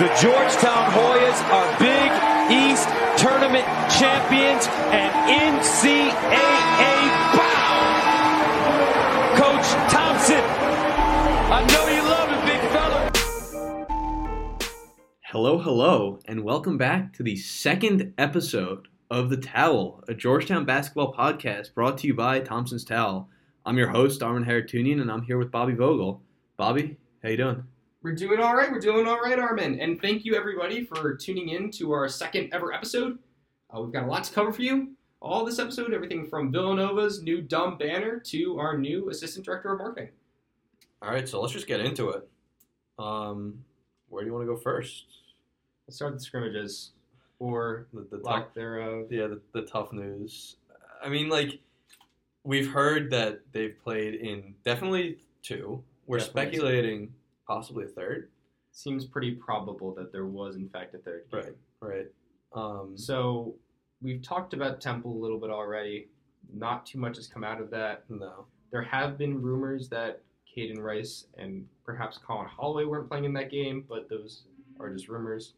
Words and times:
The 0.00 0.08
Georgetown 0.18 0.90
Hoyas 0.92 1.44
are 1.50 1.78
Big 1.78 2.10
East 2.50 2.88
Tournament 3.18 3.66
champions 3.90 4.66
and 4.88 5.12
NCAA 5.60 6.14
bound. 7.36 8.00
Coach 9.36 9.68
Thompson, 9.92 10.42
I 11.52 11.60
know 11.70 11.86
you 11.88 12.02
love 12.02 12.32
it, 12.32 12.40
big 12.46 12.62
fella. 12.70 13.10
Hello, 15.22 15.58
hello, 15.58 16.18
and 16.24 16.44
welcome 16.44 16.78
back 16.78 17.12
to 17.12 17.22
the 17.22 17.36
second 17.36 18.14
episode 18.16 18.88
of 19.10 19.28
The 19.28 19.36
Towel, 19.36 20.02
a 20.08 20.14
Georgetown 20.14 20.64
basketball 20.64 21.12
podcast 21.12 21.74
brought 21.74 21.98
to 21.98 22.06
you 22.06 22.14
by 22.14 22.40
Thompson's 22.40 22.86
Towel. 22.86 23.28
I'm 23.66 23.76
your 23.76 23.88
host, 23.88 24.22
Armin 24.22 24.46
Haratunian, 24.46 25.02
and 25.02 25.12
I'm 25.12 25.24
here 25.24 25.36
with 25.36 25.50
Bobby 25.50 25.74
Vogel. 25.74 26.22
Bobby, 26.56 26.96
how 27.22 27.28
you 27.28 27.36
doing? 27.36 27.64
We're 28.02 28.14
doing 28.14 28.40
all 28.40 28.54
right. 28.56 28.70
We're 28.70 28.80
doing 28.80 29.06
all 29.06 29.20
right, 29.20 29.38
Armin. 29.38 29.78
And 29.80 30.00
thank 30.00 30.24
you, 30.24 30.34
everybody, 30.34 30.84
for 30.84 31.14
tuning 31.14 31.50
in 31.50 31.70
to 31.72 31.92
our 31.92 32.08
second 32.08 32.48
ever 32.52 32.72
episode. 32.72 33.18
Uh, 33.74 33.80
we've 33.82 33.92
got 33.92 34.04
a 34.04 34.06
lot 34.06 34.24
to 34.24 34.32
cover 34.32 34.52
for 34.52 34.62
you. 34.62 34.92
All 35.20 35.44
this 35.44 35.58
episode, 35.58 35.92
everything 35.92 36.26
from 36.26 36.50
Villanova's 36.50 37.22
new 37.22 37.42
dumb 37.42 37.76
banner 37.76 38.18
to 38.20 38.58
our 38.58 38.78
new 38.78 39.10
assistant 39.10 39.44
director 39.44 39.72
of 39.72 39.78
marketing. 39.78 40.08
All 41.02 41.10
right, 41.10 41.28
so 41.28 41.40
let's 41.40 41.52
just 41.52 41.66
get 41.66 41.80
into 41.80 42.08
it. 42.10 42.26
Um, 42.98 43.62
where 44.08 44.22
do 44.22 44.28
you 44.28 44.34
want 44.34 44.46
to 44.46 44.54
go 44.54 44.58
first? 44.58 45.04
Let's 45.86 45.96
start 45.96 46.12
with 46.12 46.20
the 46.20 46.24
scrimmages, 46.24 46.92
or 47.38 47.86
The, 47.92 48.06
the 48.10 48.22
tough, 48.22 48.54
thereof. 48.54 49.06
yeah, 49.10 49.26
the, 49.26 49.40
the 49.52 49.62
tough 49.62 49.92
news. 49.92 50.56
I 51.04 51.08
mean, 51.10 51.28
like 51.28 51.58
we've 52.44 52.70
heard 52.70 53.10
that 53.10 53.40
they've 53.52 53.76
played 53.84 54.14
in 54.14 54.54
definitely 54.64 55.18
two. 55.42 55.82
We're 56.06 56.18
Definitely 56.18 56.42
two. 56.44 56.50
speculating 56.56 57.14
possibly 57.50 57.84
a 57.84 57.88
third. 57.88 58.30
Seems 58.72 59.04
pretty 59.04 59.32
probable 59.32 59.92
that 59.94 60.12
there 60.12 60.26
was, 60.26 60.54
in 60.56 60.68
fact, 60.68 60.94
a 60.94 60.98
third 60.98 61.24
game. 61.32 61.40
Right. 61.42 61.56
Right. 61.80 62.06
Um, 62.52 62.96
So 62.96 63.54
we've 64.00 64.22
talked 64.22 64.54
about 64.54 64.80
Temple 64.80 65.12
a 65.12 65.20
little 65.20 65.38
bit 65.38 65.50
already. 65.50 66.08
Not 66.54 66.86
too 66.86 66.98
much 66.98 67.16
has 67.16 67.26
come 67.26 67.42
out 67.44 67.60
of 67.60 67.70
that. 67.70 68.04
no. 68.08 68.46
There 68.70 68.82
have 68.82 69.18
been 69.18 69.42
rumors 69.42 69.88
that 69.88 70.22
Kaiden 70.56 70.78
Rice 70.78 71.26
and 71.36 71.66
perhaps 71.84 72.18
Collin 72.24 72.46
Holloway 72.46 72.84
weren't 72.84 73.08
playing 73.08 73.24
in 73.24 73.32
that 73.32 73.50
game, 73.50 73.84
but 73.88 74.08
those 74.08 74.44
are 74.78 74.90
just 74.92 75.08
rumors. 75.08 75.54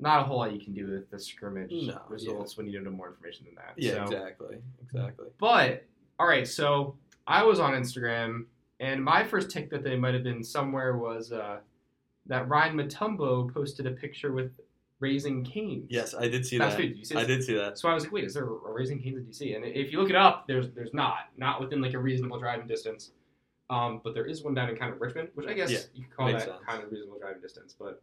Not 0.00 0.20
a 0.20 0.24
whole 0.24 0.38
lot 0.38 0.52
you 0.52 0.58
can 0.60 0.74
do 0.74 0.90
with 0.90 1.08
the 1.12 1.18
scrimmage 1.20 1.70
No, 1.70 2.00
results 2.08 2.56
when 2.56 2.66
you 2.66 2.72
don't 2.72 2.82
know 2.82 2.90
more 2.90 3.06
information 3.10 3.46
than 3.46 3.54
that. 3.54 3.74
Yeah, 3.76 3.92
So- 4.04 4.16
exactly. 4.16 4.56
Exactly. 4.82 5.28
But 5.38 5.84
all 6.18 6.26
right, 6.26 6.46
so 6.48 6.96
I 7.28 7.44
was 7.44 7.60
on 7.60 7.72
Instagram, 7.74 8.46
and 8.80 9.02
my 9.02 9.24
first 9.24 9.50
take 9.50 9.70
that 9.70 9.82
they 9.82 9.96
might 9.96 10.14
have 10.14 10.24
been 10.24 10.42
somewhere 10.42 10.96
was 10.96 11.32
uh, 11.32 11.58
that 12.26 12.48
Ryan 12.48 12.76
Mutombo 12.76 13.52
posted 13.52 13.86
a 13.86 13.90
picture 13.92 14.32
with 14.32 14.58
Raising 15.00 15.44
Canes. 15.44 15.86
Yes, 15.90 16.14
I 16.14 16.28
did 16.28 16.46
see 16.46 16.58
Fast 16.58 16.76
that. 16.76 16.82
food, 16.82 16.96
you 16.96 17.04
see 17.04 17.16
I 17.16 17.24
did 17.24 17.42
see 17.44 17.54
that. 17.54 17.78
So 17.78 17.88
I 17.88 17.94
was 17.94 18.04
like, 18.04 18.12
wait, 18.12 18.24
is 18.24 18.34
there 18.34 18.44
a 18.44 18.72
Raising 18.72 19.00
Canes 19.02 19.18
in 19.18 19.24
DC? 19.26 19.54
And 19.56 19.64
if 19.64 19.92
you 19.92 20.00
look 20.00 20.10
it 20.10 20.16
up, 20.16 20.46
there's 20.46 20.70
there's 20.70 20.94
not, 20.94 21.30
not 21.36 21.60
within 21.60 21.80
like 21.80 21.94
a 21.94 21.98
reasonable 21.98 22.38
driving 22.38 22.66
distance. 22.66 23.10
Um, 23.70 24.00
but 24.04 24.14
there 24.14 24.26
is 24.26 24.42
one 24.42 24.54
down 24.54 24.68
in 24.68 24.76
kind 24.76 24.92
of 24.92 25.00
Richmond, 25.00 25.30
which 25.34 25.46
I 25.46 25.54
guess 25.54 25.70
Yeah, 25.70 25.78
you 25.94 26.04
could 26.04 26.16
call 26.16 26.32
that 26.32 26.42
sense. 26.42 26.52
kind 26.66 26.82
of 26.82 26.90
reasonable 26.90 27.18
driving 27.18 27.40
distance. 27.40 27.74
But 27.78 28.02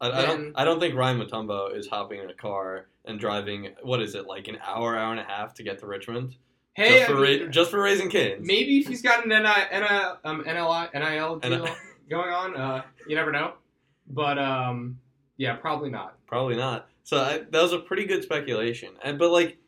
I, 0.00 0.10
I 0.10 0.26
don't. 0.26 0.52
I 0.54 0.64
don't 0.64 0.80
think 0.80 0.94
Ryan 0.94 1.20
Mutombo 1.20 1.76
is 1.76 1.86
hopping 1.88 2.20
in 2.20 2.30
a 2.30 2.34
car 2.34 2.88
and 3.04 3.18
driving. 3.18 3.74
What 3.82 4.00
is 4.00 4.14
it 4.14 4.26
like 4.26 4.48
an 4.48 4.58
hour, 4.66 4.96
hour 4.96 5.10
and 5.12 5.20
a 5.20 5.24
half 5.24 5.54
to 5.54 5.62
get 5.62 5.78
to 5.80 5.86
Richmond? 5.86 6.36
Hey, 6.78 6.98
just 6.98 7.10
I 7.10 7.12
for 7.12 7.20
mean, 7.20 7.42
ra- 7.44 7.48
just 7.50 7.70
for 7.70 7.82
raising 7.82 8.08
kids. 8.08 8.46
maybe 8.46 8.78
if 8.78 8.86
he's 8.86 9.02
got 9.02 9.24
an 9.24 9.30
NI, 9.30 9.78
NI, 9.78 9.86
um, 10.24 10.44
NLI, 10.44 10.94
NIL 10.94 11.38
deal 11.38 11.68
going 12.10 12.30
on, 12.30 12.56
uh, 12.56 12.82
you 13.06 13.16
never 13.16 13.32
know. 13.32 13.54
But 14.08 14.38
um, 14.38 14.98
yeah, 15.36 15.56
probably 15.56 15.90
not. 15.90 16.16
Probably 16.26 16.56
not. 16.56 16.88
So 17.04 17.18
I, 17.22 17.38
that 17.50 17.62
was 17.62 17.72
a 17.72 17.78
pretty 17.78 18.04
good 18.04 18.22
speculation. 18.22 18.90
And 19.02 19.18
but 19.18 19.30
like 19.30 19.58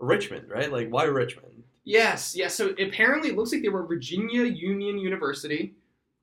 Richmond, 0.00 0.50
right? 0.50 0.70
Like 0.70 0.88
why 0.88 1.04
Richmond? 1.04 1.62
Yes, 1.84 2.34
yes. 2.34 2.54
So 2.54 2.70
apparently, 2.78 3.30
it 3.30 3.36
looks 3.36 3.52
like 3.52 3.62
they 3.62 3.68
were 3.68 3.86
Virginia 3.86 4.44
Union 4.44 4.98
University. 4.98 5.74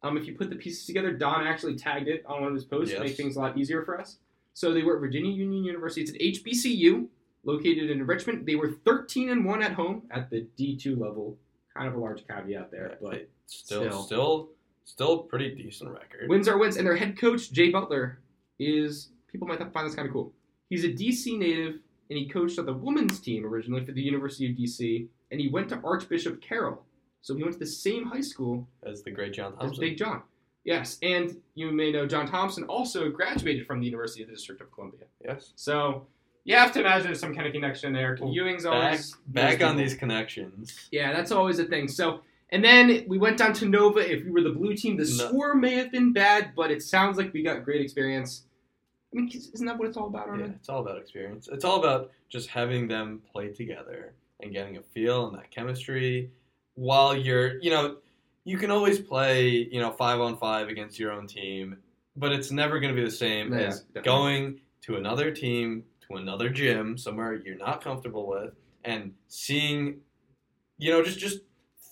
Um, 0.03 0.18
if 0.18 0.28
you 0.28 0.35
put 0.35 0.50
the 0.50 0.57
pieces 0.57 0.85
together, 0.85 1.13
Don 1.13 1.47
actually 1.47 1.78
tagged 1.78 2.09
it 2.09 2.23
on 2.25 2.41
one 2.41 2.50
of 2.50 2.53
his 2.53 2.66
posts 2.66 2.94
to 2.94 3.00
make 3.00 3.16
things 3.16 3.38
a 3.38 3.39
lot 3.39 3.57
easier 3.57 3.84
for 3.84 4.00
us. 4.00 4.18
So 4.53 4.73
they 4.73 4.84
were 4.84 4.95
at 4.95 5.00
Virginia 5.00 5.31
Union 5.31 5.63
University. 5.63 6.01
It's 6.01 6.12
an 6.12 6.18
HBCU 6.19 7.07
located 7.44 7.90
in 7.90 8.06
Richmond. 8.06 8.46
They 8.46 8.56
were 8.56 8.72
13 8.86 9.30
and 9.30 9.46
one 9.46 9.62
at 9.62 9.74
home 9.74 10.04
at 10.12 10.30
the 10.30 10.48
D2 10.58 10.98
level. 10.98 11.38
Kind 11.76 11.88
of 11.88 11.96
a 11.96 12.00
large 12.00 12.28
caveat 12.28 12.70
there, 12.70 12.98
but 13.02 13.28
still, 13.48 13.81
still. 13.81 14.04
still, 14.04 14.50
still, 14.84 15.18
pretty 15.20 15.56
decent 15.56 15.90
record. 15.90 16.30
wins 16.30 16.48
are 16.48 16.58
wins. 16.58 16.78
And 16.78 16.86
their 16.86 16.96
head 16.96 17.18
coach 17.18 17.52
Jay 17.52 17.72
Butler 17.72 18.20
is 18.59 19.09
people 19.31 19.48
might 19.48 19.58
find 19.74 19.88
this 19.88 19.96
kind 19.96 20.08
of 20.08 20.14
cool. 20.14 20.31
He's 20.70 20.84
a 20.84 20.90
DC 20.90 21.38
native, 21.38 21.80
and 22.09 22.20
he 22.20 22.30
coached 22.30 22.59
on 22.59 22.68
the 22.68 22.74
women's 22.74 23.20
team 23.20 23.44
originally 23.44 23.84
for 23.84 23.92
the 23.92 24.02
University 24.02 24.52
of 24.52 24.56
DC, 24.56 25.08
and 25.31 25.42
he 25.42 25.50
went 25.50 25.68
to 25.70 25.81
Archbishop 25.84 26.42
Carroll. 26.42 26.84
So 27.22 27.36
he 27.36 27.42
went 27.42 27.54
to 27.54 27.60
the 27.60 27.66
same 27.66 28.06
high 28.06 28.22
school 28.22 28.68
as 28.86 29.02
the 29.02 29.12
great 29.12 29.34
John 29.34 29.54
as 29.54 29.60
Thompson. 29.60 29.81
Big 29.81 29.98
John. 29.98 30.22
Yes, 30.64 30.98
and 31.02 31.42
you 31.56 31.72
may 31.72 31.92
know 31.92 32.06
John 32.06 32.28
Thompson 32.28 32.64
also 32.66 33.10
graduated 33.10 33.66
from 33.66 33.80
the 33.80 33.86
University 33.86 34.24
of 34.24 34.30
the 34.30 34.36
District 34.36 34.62
of 34.62 34.72
Columbia. 34.72 35.02
Yes. 35.24 35.54
So 35.56 36.08
you 36.46 36.56
have 36.56 36.72
to 36.74 36.80
imagine 36.81 37.08
there's 37.08 37.20
some 37.20 37.34
kind 37.34 37.48
of 37.48 37.54
connection 37.54 37.94
there. 37.94 38.18
Well, 38.20 38.31
Ewing's 38.34 38.64
Back, 38.64 38.74
always 38.74 39.16
back 39.28 39.59
those 39.59 39.70
on 39.70 39.78
these 39.78 39.94
connections. 39.96 40.90
Yeah, 40.92 41.14
that's 41.14 41.31
always 41.31 41.59
a 41.59 41.66
thing. 41.66 41.88
So, 41.88 42.22
and 42.52 42.64
then 42.64 43.06
we 43.08 43.18
went 43.18 43.38
down 43.38 43.54
to 43.54 43.66
Nova. 43.66 44.00
If 44.00 44.26
we 44.26 44.31
were 44.31 44.42
the 44.42 44.50
blue 44.52 44.76
team, 44.76 44.98
the 44.98 45.04
No. 45.04 45.28
score 45.30 45.56
may 45.56 45.76
have 45.76 45.92
been 45.92 46.12
bad, 46.14 46.52
but 46.56 46.70
it 46.72 46.84
sounds 46.84 47.18
like 47.18 47.34
we 47.34 47.44
got 47.44 47.64
great 47.64 47.81
experience. 47.81 48.44
I 49.12 49.16
mean, 49.18 49.30
isn't 49.34 49.66
that 49.66 49.78
what 49.78 49.88
it's 49.88 49.98
all 49.98 50.08
about, 50.08 50.28
Yeah, 50.40 50.46
it's 50.48 50.70
all 50.70 50.81
about 50.81 50.98
experience. 50.98 51.48
It's 51.52 51.64
all 51.64 51.80
about 51.80 52.12
just 52.30 52.50
having 52.50 52.88
them 52.88 53.22
play 53.31 53.50
together 53.50 54.14
and 54.42 54.52
getting 54.52 54.78
a 54.78 54.81
feel 54.81 55.28
and 55.28 55.38
that 55.38 55.52
chemistry. 55.52 56.31
While 56.75 57.16
you're, 57.16 57.62
you 57.62 57.70
know, 57.70 57.98
you 58.44 58.58
can 58.58 58.72
always 58.72 59.00
play, 59.00 59.50
you 59.50 59.80
know, 59.80 59.92
five 59.92 60.20
on 60.20 60.38
five 60.38 60.68
against 60.68 60.98
your 61.00 61.12
own 61.12 61.28
team, 61.28 61.78
but 62.18 62.31
it's 62.34 62.52
never 62.52 62.80
going 62.80 62.94
to 62.94 63.00
be 63.00 63.06
the 63.06 63.16
same 63.16 63.54
Yeah, 63.54 63.60
as 63.68 63.81
definitely. 63.81 64.02
going 64.04 64.62
to 64.81 64.96
another 64.98 65.31
team, 65.31 65.84
to 66.08 66.18
another 66.18 66.50
gym, 66.50 66.97
somewhere 66.97 67.36
you're 67.36 67.58
not 67.58 67.84
comfortable 67.84 68.28
with, 68.28 68.53
and 68.84 69.14
seeing, 69.28 70.02
you 70.78 70.91
know, 70.91 71.03
just 71.03 71.19
just 71.19 71.40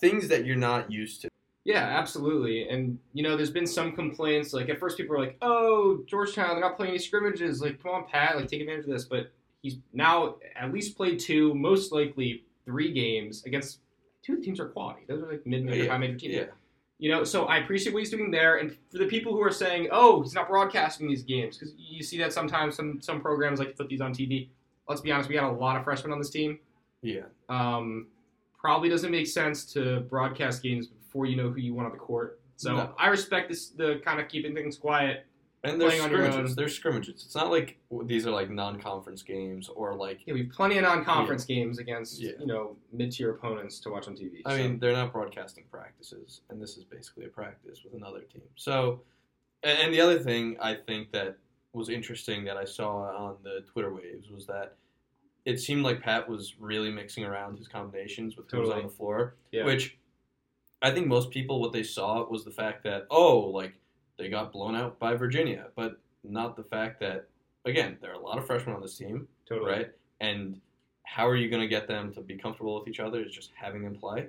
things 0.00 0.28
that 0.28 0.44
you're 0.44 0.56
not 0.56 0.90
used 0.90 1.22
to. 1.22 1.28
Yeah, 1.64 1.84
absolutely. 1.84 2.68
And 2.68 2.98
you 3.12 3.22
know, 3.22 3.36
there's 3.36 3.50
been 3.50 3.66
some 3.66 3.92
complaints. 3.92 4.52
Like 4.52 4.68
at 4.68 4.78
first, 4.78 4.96
people 4.96 5.16
were 5.16 5.22
like, 5.22 5.36
"Oh, 5.42 6.02
Georgetown, 6.06 6.50
they're 6.50 6.60
not 6.60 6.76
playing 6.76 6.90
any 6.90 6.98
scrimmages. 6.98 7.60
Like, 7.60 7.82
come 7.82 7.92
on, 7.92 8.04
Pat, 8.08 8.36
like 8.36 8.48
take 8.48 8.60
advantage 8.60 8.84
of 8.84 8.90
this." 8.90 9.04
But 9.04 9.30
he's 9.62 9.78
now 9.92 10.36
at 10.56 10.72
least 10.72 10.96
played 10.96 11.20
two, 11.20 11.54
most 11.54 11.92
likely 11.92 12.44
three 12.64 12.92
games 12.92 13.44
against 13.44 13.78
two 14.22 14.34
of 14.34 14.38
the 14.40 14.44
teams 14.44 14.60
are 14.60 14.68
quality. 14.68 15.02
Those 15.06 15.22
are 15.22 15.30
like 15.30 15.46
mid 15.46 15.64
major, 15.64 15.84
Yeah, 15.84 15.90
high 15.90 15.98
major 15.98 16.18
teams. 16.18 16.34
Yeah. 16.34 16.44
You 16.98 17.10
know, 17.10 17.24
so 17.24 17.46
I 17.46 17.58
appreciate 17.58 17.92
what 17.92 18.00
he's 18.00 18.10
doing 18.10 18.30
there. 18.30 18.58
And 18.58 18.76
for 18.90 18.98
the 18.98 19.06
people 19.06 19.32
who 19.32 19.42
are 19.42 19.50
saying, 19.50 19.88
"Oh, 19.90 20.22
he's 20.22 20.34
not 20.34 20.48
broadcasting 20.48 21.08
these 21.08 21.22
games," 21.24 21.58
because 21.58 21.74
you 21.76 22.02
see 22.02 22.18
that 22.18 22.32
sometimes 22.32 22.76
some 22.76 23.00
some 23.00 23.20
programs 23.20 23.58
like 23.58 23.68
to 23.68 23.74
put 23.74 23.88
these 23.88 24.00
on 24.00 24.12
TV. 24.12 24.50
Let's 24.88 25.00
be 25.00 25.10
honest, 25.10 25.28
we 25.28 25.34
got 25.34 25.50
a 25.50 25.56
lot 25.56 25.76
of 25.76 25.84
freshmen 25.84 26.12
on 26.12 26.18
this 26.18 26.30
team. 26.30 26.58
Yeah. 27.02 27.22
Um, 27.48 28.08
probably 28.56 28.88
doesn't 28.88 29.10
make 29.10 29.26
sense 29.26 29.64
to 29.72 30.00
broadcast 30.00 30.62
games 30.62 30.86
before 30.86 31.26
you 31.26 31.36
know 31.36 31.50
who 31.50 31.60
you 31.60 31.74
want 31.74 31.86
on 31.86 31.92
the 31.92 31.98
court. 31.98 32.40
So 32.56 32.76
No. 32.76 32.94
I 32.96 33.08
respect 33.08 33.48
this 33.48 33.70
the 33.70 34.00
kind 34.04 34.20
of 34.20 34.28
keeping 34.28 34.54
things 34.54 34.76
quiet. 34.76 35.26
And 35.64 35.80
Playing 35.80 36.00
on 36.00 36.08
scrimmages. 36.08 36.56
There's 36.56 36.74
scrimmages. 36.74 37.22
It's 37.24 37.36
not 37.36 37.50
like 37.50 37.78
these 38.04 38.26
are 38.26 38.32
like 38.32 38.50
non-conference 38.50 39.22
games 39.22 39.68
or 39.68 39.94
like 39.94 40.20
Yeah, 40.26 40.34
we 40.34 40.42
have 40.42 40.50
plenty 40.50 40.76
of 40.78 40.82
non-conference 40.82 41.44
games 41.44 41.78
against 41.78 42.20
Yeah. 42.20 42.32
you 42.40 42.46
know 42.46 42.76
mid-tier 42.92 43.30
opponents 43.30 43.78
to 43.80 43.90
watch 43.90 44.08
on 44.08 44.16
TV. 44.16 44.42
I 44.44 44.56
so. 44.56 44.62
mean, 44.62 44.78
they're 44.80 44.92
not 44.92 45.12
broadcasting 45.12 45.64
practices, 45.70 46.40
and 46.50 46.60
this 46.60 46.76
is 46.76 46.82
basically 46.84 47.26
a 47.26 47.28
practice 47.28 47.84
with 47.84 47.94
another 47.94 48.22
team. 48.22 48.42
So, 48.56 49.02
and 49.62 49.94
the 49.94 50.00
other 50.00 50.18
thing 50.18 50.56
I 50.60 50.74
think 50.74 51.12
that 51.12 51.36
was 51.72 51.88
interesting 51.88 52.44
that 52.46 52.56
I 52.56 52.64
saw 52.64 52.96
on 53.16 53.36
the 53.44 53.60
Twitter 53.72 53.94
waves 53.94 54.30
was 54.30 54.46
that 54.46 54.74
it 55.44 55.58
seemed 55.60 55.84
like 55.84 56.02
Pat 56.02 56.28
was 56.28 56.54
really 56.58 56.90
mixing 56.90 57.24
around 57.24 57.56
his 57.56 57.68
combinations 57.68 58.36
with 58.36 58.50
who 58.50 58.60
was 58.60 58.70
on 58.70 58.82
the 58.82 58.88
floor, 58.88 59.36
Yeah. 59.52 59.64
which 59.64 59.96
I 60.82 60.90
think 60.90 61.06
most 61.06 61.30
people 61.30 61.60
what 61.60 61.72
they 61.72 61.84
saw 61.84 62.28
was 62.28 62.44
the 62.44 62.50
fact 62.50 62.82
that 62.82 63.06
oh, 63.10 63.38
like 63.38 63.74
they 64.18 64.28
got 64.28 64.52
blown 64.52 64.74
out 64.76 64.98
by 64.98 65.14
Virginia, 65.14 65.66
but 65.76 66.00
not 66.24 66.56
the 66.56 66.62
fact 66.62 67.00
that 67.00 67.28
again 67.64 67.96
there 68.00 68.10
are 68.10 68.14
a 68.14 68.20
lot 68.22 68.38
of 68.38 68.46
freshmen 68.46 68.74
on 68.74 68.82
this 68.82 68.96
team, 68.96 69.26
totally. 69.48 69.70
right? 69.70 69.90
And 70.20 70.60
how 71.04 71.26
are 71.28 71.36
you 71.36 71.48
going 71.50 71.62
to 71.62 71.68
get 71.68 71.88
them 71.88 72.12
to 72.14 72.20
be 72.20 72.36
comfortable 72.36 72.78
with 72.78 72.88
each 72.88 73.00
other? 73.00 73.20
Is 73.22 73.32
just 73.32 73.50
having 73.54 73.82
them 73.82 73.94
play, 73.94 74.28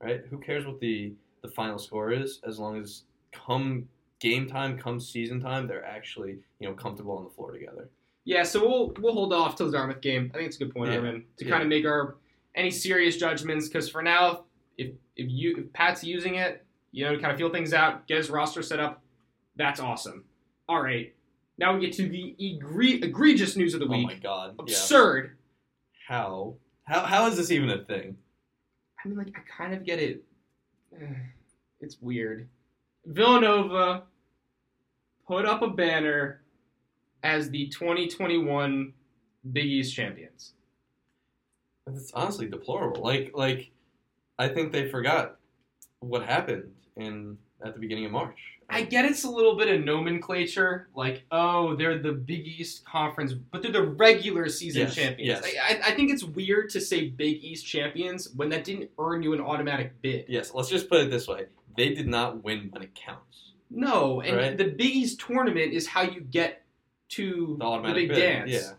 right? 0.00 0.22
Who 0.30 0.38
cares 0.38 0.66
what 0.66 0.80
the 0.80 1.12
the 1.42 1.48
final 1.48 1.78
score 1.78 2.12
is, 2.12 2.40
as 2.46 2.58
long 2.58 2.80
as 2.80 3.02
come 3.32 3.88
game 4.20 4.46
time, 4.48 4.78
come 4.78 5.00
season 5.00 5.40
time, 5.40 5.66
they're 5.66 5.84
actually 5.84 6.38
you 6.60 6.68
know 6.68 6.74
comfortable 6.74 7.16
on 7.18 7.24
the 7.24 7.30
floor 7.30 7.50
together. 7.52 7.88
Yeah, 8.24 8.44
so 8.44 8.60
we'll 8.60 8.92
we'll 9.00 9.14
hold 9.14 9.32
off 9.32 9.56
till 9.56 9.66
the 9.66 9.72
Dartmouth 9.76 10.00
game. 10.00 10.30
I 10.32 10.36
think 10.38 10.46
it's 10.46 10.56
a 10.56 10.60
good 10.64 10.72
point, 10.72 10.90
Yeah. 10.92 10.98
Armin, 10.98 11.24
to 11.38 11.44
Yeah. 11.44 11.50
kind 11.50 11.62
of 11.64 11.68
make 11.68 11.84
our 11.84 12.16
any 12.54 12.70
serious 12.70 13.16
judgments. 13.16 13.66
Because 13.66 13.88
for 13.88 14.00
now, 14.02 14.44
if 14.78 14.92
if 15.16 15.28
you 15.28 15.56
if 15.58 15.72
Pat's 15.72 16.04
using 16.04 16.36
it, 16.36 16.64
you 16.92 17.04
know, 17.04 17.16
to 17.16 17.20
kind 17.20 17.32
of 17.32 17.38
feel 17.38 17.50
things 17.50 17.74
out, 17.74 18.06
get 18.06 18.18
his 18.18 18.30
roster 18.30 18.62
set 18.62 18.78
up, 18.78 19.01
that's 19.56 19.80
awesome. 19.80 20.24
All 20.68 20.82
right, 20.82 21.14
Now 21.58 21.74
we 21.74 21.80
get 21.80 21.92
to 21.94 22.08
the 22.08 22.34
egre- 22.40 23.02
egregious 23.04 23.56
news 23.56 23.74
of 23.74 23.80
the 23.80 23.86
oh 23.86 23.90
week. 23.90 24.06
Oh 24.10 24.12
my 24.14 24.14
god. 24.14 24.54
Yeah. 24.58 24.62
Absurd. 24.62 25.36
How? 26.08 26.54
How? 26.84 27.00
How 27.00 27.26
is 27.26 27.36
this 27.36 27.50
even 27.50 27.70
a 27.70 27.84
thing? 27.84 28.16
I 29.04 29.08
mean, 29.08 29.18
like, 29.18 29.34
I 29.36 29.40
kind 29.56 29.74
of 29.74 29.84
get 29.84 29.98
it. 29.98 30.22
It's 31.80 32.00
weird. 32.00 32.48
Villanova 33.06 34.04
put 35.26 35.44
up 35.44 35.62
a 35.62 35.68
banner 35.68 36.42
as 37.24 37.50
the 37.50 37.66
2021 37.70 38.92
Big 39.52 39.64
East 39.66 39.92
champions. 39.92 40.52
It's 41.88 42.12
honestly 42.12 42.46
deplorable. 42.48 43.02
Like, 43.02 43.32
like, 43.34 43.72
I 44.38 44.46
think 44.46 44.70
they 44.70 44.88
forgot 44.88 45.38
what 45.98 46.22
happened 46.24 46.70
in 46.96 47.36
at 47.64 47.74
the 47.74 47.80
beginning 47.80 48.04
of 48.04 48.12
March. 48.12 48.38
I 48.72 48.82
get 48.82 49.04
it's 49.04 49.24
a 49.24 49.30
little 49.30 49.54
bit 49.56 49.68
of 49.68 49.84
nomenclature, 49.84 50.88
like, 50.94 51.24
oh, 51.30 51.76
they're 51.76 51.98
the 51.98 52.12
Big 52.12 52.46
East 52.46 52.84
Conference, 52.84 53.32
but 53.34 53.62
they're 53.62 53.70
the 53.72 53.82
regular 53.82 54.48
season 54.48 54.82
Yes, 54.82 54.94
champions. 54.94 55.44
yes. 55.44 55.54
I, 55.84 55.90
I, 55.90 55.94
think 55.94 56.10
it's 56.10 56.24
weird 56.24 56.70
to 56.70 56.80
say 56.80 57.08
Big 57.08 57.44
East 57.44 57.66
champions 57.66 58.30
when 58.34 58.48
that 58.48 58.64
didn't 58.64 58.90
earn 58.98 59.22
you 59.22 59.34
an 59.34 59.40
automatic 59.40 60.00
bid. 60.00 60.24
Yes. 60.28 60.52
Let's 60.54 60.68
just 60.70 60.88
put 60.88 61.00
it 61.00 61.10
this 61.10 61.28
way: 61.28 61.46
they 61.76 61.94
did 61.94 62.08
not 62.08 62.42
win 62.42 62.68
when 62.72 62.82
it 62.82 62.94
counts. 62.94 63.52
No, 63.70 64.20
and 64.22 64.36
Right. 64.36 64.56
the 64.58 64.64
Big 64.70 64.94
East 64.96 65.20
tournament 65.20 65.72
is 65.72 65.86
how 65.86 66.02
you 66.02 66.20
get 66.20 66.64
to 67.10 67.46
The 67.52 67.56
the, 67.58 67.64
automatic 67.64 68.08
big 68.08 68.16
bid. 68.16 68.20
dance. 68.20 68.50
Yeah. 68.52 68.72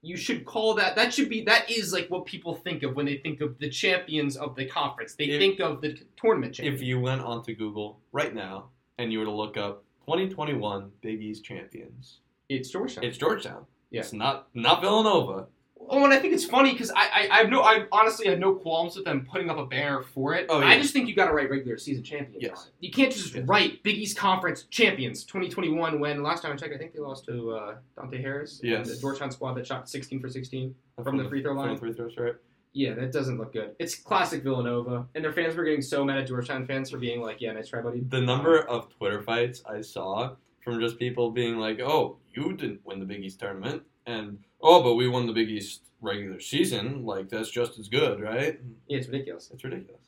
You 0.00 0.16
should 0.16 0.44
call 0.44 0.74
that. 0.74 0.94
That 0.96 1.12
should 1.12 1.28
be. 1.28 1.42
That 1.42 1.70
is 1.70 1.92
like 1.92 2.08
what 2.08 2.24
people 2.24 2.54
think 2.54 2.82
of 2.84 2.94
when 2.94 3.04
they 3.04 3.16
think 3.18 3.40
of 3.40 3.58
the 3.58 3.68
champions 3.68 4.36
of 4.36 4.54
the 4.56 4.64
conference. 4.64 5.14
They 5.14 5.24
If- 5.24 5.40
think 5.40 5.60
of 5.60 5.80
the 5.82 5.98
tournament 6.16 6.54
champions. 6.54 6.80
If 6.80 6.86
you 6.86 7.00
went 7.00 7.20
onto 7.20 7.54
Google 7.54 8.00
right 8.12 8.32
now 8.34 8.70
and 8.98 9.12
you 9.12 9.18
were 9.20 9.24
to 9.24 9.30
look 9.30 9.56
up 9.56 9.84
2021 10.06 10.90
Big 11.00 11.22
East 11.22 11.44
champions, 11.44 12.18
it's 12.48 12.70
Georgetown. 12.70 13.04
it's 13.04 13.18
Georgetown. 13.18 13.64
Yeah. 13.90 14.00
It's 14.00 14.12
not 14.12 14.48
not 14.54 14.80
Villanova. 14.80 15.46
Oh, 15.90 16.04
and 16.04 16.12
I 16.12 16.18
think 16.18 16.34
it's 16.34 16.44
funny 16.44 16.72
because 16.72 16.90
I, 16.90 16.96
I, 17.14 17.28
I 17.30 17.36
have 17.38 17.48
no, 17.48 17.62
I 17.62 17.86
honestly 17.92 18.26
have 18.28 18.38
no 18.38 18.52
qualms 18.54 18.94
with 18.96 19.06
them 19.06 19.26
putting 19.30 19.48
up 19.48 19.56
a 19.56 19.64
banner 19.64 20.02
for 20.02 20.34
it. 20.34 20.44
Oh, 20.50 20.60
yeah. 20.60 20.66
I 20.66 20.78
just 20.78 20.92
think 20.92 21.08
you 21.08 21.14
got 21.14 21.28
to 21.28 21.32
write 21.32 21.48
regular 21.48 21.78
season 21.78 22.02
champions. 22.04 22.42
Yes. 22.42 22.70
You 22.80 22.90
can't 22.90 23.10
just 23.10 23.34
write 23.46 23.82
Big 23.84 23.96
East 23.96 24.14
Conference 24.18 24.64
champions 24.64 25.24
2021 25.24 25.98
when 25.98 26.22
last 26.22 26.42
time 26.42 26.52
I 26.52 26.56
checked, 26.56 26.74
I 26.74 26.78
think 26.78 26.92
they 26.92 26.98
lost 27.00 27.24
to 27.26 27.52
uh, 27.52 27.74
Dante 27.96 28.20
Harris. 28.20 28.60
and 28.60 28.70
Yes. 28.70 28.90
The 28.90 29.00
Georgetown 29.00 29.30
squad 29.30 29.54
that 29.54 29.66
shot 29.66 29.88
16 29.88 30.20
for 30.20 30.28
16 30.28 30.74
from 31.02 31.16
the 31.16 31.26
free 31.26 31.42
throw 31.42 31.52
From 31.52 31.58
line. 31.58 31.74
the 31.74 31.80
free 31.80 31.92
throws, 31.94 32.14
right? 32.18 32.34
Yeah, 32.72 32.94
that 32.94 33.12
doesn't 33.12 33.38
look 33.38 33.52
good. 33.52 33.74
It's 33.78 33.94
classic 33.94 34.42
Villanova, 34.42 35.06
and 35.14 35.24
their 35.24 35.32
fans 35.32 35.56
were 35.56 35.64
getting 35.64 35.82
so 35.82 36.04
mad 36.04 36.18
at 36.18 36.26
Georgetown 36.28 36.66
fans 36.66 36.90
for 36.90 36.98
being 36.98 37.20
like, 37.20 37.40
"Yeah, 37.40 37.52
nice 37.52 37.68
try, 37.68 37.80
buddy." 37.80 38.00
The 38.00 38.20
number 38.20 38.60
of 38.60 38.88
Twitter 38.96 39.22
fights 39.22 39.62
I 39.66 39.80
saw 39.80 40.36
from 40.62 40.80
just 40.80 40.98
people 40.98 41.30
being 41.30 41.56
like, 41.56 41.80
"Oh, 41.80 42.18
you 42.34 42.52
didn't 42.52 42.84
win 42.84 43.00
the 43.00 43.06
Big 43.06 43.24
East 43.24 43.40
tournament," 43.40 43.82
and 44.06 44.38
"Oh, 44.60 44.82
but 44.82 44.94
we 44.94 45.08
won 45.08 45.26
the 45.26 45.32
Big 45.32 45.48
East 45.50 45.82
regular 46.00 46.40
season. 46.40 47.04
Like 47.04 47.28
that's 47.28 47.50
just 47.50 47.78
as 47.78 47.88
good, 47.88 48.20
right?" 48.20 48.60
Yeah, 48.86 48.98
it's 48.98 49.08
ridiculous. 49.08 49.50
It's 49.52 49.64
ridiculous. 49.64 50.02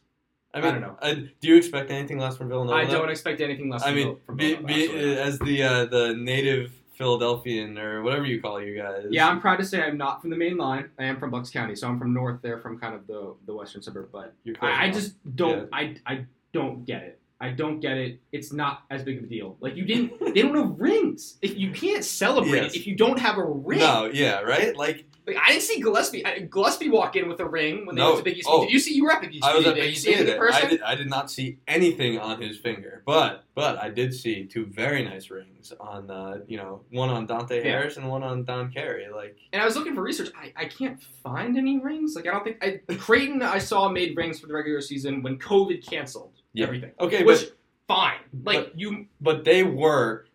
I 0.53 0.61
mean, 0.61 0.69
I 0.69 0.73
don't 0.73 0.81
know. 0.83 0.97
I- 1.01 1.15
do 1.41 1.49
you 1.49 1.57
expect 1.57 1.91
anything 1.91 2.19
less 2.19 2.37
from 2.37 2.49
Villanova? 2.49 2.77
I 2.77 2.85
don't 2.85 3.09
expect 3.09 3.41
anything 3.41 3.71
less. 3.71 3.85
I 3.85 3.95
mean, 3.95 4.17
from 4.27 4.37
be, 4.37 4.55
Villanova, 4.55 4.75
be, 4.75 5.17
as 5.19 5.39
the 5.39 5.63
uh, 5.63 5.85
the 5.87 6.15
native 6.15 6.73
Philadelphian 7.01 7.79
or 7.79 8.03
whatever 8.03 8.27
you 8.27 8.41
call 8.41 8.63
you 8.63 8.77
guys. 8.77 9.07
Yeah, 9.11 9.27
I'm 9.29 9.41
proud 9.41 9.57
to 9.57 9.65
say 9.65 9.83
I'm 9.83 9.97
not 9.97 10.21
from 10.21 10.31
the 10.31 10.37
main 10.37 10.57
line. 10.59 10.91
I 10.99 11.05
am 11.05 11.19
from 11.19 11.31
Bucks 11.31 11.51
County, 11.51 11.75
so 11.75 11.89
I'm 11.89 11.99
from 11.99 12.13
north. 12.13 12.41
They're 12.43 12.59
from 12.61 12.79
kind 12.79 12.95
of 12.95 13.07
the 13.07 13.35
the 13.47 13.55
western 13.55 13.83
suburb. 13.83 14.11
But 14.13 14.35
I, 14.61 14.87
I 14.87 14.91
just 14.91 15.15
don't. 15.37 15.69
I 15.73 15.97
I 16.07 16.27
don't 16.53 16.85
get 16.85 17.03
it. 17.03 17.17
I 17.43 17.51
don't 17.53 17.81
get 17.81 17.97
it. 17.97 18.21
It's 18.33 18.53
not 18.53 18.83
as 18.91 19.03
big 19.03 19.17
of 19.17 19.25
a 19.25 19.27
deal. 19.27 19.57
Like 19.61 19.75
you 19.75 19.85
didn't. 19.87 20.35
they 20.35 20.43
don't 20.43 20.55
have 20.55 20.79
rings. 20.79 21.39
If 21.41 21.57
you 21.57 21.71
can't 21.73 22.05
celebrate 22.05 22.65
Yes. 22.65 22.75
if 22.75 22.87
you 22.87 22.95
don't 22.95 23.19
have 23.19 23.39
a 23.39 23.45
ring. 23.45 23.79
no, 23.79 24.11
yeah, 24.13 24.41
right. 24.41 24.77
Like 24.77 25.07
Like, 25.35 25.43
I 25.45 25.51
didn't 25.53 25.63
see 25.63 25.81
Gillespie. 25.81 26.25
I, 26.27 26.41
Gillespie 26.41 26.89
walk 26.89 27.17
in 27.17 27.29
with 27.29 27.41
a 27.41 27.47
ring 27.49 27.87
when 27.87 27.95
they 27.97 28.01
No. 28.03 28.09
went 28.15 28.19
to 28.19 28.25
Big 28.25 28.39
East. 28.39 28.49
Oh. 28.51 28.63
Did 28.65 28.73
you 28.73 28.79
see? 28.79 28.95
You 28.95 29.05
were 29.05 29.13
at 29.13 29.21
Big 29.21 29.35
East. 29.35 29.45
I 29.45 29.57
was 29.57 29.67
at 29.67 29.75
Day. 29.75 29.81
Big 29.81 29.85
You 29.87 29.91
East 29.93 30.03
see 30.05 30.15
anything 30.15 30.35
in 30.35 30.41
Media 30.41 30.51
Day. 30.61 30.67
I 30.67 30.71
did, 30.71 30.83
I 30.83 30.95
did 30.95 31.09
not 31.11 31.31
see 31.31 31.59
anything 31.69 32.19
on 32.19 32.41
his 32.41 32.57
finger, 32.59 33.03
but 33.07 33.45
but 33.55 33.79
I 33.83 33.91
did 33.91 34.15
see 34.15 34.45
two 34.47 34.67
very 34.67 35.05
nice 35.05 35.31
rings 35.31 35.73
on 35.79 36.11
uh, 36.11 36.39
you 36.47 36.57
know 36.57 36.83
one 36.91 37.11
on 37.11 37.27
Dante 37.27 37.59
Yeah. 37.59 37.63
Harris 37.71 37.97
and 37.97 38.09
one 38.09 38.23
on 38.23 38.45
Don 38.45 38.71
Carey. 38.73 39.07
Like 39.15 39.37
And 39.53 39.61
I 39.61 39.65
was 39.65 39.77
looking 39.77 39.95
for 39.95 40.03
research. 40.03 40.31
I, 40.37 40.53
I 40.57 40.65
can't 40.67 41.03
find 41.23 41.57
any 41.59 41.79
rings. 41.79 42.15
Like 42.17 42.27
I 42.27 42.31
don't 42.33 42.45
think 42.45 42.57
I, 42.63 42.81
Creighton. 42.95 43.43
I 43.43 43.59
saw 43.59 43.89
made 43.89 44.17
rings 44.17 44.41
for 44.41 44.47
the 44.47 44.55
regular 44.55 44.81
season 44.81 45.23
when 45.23 45.39
COVID 45.39 45.87
canceled 45.87 46.33
Yeah. 46.53 46.67
everything. 46.67 46.93
okay, 47.01 47.23
Which 47.25 47.41
but 47.87 47.97
fine. 47.97 48.19
Like 48.45 48.73
you. 48.77 49.07
but 49.21 49.45
they 49.45 49.63
were 49.65 50.27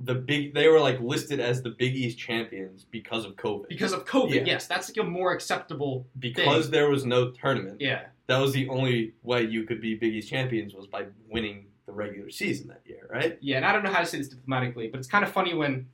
the 0.00 0.14
big. 0.14 0.54
They 0.54 0.68
were 0.68 0.80
like 0.80 1.00
listed 1.00 1.40
as 1.40 1.62
the 1.62 1.70
Big 1.70 1.94
East 1.96 2.18
champions 2.18 2.84
because 2.84 3.24
of 3.24 3.34
COVID. 3.36 3.68
Because 3.68 3.92
of 3.92 4.04
COVID, 4.04 4.34
Yeah. 4.34 4.42
yes, 4.44 4.66
that's 4.66 4.88
like 4.90 5.04
a 5.04 5.08
more 5.08 5.32
acceptable. 5.32 6.06
Because 6.18 6.70
there 6.70 6.90
was 6.90 7.04
no 7.06 7.30
tournament. 7.30 7.80
Yeah, 7.80 8.06
That 8.26 8.38
was 8.38 8.52
the 8.52 8.68
only 8.68 9.14
way 9.22 9.42
you 9.44 9.64
could 9.64 9.80
be 9.80 9.94
Big 9.94 10.12
East 10.14 10.28
champions 10.28 10.74
was 10.74 10.86
by 10.86 11.06
winning 11.30 11.66
the 11.86 11.92
regular 11.92 12.28
season 12.30 12.68
that 12.68 12.82
year, 12.84 13.06
right? 13.10 13.38
yeah, 13.40 13.56
and 13.56 13.64
I 13.64 13.72
don't 13.72 13.84
know 13.84 13.92
how 13.92 14.00
to 14.00 14.06
say 14.06 14.18
this 14.18 14.28
diplomatically, 14.28 14.88
but 14.88 14.98
it's 14.98 15.06
kind 15.08 15.24
of 15.24 15.30
funny 15.30 15.54
when 15.54 15.86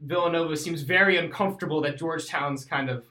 Villanova 0.00 0.56
seems 0.56 0.82
very 0.82 1.16
uncomfortable 1.16 1.80
that 1.80 1.96
Georgetown's 1.98 2.64
kind 2.64 2.88
of 2.90 3.04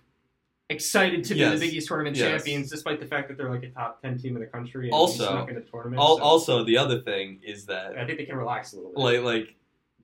excited 0.69 1.23
to 1.25 1.33
be 1.33 1.39
Yes. 1.39 1.59
the 1.59 1.65
Big 1.65 1.75
East 1.75 1.87
tournament 1.87 2.15
Yes. 2.15 2.29
champions, 2.43 2.69
despite 2.69 2.99
the 2.99 3.05
fact 3.07 3.27
that 3.27 3.37
they're 3.37 3.49
like 3.49 3.63
a 3.63 3.69
top 3.71 4.01
ten 4.03 4.17
team 4.19 4.35
in 4.35 4.41
the 4.41 4.47
country 4.47 4.85
and 4.85 4.93
Also- 4.93 5.25
snuck 5.27 5.49
into 5.49 5.61
the 5.61 5.67
tournament. 5.67 5.99
Al- 5.99 6.17
so 6.17 6.23
Also, 6.23 6.63
the 6.63 6.77
other 6.77 7.01
thing 7.01 7.41
is 7.43 7.65
that 7.65 7.97
I 7.97 8.05
think 8.05 8.19
they 8.19 8.25
can 8.25 8.37
relax 8.37 8.73
a 8.73 8.75
little 8.77 8.91
bit. 8.91 8.99
like 8.99 9.23
like 9.23 9.55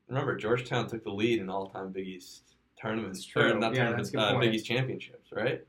remember 0.08 0.36
Georgetown 0.36 0.88
took 0.88 1.04
the 1.04 1.12
lead 1.12 1.40
in 1.40 1.50
all 1.50 1.68
time 1.70 1.92
Big 1.92 2.08
East 2.08 2.44
tournaments. 2.82 3.20
That's 3.20 3.26
true. 3.28 3.60
Not 3.60 3.74
Yeah, 3.74 3.86
tournaments, 3.86 4.12
that's 4.12 4.34
uh. 4.34 4.40
Big 4.40 4.54
East 4.54 4.66
championships, 4.66 5.32
right? 5.32 5.62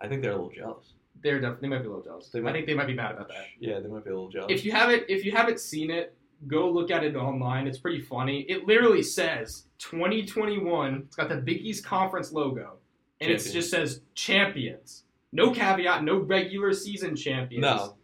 I 0.00 0.08
think 0.08 0.22
they're 0.22 0.32
a 0.32 0.36
little 0.36 0.50
jealous. 0.50 0.94
they're 1.22 1.40
def- 1.40 1.60
they 1.60 1.68
might 1.68 1.78
be 1.78 1.86
a 1.86 1.88
little 1.88 2.02
jealous. 2.04 2.28
They 2.28 2.40
might, 2.40 2.50
I 2.50 2.52
think 2.54 2.66
they 2.66 2.74
might 2.74 2.86
be 2.88 2.94
mad 2.94 3.12
about 3.12 3.28
that. 3.28 3.44
Yeah, 3.60 3.78
they 3.80 3.88
might 3.88 4.04
be 4.04 4.10
a 4.10 4.14
little 4.14 4.30
jealous. 4.30 4.50
If 4.50 4.64
you 4.64 4.72
haven't 4.72 5.04
if 5.08 5.24
you 5.24 5.32
haven't 5.32 5.60
seen 5.60 5.90
it, 5.90 6.16
go 6.48 6.68
look 6.70 6.90
at 6.90 7.04
it 7.04 7.14
online. 7.16 7.66
It's 7.68 7.78
pretty 7.78 8.00
funny. 8.00 8.40
It 8.48 8.66
literally 8.66 9.02
says 9.02 9.66
2021. 9.78 11.02
It's 11.06 11.16
got 11.16 11.28
the 11.28 11.36
Big 11.36 11.58
East 11.60 11.84
Conference 11.84 12.32
logo, 12.32 12.78
and 13.20 13.30
it 13.30 13.38
just 13.38 13.70
says 13.70 14.00
champions. 14.14 15.04
No 15.32 15.50
caveat. 15.52 16.04
No 16.04 16.18
regular 16.18 16.72
season 16.72 17.16
champions. 17.16 17.62
no, 17.62 17.96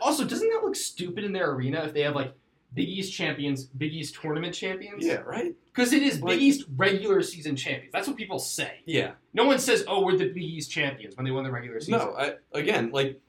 Also, 0.00 0.24
doesn't 0.24 0.48
that 0.48 0.62
look 0.64 0.74
stupid 0.76 1.24
in 1.24 1.32
their 1.32 1.50
arena 1.52 1.84
if 1.84 1.92
they 1.94 2.02
have 2.02 2.14
like 2.14 2.32
Big 2.74 2.88
East 2.88 3.12
champions, 3.12 3.64
Big 3.64 3.92
East 3.94 4.14
tournament 4.20 4.54
champions? 4.54 5.04
yeah, 5.04 5.16
right? 5.20 5.54
Because 5.66 5.92
it 5.92 6.02
is 6.02 6.20
Like- 6.20 6.34
Big 6.34 6.42
East 6.42 6.64
regular 6.76 7.22
season 7.22 7.56
champions. 7.56 7.92
That's 7.92 8.06
what 8.06 8.16
people 8.16 8.38
say. 8.38 8.80
Yeah, 8.84 9.12
No 9.32 9.44
one 9.46 9.58
says, 9.58 9.84
"Oh, 9.88 10.04
we're 10.04 10.16
the 10.16 10.28
Big 10.28 10.42
East 10.44 10.70
champions" 10.70 11.16
when 11.16 11.24
they 11.24 11.30
won 11.30 11.44
the 11.44 11.50
regular 11.50 11.80
season. 11.80 11.98
no. 11.98 12.14
I, 12.16 12.34
again, 12.52 12.90
like 12.92 13.20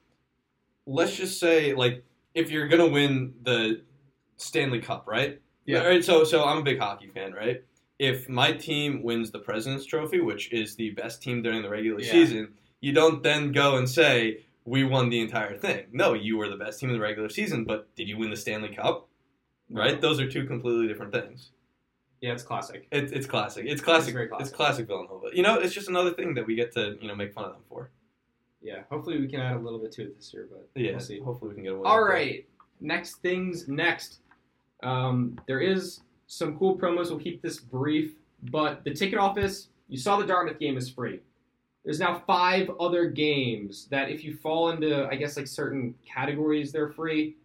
let's 0.86 1.16
just 1.16 1.40
say 1.40 1.74
like 1.74 2.04
if 2.34 2.52
you're 2.52 2.68
gonna 2.68 2.88
win 2.88 3.34
the 3.44 3.82
Stanley 4.38 4.80
Cup, 4.80 5.06
right? 5.08 5.42
Yeah. 5.66 5.80
All 5.82 5.88
right. 5.88 6.04
So 6.04 6.24
so 6.24 6.46
I'm 6.46 6.60
a 6.60 6.64
big 6.64 6.80
hockey 6.80 7.08
fan, 7.08 7.34
right? 7.34 7.64
If 8.00 8.30
my 8.30 8.54
team 8.54 9.04
wins 9.04 9.30
the 9.32 9.40
President's 9.40 9.86
Trophy, 9.86 10.22
which 10.22 10.52
is 10.54 10.76
the 10.76 10.92
best 10.92 11.22
team 11.22 11.42
during 11.42 11.62
the 11.62 11.70
regular 11.70 12.00
Yeah. 12.02 12.12
season, 12.12 12.54
you 12.82 12.94
don't 12.94 13.22
then 13.24 13.52
go 13.52 13.78
and 13.78 13.90
say 13.90 14.46
we 14.66 14.84
won 14.84 15.10
the 15.10 15.20
entire 15.20 15.58
thing. 15.58 15.86
No, 15.92 16.14
you 16.14 16.38
were 16.38 16.48
the 16.48 16.56
best 16.56 16.80
team 16.80 16.90
in 16.90 16.96
the 16.96 17.02
regular 17.02 17.28
season, 17.30 17.66
but 17.66 17.94
did 17.96 18.08
you 18.08 18.18
win 18.18 18.30
the 18.30 18.38
Stanley 18.38 18.70
Cup? 18.70 19.09
Right? 19.72 20.00
Those 20.02 20.20
are 20.20 20.30
two 20.30 20.46
completely 20.46 20.88
different 20.88 21.12
things. 21.14 21.52
Yeah, 22.22 22.34
it's 22.34 22.44
classic. 22.44 22.88
It's 22.92 23.12
it's 23.12 23.26
classic. 23.28 23.66
It's 23.68 23.82
classic. 23.82 24.14
very 24.14 24.26
It's 24.26 24.36
classic. 24.36 24.56
classic 24.56 24.88
Villanova. 24.88 25.28
You 25.34 25.44
know, 25.44 25.56
it's 25.60 25.74
just 25.74 25.88
another 25.90 26.12
thing 26.12 26.34
that 26.34 26.46
we 26.46 26.56
get 26.56 26.74
to 26.74 26.98
you 27.02 27.08
know 27.08 27.16
make 27.16 27.34
fun 27.34 27.46
of 27.46 27.52
them 27.54 27.62
for. 27.70 27.92
Yeah, 28.62 28.84
hopefully 28.90 29.20
we 29.20 29.28
can 29.28 29.40
add 29.40 29.56
a 29.56 29.60
little 29.60 29.80
bit 29.80 29.92
to 29.94 30.02
it 30.04 30.18
this 30.18 30.34
year, 30.34 30.48
but 30.52 30.68
Yeah. 30.76 30.92
we'll 30.92 31.00
see. 31.00 31.20
Hopefully 31.20 31.50
we 31.50 31.56
can 31.56 31.64
get 31.64 31.74
away. 31.74 31.84
All 31.90 32.04
that. 32.06 32.44
next 32.82 33.16
things 33.22 33.68
next. 33.70 34.20
Um, 34.84 35.40
there 35.48 35.60
is 35.62 36.02
some 36.28 36.58
cool 36.58 36.78
promos. 36.78 37.10
We'll 37.10 37.20
keep 37.20 37.42
this 37.42 37.60
brief, 37.60 38.14
but 38.52 38.84
the 38.84 38.94
ticket 38.94 39.18
office. 39.20 39.70
You 39.88 39.98
saw 39.98 40.18
the 40.18 40.26
Dartmouth 40.26 40.60
game 40.60 40.78
is 40.78 40.90
free. 40.90 41.20
There's 41.84 42.00
now 42.00 42.22
five 42.28 42.70
other 42.80 43.06
games 43.06 43.88
that 43.90 44.10
if 44.12 44.24
you 44.24 44.36
fall 44.36 44.70
into, 44.72 45.08
I 45.08 45.16
guess 45.16 45.36
like 45.38 45.48
certain 45.48 45.96
categories, 46.06 46.72
they're 46.72 46.90
free. 46.90 47.36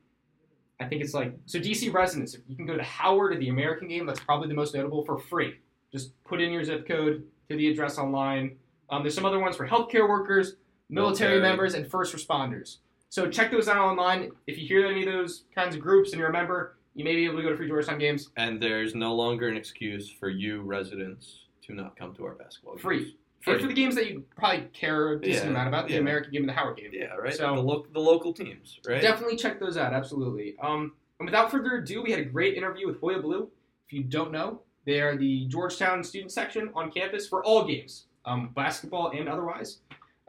I 0.85 0.89
think 0.89 1.03
it's 1.03 1.15
like 1.15 1.33
so 1.47 1.59
DC 1.59 1.93
residents. 1.93 2.35
If 2.35 2.43
you 2.47 2.57
can 2.57 2.67
go 2.67 2.77
to 2.77 2.83
Howard 2.83 3.33
or 3.33 3.39
the 3.39 3.49
American 3.49 3.89
game, 3.89 4.05
that's 4.05 4.21
probably 4.21 4.49
the 4.49 4.55
most 4.55 4.75
notable 4.75 5.03
for 5.05 5.19
free. 5.19 5.55
Just 5.91 6.13
put 6.25 6.43
in 6.43 6.53
your 6.53 6.63
zip 6.63 6.87
code 6.87 7.25
to 7.49 7.57
the 7.57 7.69
address 7.71 7.99
online. 7.99 8.57
Um, 8.91 9.03
there's 9.03 9.15
some 9.15 9.25
other 9.25 9.39
ones 9.39 9.57
for 9.57 9.67
healthcare 9.67 10.07
workers, 10.07 10.57
military 10.91 11.37
Military. 11.37 11.41
members, 11.41 11.75
and 11.75 11.91
first 11.91 12.15
responders. 12.15 12.79
So 13.09 13.31
check 13.31 13.51
those 13.51 13.67
out 13.69 13.79
online. 13.79 14.33
If 14.47 14.59
you 14.59 14.67
hear 14.69 14.87
any 14.87 15.07
of 15.07 15.13
those 15.13 15.45
kinds 15.55 15.75
of 15.75 15.81
groups 15.81 16.13
and 16.13 16.19
you're 16.19 16.29
a 16.29 16.33
member, 16.33 16.77
you 16.95 17.05
may 17.05 17.15
be 17.15 17.25
able 17.25 17.37
to 17.37 17.43
go 17.43 17.51
to 17.51 17.57
free 17.57 17.69
Georgetown 17.69 17.99
games 17.99 18.29
And 18.37 18.61
there's 18.61 18.95
no 18.95 19.15
longer 19.15 19.49
an 19.49 19.57
excuse 19.57 20.11
for 20.11 20.29
you 20.29 20.61
residents 20.63 21.45
to 21.63 21.73
not 21.75 21.97
come 21.97 22.15
to 22.17 22.25
our 22.27 22.35
basketball. 22.35 22.77
Free. 22.77 22.99
games. 23.05 23.15
And 23.53 23.61
for 23.61 23.67
the 23.67 23.75
games 23.75 23.95
that 23.97 24.09
you 24.11 24.25
probably 24.37 24.67
care 24.73 25.13
a 25.13 25.21
decent 25.21 25.45
Yeah, 25.47 25.51
amount 25.51 25.69
about, 25.69 25.87
the 25.89 25.95
yeah. 25.95 26.01
American 26.01 26.33
game 26.33 26.43
and 26.43 26.49
the 26.49 26.53
Howard 26.55 26.77
game. 26.79 26.91
Yeah, 26.93 27.15
right. 27.17 27.35
So- 27.35 27.55
the, 27.55 27.61
lo- 27.61 27.87
the 27.93 28.01
local 28.01 28.33
teams, 28.33 28.81
right? 28.89 29.03
Definitely 29.03 29.37
check 29.37 29.61
those 29.61 29.77
out, 29.77 29.93
absolutely. 29.93 30.57
Um, 30.63 30.93
and 31.21 31.27
without 31.27 31.51
further 31.51 31.77
ado, 31.77 32.03
we 32.03 32.11
had 32.11 32.21
a 32.21 32.25
great 32.25 32.55
interview 32.57 32.87
with 32.87 33.01
Hoya 33.01 33.21
Blue. 33.21 33.51
If 33.87 33.93
you 33.93 34.03
don't 34.05 34.33
know, 34.33 34.63
They 34.87 35.01
are 35.01 35.17
the 35.17 35.47
Georgetown 35.47 36.03
student 36.05 36.31
section 36.33 36.71
on 36.75 36.91
campus 36.91 37.27
for 37.27 37.43
all 37.45 37.65
games, 37.65 38.07
um, 38.27 38.51
basketball 38.55 39.11
and 39.11 39.29
otherwise. 39.29 39.79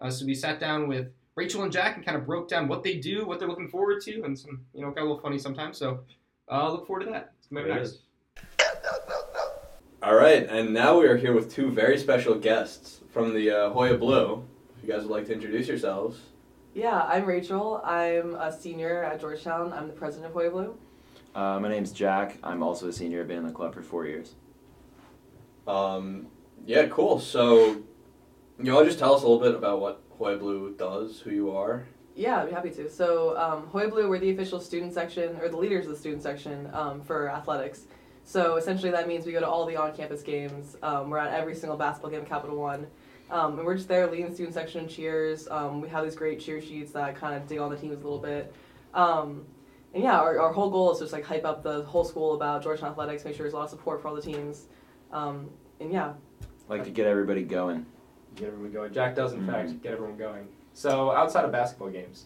Uh, 0.02 0.10
so 0.10 0.26
we 0.26 0.34
sat 0.36 0.60
down 0.60 0.88
with 0.88 1.08
Rachel 1.36 1.64
and 1.64 1.72
Jack 1.72 1.98
and 1.98 2.06
kind 2.06 2.18
of 2.18 2.26
broke 2.26 2.48
down 2.48 2.68
what 2.70 2.82
they 2.84 2.96
do, 2.98 3.26
what 3.26 3.40
they're 3.40 3.48
looking 3.50 3.68
forward 3.68 4.02
to, 4.04 4.24
and 4.24 4.38
some, 4.38 4.62
you 4.74 4.82
know, 4.82 4.92
got 4.92 5.02
a 5.02 5.08
little 5.08 5.20
funny 5.20 5.38
sometimes. 5.38 5.78
So 5.78 6.00
uh, 6.50 6.72
look 6.72 6.88
forward 6.88 7.04
to 7.06 7.12
that. 7.12 7.34
It's 7.40 7.48
gonna 7.48 7.66
be 7.66 7.70
nice. 7.74 7.98
Is. 10.06 10.12
All 10.12 10.16
right, 10.16 10.48
and 10.50 10.74
now 10.74 11.00
we 11.00 11.08
are 11.08 11.18
here 11.18 11.34
with 11.34 11.54
two 11.54 11.72
very 11.72 11.98
special 11.98 12.36
guests 12.36 13.02
from 13.10 13.34
the 13.34 13.50
uh, 13.50 13.70
Hoya 13.72 13.98
Blue. 13.98 14.46
If 14.78 14.84
you 14.88 14.94
guys 14.94 15.04
would 15.04 15.12
like 15.12 15.26
to 15.28 15.34
introduce 15.34 15.68
yourselves. 15.68 16.20
Yeah, 16.74 17.02
I'm 17.04 17.26
Rachel. 17.26 17.82
I'm 17.84 18.36
a 18.36 18.52
senior 18.52 19.04
at 19.04 19.20
Georgetown. 19.22 19.74
I'm 19.74 19.88
the 19.88 19.94
president 19.94 20.28
of 20.28 20.34
Hoya 20.34 20.52
Blue. 20.52 20.78
Uh, 21.34 21.60
my 21.60 21.70
name's 21.70 21.92
Jack. 21.92 22.38
I'm 22.44 22.62
also 22.62 22.88
a 22.88 22.94
senior. 22.94 23.22
I've 23.22 23.28
been 23.28 23.40
in 23.40 23.48
the 23.48 23.54
club 23.54 23.74
for 23.74 23.82
four 23.82 24.06
years. 24.06 24.36
Um, 25.68 26.28
yeah, 26.66 26.88
cool. 26.88 27.20
So, 27.20 27.84
you 28.60 28.72
know, 28.72 28.86
just 28.86 29.00
tell 29.00 29.16
us 29.16 29.24
a 29.24 29.28
little 29.28 29.42
bit 29.42 29.56
about 29.56 29.82
what 29.82 30.04
Hoya 30.18 30.38
Blue 30.38 30.76
does, 30.78 31.20
who 31.20 31.32
you 31.32 31.52
are. 31.52 31.86
Yeah, 32.16 32.42
I'd 32.42 32.48
be 32.48 32.54
happy 32.54 32.70
to. 32.72 32.90
So, 32.90 33.38
um, 33.38 33.68
Hoya 33.68 33.90
Blue, 33.90 34.08
we're 34.08 34.20
the 34.20 34.30
official 34.30 34.62
student 34.62 34.94
section, 34.94 35.36
or 35.42 35.50
the 35.50 35.58
leaders 35.58 35.86
of 35.86 35.92
the 35.92 35.98
student 35.98 36.24
section 36.24 36.70
um, 36.74 37.02
for 37.02 37.30
athletics. 37.30 37.88
So, 38.28 38.56
essentially, 38.58 38.92
that 38.92 39.08
means 39.08 39.26
we 39.26 39.32
go 39.32 39.40
to 39.40 39.48
all 39.48 39.66
the 39.66 39.76
on 39.78 39.96
campus 39.96 40.22
games. 40.24 40.76
Um, 40.82 41.10
we're 41.12 41.20
at 41.20 41.32
every 41.34 41.54
single 41.56 41.78
basketball 41.78 42.10
game 42.12 42.22
at 42.22 42.28
Capital 42.28 42.58
One. 42.58 42.88
Um, 43.30 43.58
and 43.58 43.66
we're 43.66 43.76
just 43.76 43.88
there 43.88 44.10
leading 44.10 44.28
the 44.30 44.34
student 44.34 44.54
section 44.56 44.82
in 44.82 44.88
cheers. 44.88 45.48
Um, 45.50 45.80
we 45.82 45.90
have 45.90 46.04
these 46.04 46.16
great 46.16 46.40
cheer 46.40 46.62
sheets 46.62 46.92
that 46.94 47.16
kind 47.16 47.36
of 47.36 47.48
dig 47.48 47.60
on 47.60 47.70
the 47.72 47.78
teams 47.78 47.94
a 47.94 48.04
little 48.04 48.20
bit. 48.20 48.54
Um, 48.94 49.46
and 49.94 50.04
yeah, 50.04 50.20
our, 50.20 50.40
our 50.40 50.52
whole 50.54 50.70
goal 50.70 50.92
is 50.92 51.00
just 51.00 51.14
like 51.14 51.24
hype 51.24 51.46
up 51.46 51.64
the 51.64 51.84
whole 51.84 52.04
school 52.04 52.34
about 52.36 52.62
Georgetown 52.64 52.92
athletics, 52.92 53.24
make 53.26 53.36
sure 53.36 53.44
there's 53.44 53.54
a 53.54 53.58
lot 53.58 53.64
of 53.64 53.70
support 53.70 54.02
for 54.02 54.10
all 54.10 54.16
the 54.16 54.22
teams. 54.22 54.66
Um, 55.12 55.50
and 55.80 55.92
yeah, 55.92 56.14
like 56.68 56.84
to 56.84 56.90
get 56.90 57.08
everybody 57.08 57.44
going. 57.44 57.86
Get 58.36 58.48
everyone 58.48 58.72
going. 58.72 58.94
Jack 58.94 59.16
does, 59.16 59.34
in 59.34 59.42
Mhm. 59.42 59.52
fact, 59.52 59.82
get 59.82 59.94
everyone 59.94 60.18
going. 60.18 60.48
So 60.74 61.12
outside 61.12 61.46
of 61.46 61.52
basketball 61.52 61.90
games, 61.90 62.26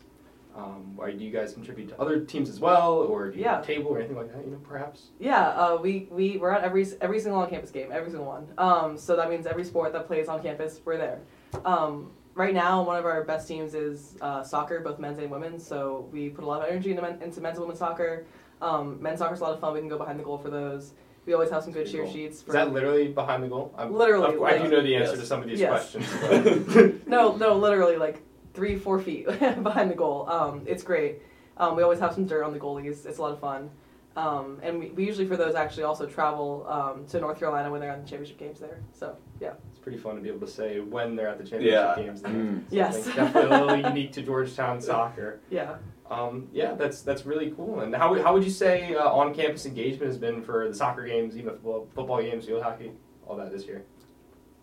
um, 0.59 0.95
why 0.95 1.11
do 1.11 1.23
you 1.23 1.31
guys 1.31 1.53
contribute 1.53 1.89
to 1.89 1.99
other 2.01 2.19
teams 2.25 2.49
as 2.49 2.59
well, 2.59 2.93
or 2.93 3.29
do 3.29 3.37
you 3.37 3.43
Yeah. 3.45 3.55
have 3.55 3.63
a 3.63 3.67
table 3.67 3.91
or 3.91 3.99
anything 3.99 4.17
like 4.17 4.33
that? 4.33 4.43
You 4.43 4.51
know, 4.51 4.57
perhaps. 4.63 5.09
Yeah, 5.19 5.47
uh, 5.49 5.77
we, 5.81 6.07
we, 6.11 6.37
we're 6.37 6.51
at 6.51 6.63
every, 6.63 6.85
every 7.01 7.19
single 7.19 7.39
on-campus 7.41 7.71
game, 7.71 7.89
every 7.91 8.09
single 8.09 8.27
one. 8.27 8.47
Um, 8.57 8.97
so 8.97 9.15
that 9.15 9.29
means 9.29 9.45
every 9.45 9.63
sport 9.63 9.93
that 9.93 10.07
plays 10.07 10.27
on 10.27 10.41
campus, 10.41 10.81
we're 10.83 10.97
there. 10.97 11.19
Um, 11.65 12.11
right 12.35 12.53
now, 12.53 12.83
one 12.83 12.97
of 12.97 13.05
our 13.05 13.23
best 13.23 13.47
teams 13.47 13.73
is 13.73 14.17
uh, 14.21 14.43
soccer, 14.43 14.79
both 14.81 14.99
men's 14.99 15.19
and 15.19 15.31
women's. 15.31 15.65
So 15.65 16.09
we 16.11 16.29
put 16.29 16.43
a 16.43 16.47
lot 16.47 16.61
of 16.61 16.69
energy 16.69 16.89
into, 16.91 17.01
men, 17.01 17.21
into 17.21 17.39
men's 17.41 17.57
and 17.57 17.61
women's 17.61 17.79
soccer. 17.79 18.25
Um, 18.61 19.01
men's 19.01 19.21
is 19.21 19.39
a 19.39 19.43
lot 19.43 19.53
of 19.53 19.59
fun. 19.61 19.73
We 19.73 19.79
can 19.79 19.87
go 19.89 19.97
behind 19.97 20.19
the 20.19 20.23
goal 20.23 20.37
for 20.37 20.49
those. 20.49 20.93
We 21.25 21.33
always 21.33 21.49
have 21.51 21.63
some 21.63 21.71
good 21.71 21.89
cheer 21.89 22.07
sheets. 22.09 22.41
For, 22.41 22.49
Is 22.49 22.53
that 22.53 22.73
literally 22.73 23.07
behind 23.09 23.43
the 23.43 23.47
goal? 23.47 23.73
I'm, 23.77 23.93
Literally, 23.93 24.33
of 24.33 24.37
course, 24.39 24.53
I 24.53 24.57
do 24.57 24.67
know 24.67 24.81
the 24.81 24.95
answer 24.95 25.11
Yes. 25.11 25.19
to 25.19 25.25
some 25.25 25.41
of 25.43 25.47
these 25.47 25.59
Yes. 25.59 25.91
questions. 25.95 27.01
no, 27.07 27.35
no, 27.35 27.55
literally 27.55 27.97
like 27.97 28.23
three, 28.59 28.75
four 28.77 28.99
feet 28.99 29.25
behind 29.63 29.89
the 29.89 29.95
goal. 29.95 30.29
Um, 30.29 30.63
it's 30.65 30.83
great. 30.83 31.21
Um, 31.55 31.77
we 31.77 31.83
always 31.83 31.99
have 31.99 32.13
some 32.13 32.25
dirt 32.25 32.43
on 32.43 32.51
the 32.51 32.59
goalies. 32.59 33.05
It's 33.05 33.19
a 33.19 33.21
lot 33.21 33.31
of 33.31 33.39
fun. 33.39 33.69
Um, 34.17 34.59
and 34.61 34.77
we, 34.79 34.89
we 34.89 35.05
usually 35.05 35.25
for 35.25 35.37
those 35.37 35.55
actually 35.55 35.83
also 35.83 36.05
travel 36.05 36.65
um, 36.67 37.05
to 37.07 37.21
North 37.21 37.39
Carolina 37.39 37.71
when 37.71 37.79
they're 37.79 37.93
on 37.93 38.01
the 38.01 38.07
championship 38.07 38.37
games 38.37 38.59
there. 38.59 38.81
So 38.91 39.15
yeah. 39.39 39.53
It's 39.71 39.79
pretty 39.79 39.97
fun 39.97 40.15
to 40.15 40.21
be 40.21 40.27
able 40.27 40.45
to 40.45 40.51
say 40.51 40.81
when 40.81 41.15
they're 41.15 41.29
at 41.29 41.37
the 41.37 41.45
championship 41.45 41.71
Yeah. 41.71 42.03
games. 42.03 42.21
Mm. 42.23 42.63
Yes. 42.69 43.05
Definitely 43.05 43.43
a 43.55 43.61
little 43.65 43.75
unique 43.93 44.11
to 44.13 44.21
Georgetown 44.21 44.81
soccer. 44.81 45.39
Yeah. 45.49 45.77
Um, 46.11 46.47
yeah, 46.51 46.73
that's 46.73 47.03
that's 47.03 47.23
really 47.27 47.51
cool. 47.51 47.81
And 47.81 47.95
how, 47.95 48.15
how 48.23 48.33
would 48.33 48.43
you 48.43 48.49
say 48.49 48.95
uh, 48.95 49.07
on-campus 49.11 49.67
engagement 49.67 50.07
has 50.07 50.17
been 50.17 50.41
for 50.41 50.67
the 50.67 50.73
soccer 50.73 51.05
games, 51.05 51.37
even 51.37 51.51
football, 51.51 51.87
football 51.93 52.19
games, 52.19 52.45
field 52.47 52.63
hockey, 52.63 52.91
all 53.27 53.35
that 53.37 53.51
this 53.51 53.65
year? 53.67 53.83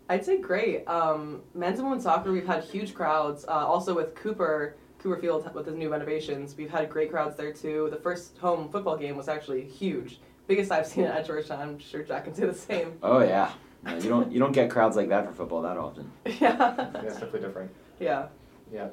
I'd 0.09 0.23
say 0.25 0.37
great. 0.37 0.87
Um, 0.87 1.41
men's 1.53 1.79
and 1.79 1.87
women's 1.87 2.03
soccer, 2.03 2.31
we've 2.31 2.47
had 2.47 2.63
huge 2.63 2.93
crowds. 2.93 3.45
Uh, 3.45 3.51
also 3.51 3.93
with 3.93 4.15
Cooper, 4.15 4.75
Cooper 4.99 5.17
Field 5.19 5.49
with 5.53 5.65
his 5.65 5.75
new 5.75 5.89
renovations, 5.89 6.55
we've 6.55 6.69
had 6.69 6.89
great 6.89 7.11
crowds 7.11 7.35
there 7.35 7.51
too. 7.51 7.89
The 7.91 7.97
first 7.97 8.37
home 8.37 8.69
football 8.69 8.97
game 8.97 9.17
was 9.17 9.27
actually 9.27 9.65
huge, 9.65 10.19
biggest 10.47 10.71
I've 10.71 10.87
seen 10.87 11.03
at 11.05 11.25
Georgetown. 11.25 11.61
I'm 11.61 11.79
sure 11.79 12.03
Jack 12.03 12.23
can 12.25 12.33
say 12.33 12.45
the 12.45 12.53
same. 12.53 12.97
Oh 13.03 13.19
yeah. 13.19 13.51
No, 13.83 13.95
you 13.97 14.09
don't 14.09 14.31
you 14.31 14.39
don't 14.39 14.53
get 14.53 14.69
crowds 14.69 14.95
like 14.95 15.09
that 15.09 15.25
for 15.27 15.33
football 15.33 15.61
that 15.63 15.77
often. 15.77 16.11
yeah. 16.25 16.55
That's 16.93 17.13
definitely 17.13 17.41
different. 17.41 17.71
Yeah. 17.99 18.27
Yeah. 18.71 18.89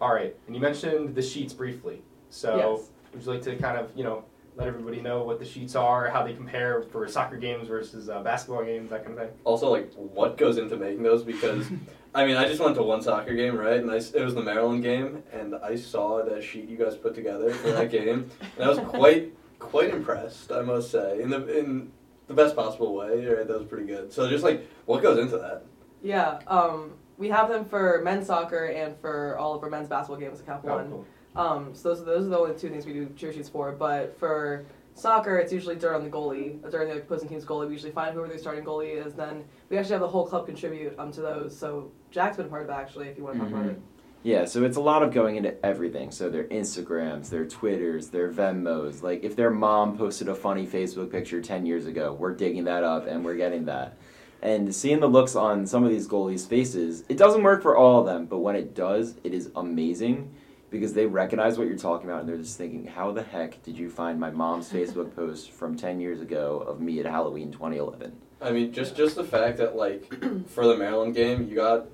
All 0.00 0.12
right, 0.12 0.34
and 0.46 0.56
you 0.56 0.60
mentioned 0.60 1.14
the 1.14 1.22
sheets 1.22 1.52
briefly. 1.52 2.02
So 2.30 2.56
Yes. 2.56 2.90
would 3.14 3.22
you 3.24 3.30
like 3.32 3.42
to 3.42 3.56
kind 3.56 3.78
of 3.78 3.90
you 3.96 4.02
know 4.04 4.24
let 4.54 4.66
everybody 4.66 5.00
know 5.00 5.22
what 5.22 5.38
the 5.38 5.44
sheets 5.44 5.74
are, 5.74 6.08
how 6.10 6.22
they 6.22 6.34
compare 6.34 6.82
for 6.82 7.06
soccer 7.08 7.36
games 7.36 7.68
versus 7.68 8.08
uh, 8.08 8.22
basketball 8.22 8.64
games, 8.64 8.90
that 8.90 9.04
kind 9.04 9.18
of 9.18 9.26
thing? 9.26 9.36
Also, 9.44 9.70
like, 9.70 9.92
what 9.94 10.36
goes 10.36 10.58
into 10.58 10.76
making 10.76 11.02
those? 11.02 11.22
Because, 11.22 11.70
I 12.14 12.26
mean, 12.26 12.36
I 12.36 12.46
just 12.46 12.60
went 12.60 12.74
to 12.76 12.82
one 12.82 13.02
soccer 13.02 13.34
game, 13.34 13.56
right? 13.56 13.80
And 13.80 13.90
I 13.90 13.96
s 13.96 14.12
it 14.12 14.22
was 14.22 14.34
the 14.34 14.42
Maryland 14.42 14.82
game, 14.82 15.22
and 15.32 15.54
I 15.56 15.76
saw 15.76 16.22
that 16.22 16.42
sheet 16.42 16.68
you 16.68 16.76
guys 16.76 16.96
put 16.96 17.14
together 17.14 17.50
for 17.50 17.70
that 17.72 17.90
game, 17.98 18.30
and 18.56 18.64
I 18.64 18.68
was 18.68 18.78
quite, 18.78 19.32
quite 19.58 19.90
impressed, 19.90 20.52
I 20.52 20.62
must 20.62 20.90
say, 20.90 21.22
in 21.22 21.30
the 21.30 21.58
in 21.58 21.90
the 22.26 22.34
best 22.34 22.54
possible 22.54 22.94
way. 22.94 23.26
Right, 23.26 23.46
that 23.46 23.58
was 23.58 23.66
pretty 23.66 23.86
good. 23.86 24.12
So, 24.12 24.28
just 24.28 24.44
like, 24.44 24.68
what 24.86 25.02
goes 25.02 25.18
into 25.18 25.38
that? 25.38 25.64
Yeah. 26.02 26.40
Um, 26.46 26.92
we 27.22 27.28
have 27.28 27.48
them 27.48 27.64
for 27.64 28.00
men's 28.02 28.26
soccer 28.26 28.64
and 28.66 28.96
for 29.00 29.38
all 29.38 29.54
of 29.54 29.62
our 29.62 29.70
men's 29.70 29.88
basketball 29.88 30.16
games 30.20 30.40
at 30.40 30.46
Cap 30.46 30.62
Oh, 30.64 30.74
One. 30.76 30.90
cool. 30.90 31.06
Um, 31.36 31.70
so 31.72 31.90
those 31.90 32.00
are, 32.02 32.04
those 32.04 32.26
are 32.26 32.30
the 32.30 32.36
only 32.38 32.54
two 32.58 32.68
things 32.68 32.84
we 32.84 32.92
do 32.92 33.08
cheer 33.16 33.32
sheets 33.32 33.48
for. 33.48 33.70
But 33.70 34.18
for 34.18 34.64
soccer, 34.94 35.38
it's 35.38 35.52
usually 35.52 35.76
during 35.76 36.02
the 36.02 36.10
goalie, 36.10 36.68
during 36.72 36.88
the 36.88 36.96
opposing 36.96 37.28
team's 37.28 37.44
goalie. 37.44 37.68
We 37.68 37.74
usually 37.74 37.92
find 37.92 38.12
whoever 38.12 38.28
their 38.28 38.38
starting 38.38 38.64
goalie 38.64 39.06
is. 39.06 39.14
Then 39.14 39.44
we 39.70 39.78
actually 39.78 39.92
have 39.92 40.00
the 40.00 40.08
whole 40.08 40.26
club 40.26 40.46
contribute 40.46 40.98
um, 40.98 41.12
to 41.12 41.20
those. 41.20 41.56
So 41.56 41.92
Jack's 42.10 42.38
been 42.38 42.48
part 42.48 42.62
of 42.62 42.68
that 42.68 42.80
actually. 42.80 43.06
If 43.06 43.16
you 43.16 43.22
want 43.22 43.36
to 43.36 43.40
talk 43.44 43.50
about 43.50 43.66
it. 43.66 43.80
Yeah, 44.24 44.44
so 44.44 44.64
it's 44.64 44.76
a 44.76 44.80
lot 44.80 45.04
of 45.04 45.12
going 45.12 45.36
into 45.36 45.64
everything. 45.64 46.10
So 46.10 46.28
their 46.28 46.44
Instagrams, 46.44 47.30
their 47.30 47.46
Twitters, 47.46 48.08
their 48.08 48.32
Venmos. 48.32 49.00
Like 49.02 49.22
if 49.22 49.36
their 49.36 49.50
mom 49.50 49.96
posted 49.96 50.28
a 50.28 50.34
funny 50.34 50.66
Facebook 50.66 51.10
picture 51.12 51.40
10 51.40 51.66
years 51.66 51.86
ago, 51.86 52.12
we're 52.12 52.34
digging 52.34 52.64
that 52.64 52.82
up 52.82 53.06
and 53.06 53.24
we're 53.24 53.36
getting 53.36 53.64
that. 53.66 53.96
And 54.42 54.74
seeing 54.74 54.98
the 55.00 55.06
looks 55.06 55.36
on 55.36 55.66
some 55.66 55.84
of 55.84 55.90
these 55.90 56.08
goalies' 56.08 56.48
faces, 56.48 57.04
it 57.08 57.16
doesn't 57.16 57.42
work 57.44 57.62
for 57.62 57.76
all 57.76 58.00
of 58.00 58.06
them, 58.06 58.26
but 58.26 58.38
when 58.38 58.56
it 58.56 58.74
does, 58.74 59.14
it 59.22 59.32
is 59.32 59.50
amazing 59.54 60.34
because 60.68 60.94
they 60.94 61.06
recognize 61.06 61.58
what 61.58 61.68
you're 61.68 61.76
talking 61.78 62.08
about 62.10 62.20
and 62.20 62.28
they're 62.28 62.38
just 62.38 62.58
thinking, 62.58 62.86
how 62.86 63.12
the 63.12 63.22
heck 63.22 63.62
did 63.62 63.78
you 63.78 63.88
find 63.88 64.18
my 64.18 64.30
mom's 64.30 64.68
Facebook 64.72 65.14
post 65.14 65.52
from 65.52 65.76
10 65.76 66.00
years 66.00 66.20
ago 66.20 66.58
of 66.66 66.80
me 66.80 66.98
at 66.98 67.06
Halloween 67.06 67.52
2011? 67.52 68.12
I 68.40 68.50
mean, 68.50 68.72
just 68.72 68.96
just 68.96 69.14
the 69.14 69.22
fact 69.22 69.58
that 69.58 69.76
like 69.76 70.12
for 70.48 70.66
the 70.66 70.76
Maryland 70.76 71.14
game, 71.14 71.46
you 71.48 71.54
got 71.54 71.86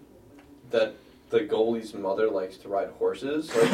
that 0.70 0.94
the 1.28 1.40
goalie's 1.40 1.92
mother 1.92 2.30
likes 2.30 2.56
to 2.58 2.68
ride 2.68 2.88
horses. 2.98 3.50
Like, 3.54 3.70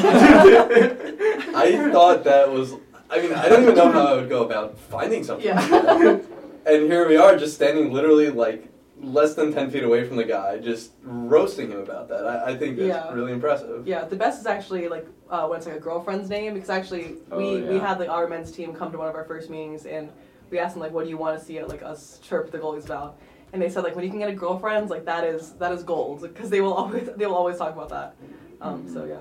I 1.54 1.90
thought 1.92 2.24
that 2.24 2.50
was. 2.50 2.74
I 3.08 3.20
mean, 3.20 3.32
I 3.32 3.48
don't 3.48 3.62
even 3.62 3.74
know 3.76 3.92
how 3.92 4.06
I 4.08 4.14
would 4.16 4.28
go 4.28 4.42
about 4.44 4.76
finding 4.76 5.22
something. 5.22 5.54
like 5.54 5.70
Yeah. 5.70 5.82
that. 5.94 6.24
and 6.66 6.83
here 6.90 7.09
we 7.09 7.16
are, 7.16 7.37
just 7.37 7.54
standing 7.54 7.92
literally 7.92 8.30
like 8.30 8.68
less 9.00 9.35
than 9.35 9.52
ten 9.52 9.71
feet 9.71 9.83
away 9.85 10.06
from 10.06 10.16
the 10.16 10.25
guy, 10.25 10.59
just 10.59 10.92
roasting 11.02 11.71
him 11.71 11.80
about 11.80 12.09
that. 12.09 12.26
I, 12.26 12.52
I 12.52 12.56
think 12.56 12.76
that's 12.76 12.88
Yeah. 12.88 13.12
really 13.12 13.33
impressive. 13.33 13.87
Yeah, 13.87 14.04
the 14.04 14.16
best 14.16 14.40
is 14.40 14.47
actually 14.47 14.88
like 14.88 15.06
uh, 15.30 15.47
when 15.47 15.59
it's 15.59 15.66
like 15.66 15.76
a 15.76 15.80
girlfriend's 15.80 16.28
name 16.28 16.54
because 16.54 16.71
actually 16.71 17.16
Oh, 17.30 17.38
we, 17.38 17.62
we 17.62 17.78
had 17.78 17.99
like 17.99 18.09
our 18.09 18.26
men's 18.28 18.50
team 18.52 18.73
come 18.75 18.92
to 18.92 18.99
one 18.99 19.09
of 19.09 19.14
our 19.14 19.25
first 19.25 19.50
meetings 19.50 19.85
and 19.87 20.11
we 20.50 20.59
asked 20.59 20.75
them 20.75 20.83
like 20.83 20.92
what 20.92 21.04
do 21.04 21.11
you 21.11 21.16
want 21.16 21.38
to 21.38 21.44
see 21.44 21.59
at 21.59 21.68
like 21.68 21.83
us 21.83 22.21
chirp 22.23 22.50
the 22.52 22.59
goalies 22.59 22.85
about 22.85 23.18
and 23.52 23.61
they 23.61 23.68
said 23.68 23.83
like 23.83 23.97
when 23.97 24.04
you 24.04 24.11
can 24.11 24.18
get 24.21 24.28
a 24.28 24.35
girlfriend 24.35 24.90
like 24.90 25.04
that 25.06 25.25
is 25.25 25.52
that 25.54 25.73
is 25.73 25.83
gold 25.83 26.21
because 26.23 26.50
they 26.50 26.61
will 26.61 26.75
always 26.75 27.09
they 27.16 27.26
will 27.26 27.35
always 27.35 27.56
talk 27.59 27.73
about 27.73 27.88
that. 27.88 28.14
Um, 28.61 28.87
So 28.92 29.04
yeah. 29.04 29.16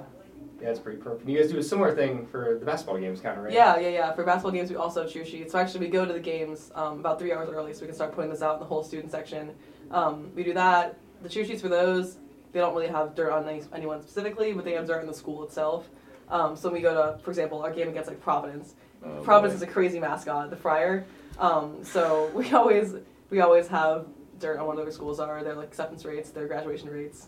Yeah, 0.63 0.69
it's 0.69 0.79
pretty 0.79 0.97
perfect. 0.97 1.27
You 1.27 1.37
guys 1.37 1.51
do 1.51 1.57
a 1.57 1.63
similar 1.63 1.93
thing 1.93 2.25
for 2.25 2.55
the 2.57 2.65
basketball 2.65 2.97
games, 2.97 3.19
kind 3.19 3.37
of, 3.37 3.43
right? 3.43 3.51
Yeah, 3.51 3.77
yeah, 3.79 3.89
yeah. 3.89 4.13
For 4.13 4.23
basketball 4.23 4.53
games, 4.53 4.69
we 4.69 4.77
also 4.77 5.01
have 5.01 5.11
cheer 5.11 5.25
sheets. 5.25 5.51
So 5.51 5.59
actually, 5.59 5.81
we 5.81 5.91
go 5.91 6.05
to 6.05 6.13
the 6.13 6.21
games 6.21 6.71
um, 6.73 7.01
about 7.01 7.19
three 7.19 7.33
hours 7.33 7.49
early, 7.49 7.73
so 7.73 7.81
we 7.81 7.87
can 7.87 7.95
start 7.95 8.15
putting 8.15 8.31
this 8.31 8.41
out 8.41 8.53
in 8.53 8.59
the 8.61 8.65
whole 8.65 8.81
student 8.81 9.11
section. 9.11 9.51
Um, 9.91 10.31
we 10.33 10.41
do 10.41 10.53
that. 10.53 10.97
The 11.21 11.27
cheer 11.27 11.43
sheets 11.43 11.61
for 11.61 11.67
those, 11.67 12.15
they 12.53 12.61
don't 12.61 12.73
really 12.73 12.87
have 12.87 13.13
dirt 13.13 13.33
on 13.33 13.45
any, 13.45 13.61
anyone 13.73 14.01
specifically, 14.01 14.53
but 14.53 14.63
they 14.63 14.71
have 14.71 14.87
dirt 14.87 15.01
in 15.01 15.07
the 15.07 15.13
school 15.13 15.43
itself. 15.43 15.89
Um, 16.29 16.55
so 16.55 16.69
when 16.69 16.75
we 16.75 16.81
go 16.81 16.93
to, 16.93 17.21
for 17.21 17.31
example, 17.31 17.61
our 17.61 17.73
game 17.73 17.89
against 17.89 18.07
like 18.07 18.21
Providence. 18.21 18.75
Oh, 19.03 19.21
Providence 19.21 19.59
boy. 19.59 19.65
is 19.65 19.69
a 19.69 19.73
crazy 19.73 19.99
mascot, 19.99 20.49
the 20.49 20.55
Friar. 20.55 21.03
Um, 21.39 21.83
so 21.83 22.31
we 22.33 22.49
always 22.51 22.95
we 23.29 23.41
always 23.41 23.67
have 23.67 24.07
dirt 24.39 24.59
on 24.59 24.67
what 24.67 24.77
other 24.77 24.91
schools 24.91 25.19
are, 25.19 25.43
their 25.43 25.55
like 25.55 25.67
acceptance 25.67 26.05
rates, 26.05 26.29
their 26.29 26.47
graduation 26.47 26.89
rates, 26.89 27.27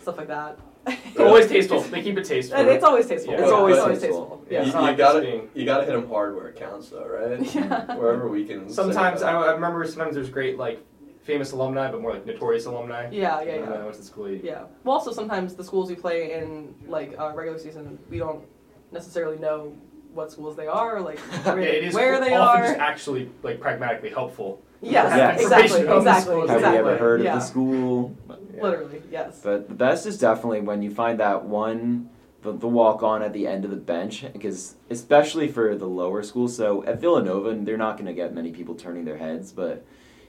stuff 0.00 0.16
like 0.16 0.28
that. 0.28 0.60
It's 0.88 1.20
always 1.20 1.46
tasteful. 1.48 1.80
They 1.82 2.02
keep 2.02 2.16
it 2.18 2.24
tasteful. 2.24 2.58
And 2.58 2.68
it's 2.68 2.84
always 2.84 3.06
tasteful. 3.06 3.34
Yeah. 3.34 3.42
it's 3.42 3.52
always, 3.52 3.76
but- 3.76 3.82
always 3.82 4.00
tasteful. 4.00 4.26
tasteful. 4.26 4.46
Yeah. 4.50 4.58
It's 4.60 4.68
you 4.68 4.74
not 4.74 4.96
gotta 4.96 5.20
being- 5.20 5.48
you 5.54 5.64
gotta 5.64 5.84
hit 5.84 5.92
them 5.92 6.08
hard 6.08 6.34
where 6.36 6.48
it 6.48 6.56
counts, 6.56 6.88
though, 6.90 7.06
right? 7.06 7.40
Yeah. 7.54 7.96
Wherever 7.96 8.28
we 8.28 8.44
can. 8.44 8.68
Sometimes 8.70 9.22
I. 9.22 9.32
I 9.32 9.52
remember 9.52 9.86
sometimes 9.86 10.14
there's 10.14 10.30
great 10.30 10.58
like 10.58 10.82
famous 11.22 11.52
alumni, 11.52 11.90
but 11.90 12.00
more 12.00 12.12
like 12.14 12.24
notorious 12.26 12.64
alumni. 12.66 13.08
Yeah, 13.10 13.40
yeah, 13.42 13.52
And 13.52 13.64
yeah. 13.64 13.70
then 13.70 13.80
I 13.80 13.84
went 13.84 13.96
to 13.96 14.02
school. 14.02 14.28
you- 14.30 14.40
Yeah. 14.42 14.64
Well, 14.84 14.94
also 14.94 15.12
sometimes 15.12 15.54
the 15.54 15.64
schools 15.64 15.90
we 15.90 15.96
play 15.96 16.32
in 16.32 16.74
like 16.86 17.14
uh, 17.18 17.32
regular 17.34 17.58
season, 17.58 17.98
we 18.08 18.18
don't 18.18 18.44
necessarily 18.92 19.38
know 19.38 19.74
what 20.14 20.32
schools 20.32 20.56
they 20.56 20.66
are, 20.66 21.00
like 21.00 21.18
where, 21.18 21.60
Yeah, 21.62 21.68
it 21.68 21.84
is 21.84 21.94
where 21.94 22.18
they 22.18 22.34
often 22.34 22.62
are. 22.62 22.66
just 22.68 22.78
actually 22.80 23.30
like 23.42 23.60
pragmatically 23.60 24.08
helpful 24.10 24.62
Yes, 24.80 25.12
Yes. 25.16 25.40
exactly, 25.42 25.80
Information 25.80 25.98
exactly, 25.98 26.32
schools. 26.32 26.48
Have 26.50 26.58
exactly. 26.58 26.78
you 26.80 26.88
ever 26.88 26.96
heard 26.98 27.22
yeah. 27.22 27.34
of 27.34 27.40
the 27.40 27.46
school? 27.46 28.16
Yeah. 28.58 28.62
Literally, 28.62 29.02
yes. 29.10 29.40
But 29.42 29.68
the 29.68 29.74
best 29.74 30.06
is 30.06 30.18
definitely 30.18 30.60
when 30.60 30.82
you 30.82 30.90
find 30.90 31.18
that 31.20 31.44
one, 31.44 32.10
the, 32.42 32.52
the 32.52 32.68
walk 32.68 33.02
on 33.02 33.22
at 33.22 33.32
the 33.32 33.46
end 33.46 33.64
of 33.64 33.70
the 33.70 33.76
bench, 33.76 34.24
because 34.32 34.76
especially 34.90 35.48
for 35.48 35.74
the 35.74 35.86
lower 35.86 36.22
schools. 36.22 36.56
So 36.56 36.84
at 36.84 37.00
Villanova, 37.00 37.54
they're 37.64 37.76
not 37.76 37.96
going 37.96 38.06
to 38.06 38.12
get 38.14 38.34
many 38.34 38.52
people 38.52 38.74
turning 38.74 39.04
their 39.04 39.18
heads, 39.18 39.52
but 39.52 39.84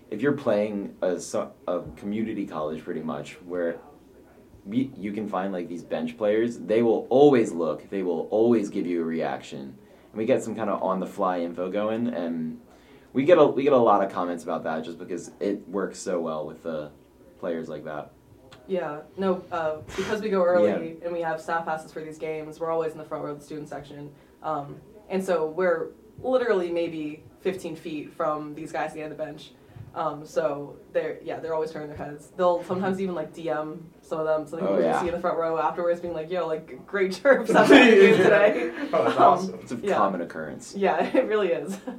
if 0.09 0.21
you're 0.21 0.33
playing 0.33 0.95
a, 1.01 1.21
a 1.67 1.81
community 1.95 2.45
college 2.45 2.83
pretty 2.83 3.01
much 3.01 3.33
where 3.45 3.77
we, 4.65 4.91
you 4.97 5.11
can 5.11 5.27
find 5.27 5.53
like 5.53 5.67
these 5.67 5.83
bench 5.83 6.17
players, 6.17 6.57
they 6.57 6.81
will 6.81 7.05
always 7.09 7.51
look, 7.51 7.89
they 7.89 8.03
will 8.03 8.27
always 8.31 8.69
give 8.69 8.85
you 8.85 9.01
a 9.01 9.05
reaction. 9.05 9.59
And 9.59 10.17
we 10.17 10.25
get 10.25 10.43
some 10.43 10.55
kind 10.55 10.69
of 10.69 10.81
on 10.81 10.99
the 10.99 11.05
fly 11.05 11.41
info 11.41 11.69
going, 11.69 12.07
and 12.07 12.59
we 13.13 13.23
get 13.23 13.37
a 13.37 13.45
we 13.45 13.63
get 13.63 13.73
a 13.73 13.77
lot 13.77 14.03
of 14.03 14.11
comments 14.11 14.43
about 14.43 14.63
that 14.63 14.83
just 14.83 14.97
because 14.97 15.31
it 15.39 15.67
works 15.67 15.99
so 15.99 16.19
well 16.19 16.45
with 16.45 16.63
the 16.63 16.91
players 17.39 17.69
like 17.69 17.85
that. 17.85 18.11
Yeah, 18.69 18.99
no, 19.17 19.43
uh, 19.51 19.77
because 19.97 20.21
we 20.21 20.29
go 20.29 20.43
early 20.43 20.97
and 21.03 21.11
we 21.11 21.21
have 21.21 21.41
staff 21.41 21.65
passes 21.65 21.91
for 21.91 22.01
these 22.01 22.17
games, 22.19 22.59
we're 22.59 22.69
always 22.71 22.91
in 22.93 22.97
the 22.99 23.03
front 23.03 23.23
row 23.25 23.31
of 23.31 23.39
the 23.39 23.45
student 23.45 23.67
section. 23.67 24.11
Um, 24.43 24.77
and 25.09 25.23
so 25.23 25.47
we're 25.47 25.87
literally 26.21 26.71
maybe 26.71 27.23
15 27.41 27.75
feet 27.75 28.13
from 28.13 28.53
these 28.53 28.71
guys 28.71 28.89
at 28.91 28.93
the 28.95 29.01
end 29.01 29.11
of 29.11 29.17
the 29.17 29.23
bench. 29.23 29.51
Um, 29.95 30.23
so 30.23 30.77
they're, 30.93 31.17
yeah, 31.23 31.39
they're 31.39 31.55
always 31.55 31.71
turning 31.71 31.87
their 31.87 31.97
heads. 31.97 32.27
They'll 32.37 32.63
sometimes 32.63 33.01
even 33.01 33.15
like 33.15 33.33
DM 33.33 33.79
some 34.03 34.19
of 34.19 34.27
them, 34.27 34.45
some 34.45 34.59
people 34.59 34.75
Oh, 34.75 34.77
you 34.77 34.83
yeah. 34.85 35.01
see 35.01 35.07
in 35.07 35.15
the 35.15 35.19
front 35.19 35.39
row 35.39 35.57
afterwards 35.57 35.99
being 35.99 36.13
like, 36.13 36.29
yo, 36.29 36.45
like, 36.45 36.85
great 36.85 37.11
chirps 37.13 37.49
after 37.49 37.73
the 37.73 37.79
game 37.95 38.17
today. 38.17 38.71
Oh, 38.93 39.03
that's 39.03 39.17
Um, 39.17 39.23
awesome. 39.23 39.59
It's 39.63 39.71
a 39.71 39.75
Yeah. 39.77 39.95
common 39.95 40.21
occurrence. 40.21 40.75
Yeah, 40.77 41.03
it 41.17 41.25
really 41.25 41.49
is. 41.49 41.75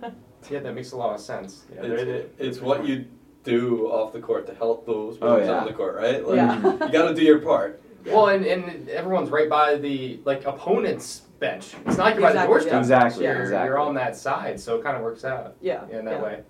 Yeah, 0.48 0.60
that 0.60 0.72
makes 0.74 0.92
a 0.92 0.96
lot 0.96 1.14
of 1.14 1.20
sense. 1.20 1.64
Yeah, 1.74 1.82
It's, 1.82 2.02
they're- 2.02 2.26
it's 2.38 2.60
what 2.62 2.86
you 2.86 3.04
do 3.44 3.86
off 3.88 4.12
the 4.12 4.20
court 4.20 4.46
to 4.46 4.54
help 4.54 4.86
those 4.86 5.18
Oh, 5.22 5.38
yeah. 5.38 5.50
on 5.60 5.66
the 5.66 5.72
court, 5.72 5.96
right? 5.96 6.26
Like, 6.26 6.36
Yeah. 6.36 6.72
You 6.86 6.92
got 6.92 7.08
to 7.08 7.14
do 7.14 7.22
your 7.22 7.38
part. 7.38 7.80
Well, 8.06 8.28
and, 8.28 8.44
and 8.44 8.88
everyone's 8.88 9.30
right 9.30 9.48
by 9.48 9.76
the 9.76 10.20
like 10.24 10.44
opponent's 10.46 11.20
bench. 11.38 11.74
It's 11.86 11.96
not 11.96 12.04
like 12.04 12.14
you're 12.14 12.22
by 12.22 12.32
the 12.32 12.38
Exactly, 12.38 12.46
doorstep. 12.46 12.72
yeah. 12.72 12.78
Exactly, 12.80 13.24
You're, 13.24 13.42
exactly. 13.42 13.66
you're 13.68 13.78
on 13.78 13.94
that 13.94 14.16
side, 14.16 14.58
so 14.60 14.76
it 14.78 14.82
kind 14.82 14.96
of 14.96 15.02
works 15.02 15.24
out 15.24 15.54
yeah. 15.60 15.84
yeah, 15.90 15.98
in 15.98 16.04
that 16.06 16.22
way. 16.22 16.42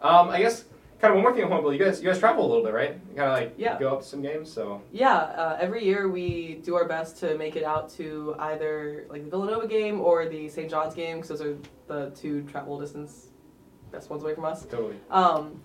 Um, 0.00 0.28
I 0.30 0.40
guess 0.40 0.64
kind 1.00 1.10
of 1.12 1.16
one 1.16 1.22
more 1.24 1.32
thing 1.34 1.44
on 1.44 1.50
Hoya 1.50 1.62
Blue. 1.62 1.72
You 1.72 1.78
guys, 1.84 2.00
you 2.00 2.08
guys 2.08 2.18
travel 2.20 2.44
a 2.44 2.48
little 2.48 2.64
bit, 2.64 2.72
right? 2.74 2.90
You 3.10 3.16
kind 3.16 3.30
of 3.30 3.36
like 3.36 3.54
Yeah. 3.56 3.78
go 3.78 3.92
up 3.94 4.02
to 4.02 4.06
some 4.06 4.22
games. 4.22 4.52
So 4.52 4.82
Yeah, 4.92 5.14
uh, 5.16 5.58
every 5.60 5.84
year 5.84 6.08
we 6.08 6.60
do 6.64 6.74
our 6.76 6.86
best 6.86 7.18
to 7.18 7.36
make 7.36 7.56
it 7.56 7.64
out 7.64 7.88
to 7.94 8.34
either 8.38 9.06
like 9.10 9.24
the 9.24 9.30
Villanova 9.30 9.66
game 9.66 10.00
or 10.00 10.26
the 10.28 10.48
St. 10.48 10.68
John's 10.70 10.94
game 10.94 11.16
because 11.20 11.38
those 11.38 11.40
are 11.42 11.56
the 11.88 12.10
two 12.16 12.42
travel 12.44 12.78
distance 12.80 13.28
best 13.90 14.08
ones 14.10 14.22
away 14.22 14.34
from 14.34 14.44
us. 14.44 14.64
totally. 14.66 14.96
Um, 15.10 15.60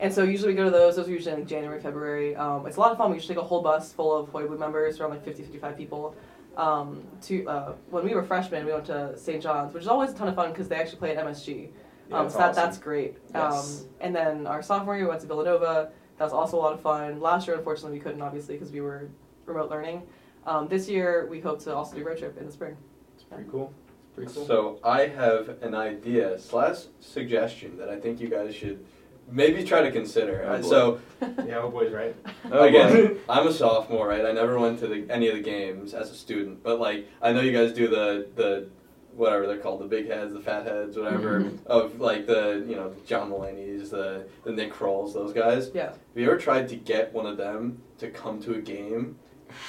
and 0.00 0.12
so 0.12 0.22
usually 0.22 0.50
we 0.52 0.56
go 0.56 0.64
to 0.64 0.70
those. 0.70 0.96
Those 0.96 1.08
are 1.08 1.10
usually 1.12 1.32
in 1.34 1.40
like 1.40 1.48
January, 1.48 1.80
February. 1.80 2.34
Um, 2.36 2.66
it's 2.66 2.76
a 2.76 2.80
lot 2.80 2.92
of 2.92 2.98
fun. 2.98 3.10
We 3.10 3.16
usually 3.16 3.34
take 3.34 3.42
a 3.42 3.46
whole 3.46 3.62
bus 3.62 3.92
full 3.92 4.16
of 4.16 4.28
Hoya 4.30 4.46
Blue 4.46 4.58
members, 4.58 5.00
around 5.00 5.10
like 5.10 5.24
50, 5.24 5.42
55 5.42 5.76
people. 5.76 6.14
Um, 6.56 7.02
to 7.22 7.46
uh, 7.48 7.72
when 7.90 8.04
we 8.04 8.14
were 8.14 8.22
freshmen, 8.22 8.66
we 8.66 8.72
went 8.72 8.84
to 8.86 9.16
St. 9.16 9.42
John's, 9.42 9.72
which 9.72 9.82
is 9.82 9.88
always 9.88 10.10
a 10.10 10.14
ton 10.14 10.28
of 10.28 10.34
fun 10.34 10.50
because 10.50 10.68
they 10.68 10.76
actually 10.76 10.98
play 10.98 11.16
at 11.16 11.24
MSG. 11.24 11.68
Yeah, 12.10 12.16
Um, 12.16 12.24
that's 12.24 12.34
so 12.34 12.38
that, 12.40 12.50
awesome. 12.50 12.62
that's 12.64 12.78
great. 12.78 13.16
Yes. 13.34 13.82
Um, 13.82 13.88
and 14.00 14.14
then 14.14 14.46
our 14.46 14.62
sophomore 14.62 14.96
year, 14.96 15.04
we 15.04 15.08
went 15.10 15.20
to 15.22 15.26
Villanova. 15.26 15.90
That 16.18 16.24
was 16.24 16.32
also 16.32 16.58
a 16.58 16.60
lot 16.60 16.72
of 16.74 16.80
fun. 16.80 17.20
Last 17.20 17.46
year, 17.46 17.56
unfortunately, 17.56 17.98
we 17.98 18.02
couldn't, 18.02 18.20
obviously, 18.20 18.54
because 18.56 18.70
we 18.70 18.80
were 18.82 19.08
remote 19.46 19.70
learning. 19.70 20.02
Um, 20.46 20.68
this 20.68 20.88
year, 20.88 21.26
we 21.30 21.40
hope 21.40 21.60
to 21.64 21.74
also 21.74 21.96
do 21.96 22.04
road 22.04 22.18
trip 22.18 22.36
in 22.38 22.46
the 22.46 22.52
spring. 22.52 22.76
It's 23.14 23.24
pretty 23.24 23.44
cool. 23.50 23.72
It's 24.04 24.14
pretty 24.14 24.32
cool. 24.34 24.46
So 24.46 24.78
I 24.84 25.06
have 25.06 25.56
an 25.62 25.74
idea 25.74 26.38
slash 26.38 26.80
suggestion 27.00 27.78
that 27.78 27.88
I 27.88 27.98
think 27.98 28.20
you 28.20 28.28
guys 28.28 28.54
should 28.54 28.84
maybe 29.30 29.64
try 29.64 29.82
to 29.82 29.90
consider. 29.90 30.44
Oh, 30.48 30.62
so 30.62 31.00
yeah, 31.46 31.58
oh 31.60 31.70
boys, 31.70 31.92
right? 31.92 32.14
Oh, 32.50 32.64
again, 32.64 33.06
boy. 33.08 33.16
I'm 33.28 33.46
a 33.46 33.52
sophomore, 33.52 34.08
right? 34.08 34.24
I 34.24 34.32
never 34.32 34.58
went 34.58 34.78
to 34.80 34.86
the, 34.88 35.06
any 35.10 35.28
of 35.28 35.34
the 35.36 35.42
games 35.42 35.94
as 35.94 36.10
a 36.10 36.14
student, 36.14 36.62
but 36.62 36.80
like 36.80 37.08
I 37.20 37.32
know 37.32 37.40
you 37.40 37.52
guys 37.52 37.72
do 37.72 37.88
the 37.88 38.28
the 38.34 38.68
whatever 39.14 39.46
they're 39.46 39.58
called, 39.58 39.80
the 39.80 39.86
big 39.86 40.06
heads, 40.08 40.32
the 40.32 40.40
fat 40.40 40.64
heads, 40.66 40.96
whatever 40.96 41.40
Mhm. 41.42 41.66
of 41.66 42.00
like 42.00 42.26
the 42.26 42.64
you 42.66 42.76
know 42.76 42.94
John 43.06 43.30
Mulaney's, 43.30 43.90
the 43.90 44.26
the 44.44 44.52
Nick 44.52 44.72
Krolls, 44.72 45.12
those 45.14 45.32
guys. 45.32 45.70
Yeah. 45.74 45.88
Have 45.90 45.98
you 46.16 46.24
ever 46.26 46.38
tried 46.38 46.68
to 46.70 46.76
get 46.76 47.12
one 47.12 47.26
of 47.26 47.36
them 47.36 47.82
to 47.98 48.08
come 48.10 48.40
to 48.42 48.54
a 48.54 48.60
game 48.60 49.16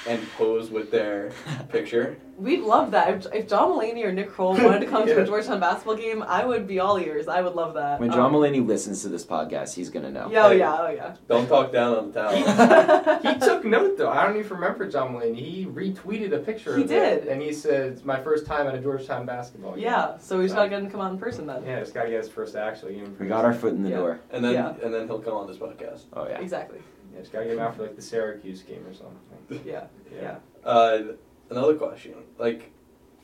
and 0.08 0.20
pose 0.32 0.70
with 0.70 0.90
their 0.90 1.30
picture? 1.68 2.16
We'd 2.36 2.62
love 2.62 2.90
that. 2.90 3.08
If, 3.26 3.32
if 3.32 3.48
John 3.48 3.70
Mulaney 3.70 4.04
or 4.04 4.12
Nick 4.12 4.28
Kroll 4.28 4.54
wanted 4.54 4.80
to 4.80 4.86
come 4.86 5.06
to 5.06 5.22
a 5.22 5.24
Georgetown 5.24 5.60
basketball 5.60 5.94
game, 5.94 6.20
I 6.24 6.44
would 6.44 6.66
be 6.66 6.80
all 6.80 6.98
ears. 6.98 7.28
I 7.28 7.40
would 7.40 7.54
love 7.54 7.74
that. 7.74 8.00
When 8.00 8.10
John 8.10 8.20
Um, 8.26 8.32
Mulaney 8.32 8.66
listens 8.66 9.02
to 9.02 9.08
this 9.08 9.24
podcast, 9.24 9.74
he's 9.74 9.88
gonna 9.88 10.10
know. 10.10 10.28
Yeah, 10.30 10.46
oh 10.46 10.50
yeah, 10.50 10.76
oh 10.80 10.88
yeah. 10.90 11.14
Don't 11.28 11.46
talk 11.46 11.70
down 11.72 11.96
on 11.96 12.10
the 12.10 12.20
towel. 12.20 13.18
he 13.22 13.38
took 13.38 13.64
note 13.64 13.96
though. 13.96 14.10
I 14.10 14.26
don't 14.26 14.36
even 14.36 14.50
remember 14.50 14.90
John 14.90 15.14
Mulaney. 15.14 15.36
He 15.36 15.64
retweeted 15.66 16.32
a 16.32 16.38
picture. 16.38 16.76
He 16.76 16.82
of 16.82 16.90
it, 16.90 17.20
did. 17.24 17.28
and 17.28 17.40
he 17.40 17.52
said, 17.52 17.92
"It's 17.92 18.04
my 18.04 18.20
first 18.20 18.46
time 18.46 18.66
at 18.66 18.74
a 18.74 18.80
Georgetown 18.80 19.26
basketball 19.26 19.74
game." 19.76 19.84
Yeah, 19.84 20.18
so 20.18 20.38
we 20.38 20.44
just 20.46 20.56
gotta 20.56 20.68
get 20.68 20.80
him 20.80 20.86
to 20.86 20.90
come 20.90 21.00
out 21.02 21.12
in 21.12 21.18
person 21.18 21.46
then. 21.46 21.62
Yeah, 21.64 21.78
just 21.78 21.94
gotta 21.94 22.10
get 22.10 22.18
his 22.18 22.28
first 22.28 22.56
actual 22.56 22.88
game. 22.88 23.04
in 23.04 23.16
We 23.18 23.28
got 23.28 23.44
our 23.44 23.54
foot 23.54 23.74
in 23.74 23.84
the 23.84 23.90
Yeah. 23.90 23.96
door. 23.98 24.20
And 24.32 24.44
then 24.44 24.54
Yeah. 24.54 24.74
and 24.82 24.92
then 24.92 25.06
he'll 25.06 25.20
come 25.20 25.34
on 25.34 25.46
this 25.46 25.58
podcast. 25.58 26.02
Oh 26.14 26.26
yeah. 26.26 26.40
Exactly. 26.40 26.80
Yeah, 27.14 27.20
just 27.20 27.32
gotta 27.32 27.44
get 27.46 27.54
him 27.54 27.60
out 27.60 27.76
for 27.76 27.82
like 27.82 27.96
the 27.96 28.02
Syracuse 28.02 28.62
game 28.62 28.84
or 28.86 28.92
something. 28.94 29.20
Yeah. 29.66 29.84
Yeah. 30.14 30.36
Uh, 30.64 31.02
another 31.50 31.74
question, 31.74 32.14
like 32.38 32.72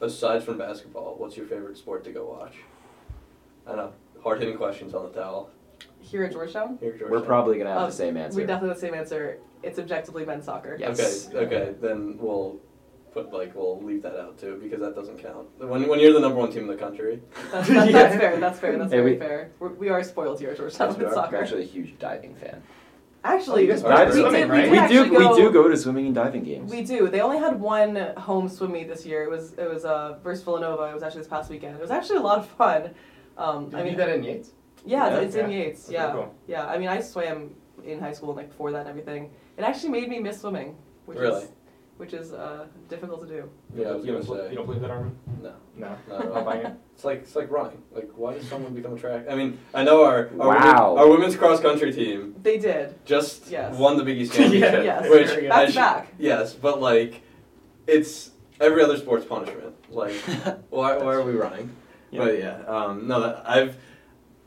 aside 0.01 0.43
from 0.45 0.59
basketball, 0.59 1.15
what's 1.19 1.37
your 1.37 1.47
favorite 1.47 1.77
sport 1.79 2.05
to 2.05 2.11
go 2.13 2.27
watch? 2.27 2.55
I 3.67 3.75
know, 3.75 3.93
hard 4.23 4.39
hitting 4.41 4.57
questions 4.57 4.95
on 4.95 5.05
the 5.05 5.11
towel. 5.19 5.51
Here 6.01 6.25
at 6.25 6.33
Georgetown, 6.33 6.77
Here, 6.81 6.93
at 6.93 6.99
Georgetown. 6.99 7.21
We're 7.21 7.27
probably 7.27 7.59
gonna 7.59 7.73
have 7.73 7.83
Oh, 7.83 7.87
the 7.87 7.93
same 7.93 8.17
answer. 8.17 8.37
we 8.37 8.45
definitely 8.45 8.69
have 8.71 8.77
the 8.81 8.87
same 8.87 8.95
answer. 8.95 9.39
It's 9.63 9.79
objectively 9.79 10.25
men's 10.25 10.45
soccer. 10.45 10.77
Yes. 10.79 11.29
Okay, 11.29 11.39
okay, 11.47 11.75
then 11.81 12.17
we'll 12.19 12.59
put 13.13 13.33
like 13.33 13.55
we'll 13.55 13.83
leave 13.83 14.03
that 14.03 14.17
out 14.19 14.39
too 14.39 14.59
because 14.63 14.81
that 14.81 14.95
doesn't 14.95 15.19
count. 15.19 15.49
When 15.59 15.89
when 15.89 16.01
you're 16.01 16.13
the 16.13 16.21
number 16.21 16.39
one 16.39 16.51
team 16.53 16.63
in 16.63 16.69
the 16.69 16.77
country, 16.77 17.21
That's, 17.51 17.69
that's, 17.69 17.91
Yeah. 17.91 18.03
that's 18.03 18.17
fair. 18.21 18.37
That's 18.41 18.59
fair. 18.61 18.79
That's 18.79 18.93
Hey, 18.93 18.99
very 18.99 19.13
we- 19.13 19.19
fair. 19.19 19.51
We're, 19.59 19.69
we 19.73 19.89
are 19.89 20.03
spoiled 20.03 20.41
here 20.41 20.51
at 20.51 20.57
Georgetown 20.59 20.89
Yes, 20.91 20.99
we 20.99 21.05
with 21.05 21.17
are. 21.17 21.27
I'm 21.27 21.35
actually 21.35 21.63
a 21.63 21.67
huge 21.67 21.99
diving 21.99 22.35
fan. 22.37 22.63
Actually, 23.23 23.69
Oh, 23.71 23.75
you 23.77 23.83
guys 23.83 23.83
we, 24.15 24.21
swimming, 24.23 24.33
did, 24.33 24.51
we 24.51 24.57
right? 24.57 24.63
did 24.63 24.71
We 24.71 24.77
do 24.77 24.81
actually 24.81 25.11
we 25.11 25.17
go, 25.25 25.37
do 25.37 25.53
go 25.53 25.69
to 25.69 25.77
swimming 25.77 26.07
and 26.07 26.15
diving 26.15 26.43
games. 26.43 26.71
We 26.71 26.83
do. 26.83 27.09
They 27.09 27.21
only 27.21 27.39
had 27.39 27.61
one 27.61 27.97
home 28.17 28.49
swim 28.49 28.73
meet 28.73 28.89
this 28.89 29.05
year. 29.05 29.25
It 29.25 29.31
was 29.31 29.53
it 29.55 29.69
was 29.69 29.85
uh, 29.85 30.19
versus 30.25 30.43
Villanova. 30.43 30.85
It 30.85 30.95
was 30.95 31.03
actually 31.03 31.21
this 31.21 31.29
past 31.29 31.51
weekend. 31.51 31.77
It 31.77 31.83
was 31.83 31.91
actually 31.91 32.17
a 32.19 32.23
lot 32.23 32.39
of 32.39 32.49
fun. 32.49 32.91
Um, 33.37 33.69
Did 33.69 33.75
I 33.75 33.79
you 33.81 33.85
mean, 33.85 33.93
do 33.95 33.99
that 33.99 34.09
in 34.11 34.23
Yates? 34.23 34.51
yeah, 34.87 35.09
Yeah, 35.09 35.19
it's 35.21 35.35
in. 35.35 35.51
Yates. 35.51 35.85
Okay, 35.87 35.95
Yeah, 35.95 36.13
cool. 36.13 36.35
yeah. 36.47 36.67
I 36.67 36.79
mean, 36.79 36.89
I 36.89 37.01
swam 37.01 37.55
in 37.85 37.99
high 38.01 38.13
school 38.13 38.31
and 38.31 38.39
like 38.39 38.49
before 38.49 38.73
that 38.73 38.81
and 38.81 38.89
everything. 38.89 39.31
It 39.59 39.63
actually 39.63 39.91
made 39.91 40.09
me 40.09 40.19
miss 40.19 40.41
swimming, 40.41 40.77
which 41.07 41.19
Really? 41.19 41.43
is 41.45 41.51
which 42.01 42.15
is 42.15 42.33
uh, 42.33 42.65
difficult 42.89 43.21
to 43.21 43.27
do. 43.29 43.51
Yeah, 43.77 43.89
I 43.89 43.93
was 43.93 44.07
you, 44.07 44.13
gonna 44.13 44.25
don't, 44.25 44.37
bel- 44.37 44.45
say. 44.47 44.51
you 44.51 44.57
don't 44.57 44.65
believe 44.67 44.81
that, 44.81 44.91
Armin? 44.91 45.15
no, 45.43 45.53
No. 45.77 45.89
not 46.09 46.21
at 46.23 46.33
Not 46.35 46.45
buying 46.47 46.67
it? 46.67 46.73
It's 46.95 47.05
like 47.05 47.19
it's 47.19 47.37
like 47.37 47.51
running. 47.51 47.83
Like 47.93 48.09
why 48.17 48.33
does 48.35 48.49
someone 48.49 48.73
become 48.73 48.95
a 48.95 48.99
track? 48.99 49.27
I 49.29 49.35
mean, 49.35 49.59
I 49.75 49.85
know 49.85 50.03
our 50.03 50.31
our, 50.41 50.49
Wow. 50.49 50.55
women- 50.95 50.99
our 50.99 51.09
women's 51.11 51.37
cross 51.37 51.61
country 51.61 51.93
team 51.93 52.35
They 52.43 52.57
did. 52.57 52.95
just 53.05 53.51
Yes. 53.51 53.77
won 53.77 53.99
the 53.99 54.03
Big 54.05 54.17
East 54.23 54.33
championship. 54.33 54.83
Yes. 54.85 55.11
Which 55.11 55.27
Very 55.29 55.41
good. 55.43 55.49
Back 55.51 55.59
I 55.59 55.67
to 55.67 55.73
sh- 55.73 55.75
back. 55.75 56.15
Yes, 56.19 56.55
but 56.55 56.81
like, 56.81 57.21
it's 57.87 58.31
every 58.61 58.83
other 58.83 58.97
sport's 58.97 59.27
punishment. 59.27 59.75
Like, 59.91 60.15
why, 60.71 60.97
why 60.97 61.15
are 61.15 61.23
we 61.23 61.33
running? 61.33 61.71
Yeah. 62.11 62.21
But 62.25 62.39
yeah, 62.39 62.57
um, 62.67 63.07
no, 63.07 63.21
that, 63.21 63.43
I've 63.47 63.77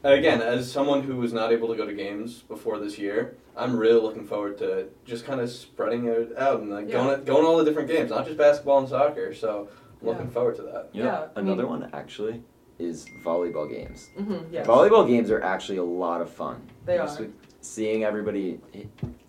again 0.03 0.41
as 0.41 0.69
someone 0.71 1.03
who 1.03 1.17
was 1.17 1.31
not 1.33 1.51
able 1.51 1.67
to 1.69 1.75
go 1.75 1.85
to 1.85 1.93
games 1.93 2.39
before 2.53 2.79
this 2.79 2.97
year, 2.97 3.37
I'm 3.55 3.77
really 3.77 4.01
looking 4.01 4.25
forward 4.25 4.57
to 4.59 4.87
just 5.05 5.25
kind 5.25 5.39
of 5.39 5.49
spreading 5.49 6.05
it 6.07 6.37
out 6.37 6.61
and 6.61 6.71
like 6.71 6.87
Yeah. 6.87 6.93
going 6.93 7.23
going 7.23 7.41
to 7.43 7.47
all 7.47 7.57
the 7.57 7.65
different 7.65 7.87
games, 7.87 8.09
not 8.09 8.25
just 8.25 8.37
basketball 8.37 8.79
and 8.79 8.89
soccer. 8.89 9.33
So 9.33 9.67
I'm 10.01 10.07
Yeah. 10.07 10.13
looking 10.13 10.29
forward 10.29 10.55
to 10.57 10.61
that. 10.63 10.89
You 10.93 11.03
know, 11.03 11.09
Yeah, 11.09 11.27
I 11.35 11.39
another 11.39 11.63
mean- 11.63 11.81
one 11.81 11.89
actually 11.93 12.43
is 12.79 13.05
volleyball 13.23 13.69
games. 13.69 14.09
hmm 14.17 14.37
yes. 14.51 14.65
Volleyball 14.65 15.07
games 15.07 15.29
are 15.29 15.41
actually 15.41 15.77
a 15.77 15.83
lot 15.83 16.21
of 16.21 16.29
fun. 16.29 16.61
They 16.85 16.97
Just 16.97 17.21
are. 17.21 17.27
Seeing 17.61 18.03
everybody 18.03 18.59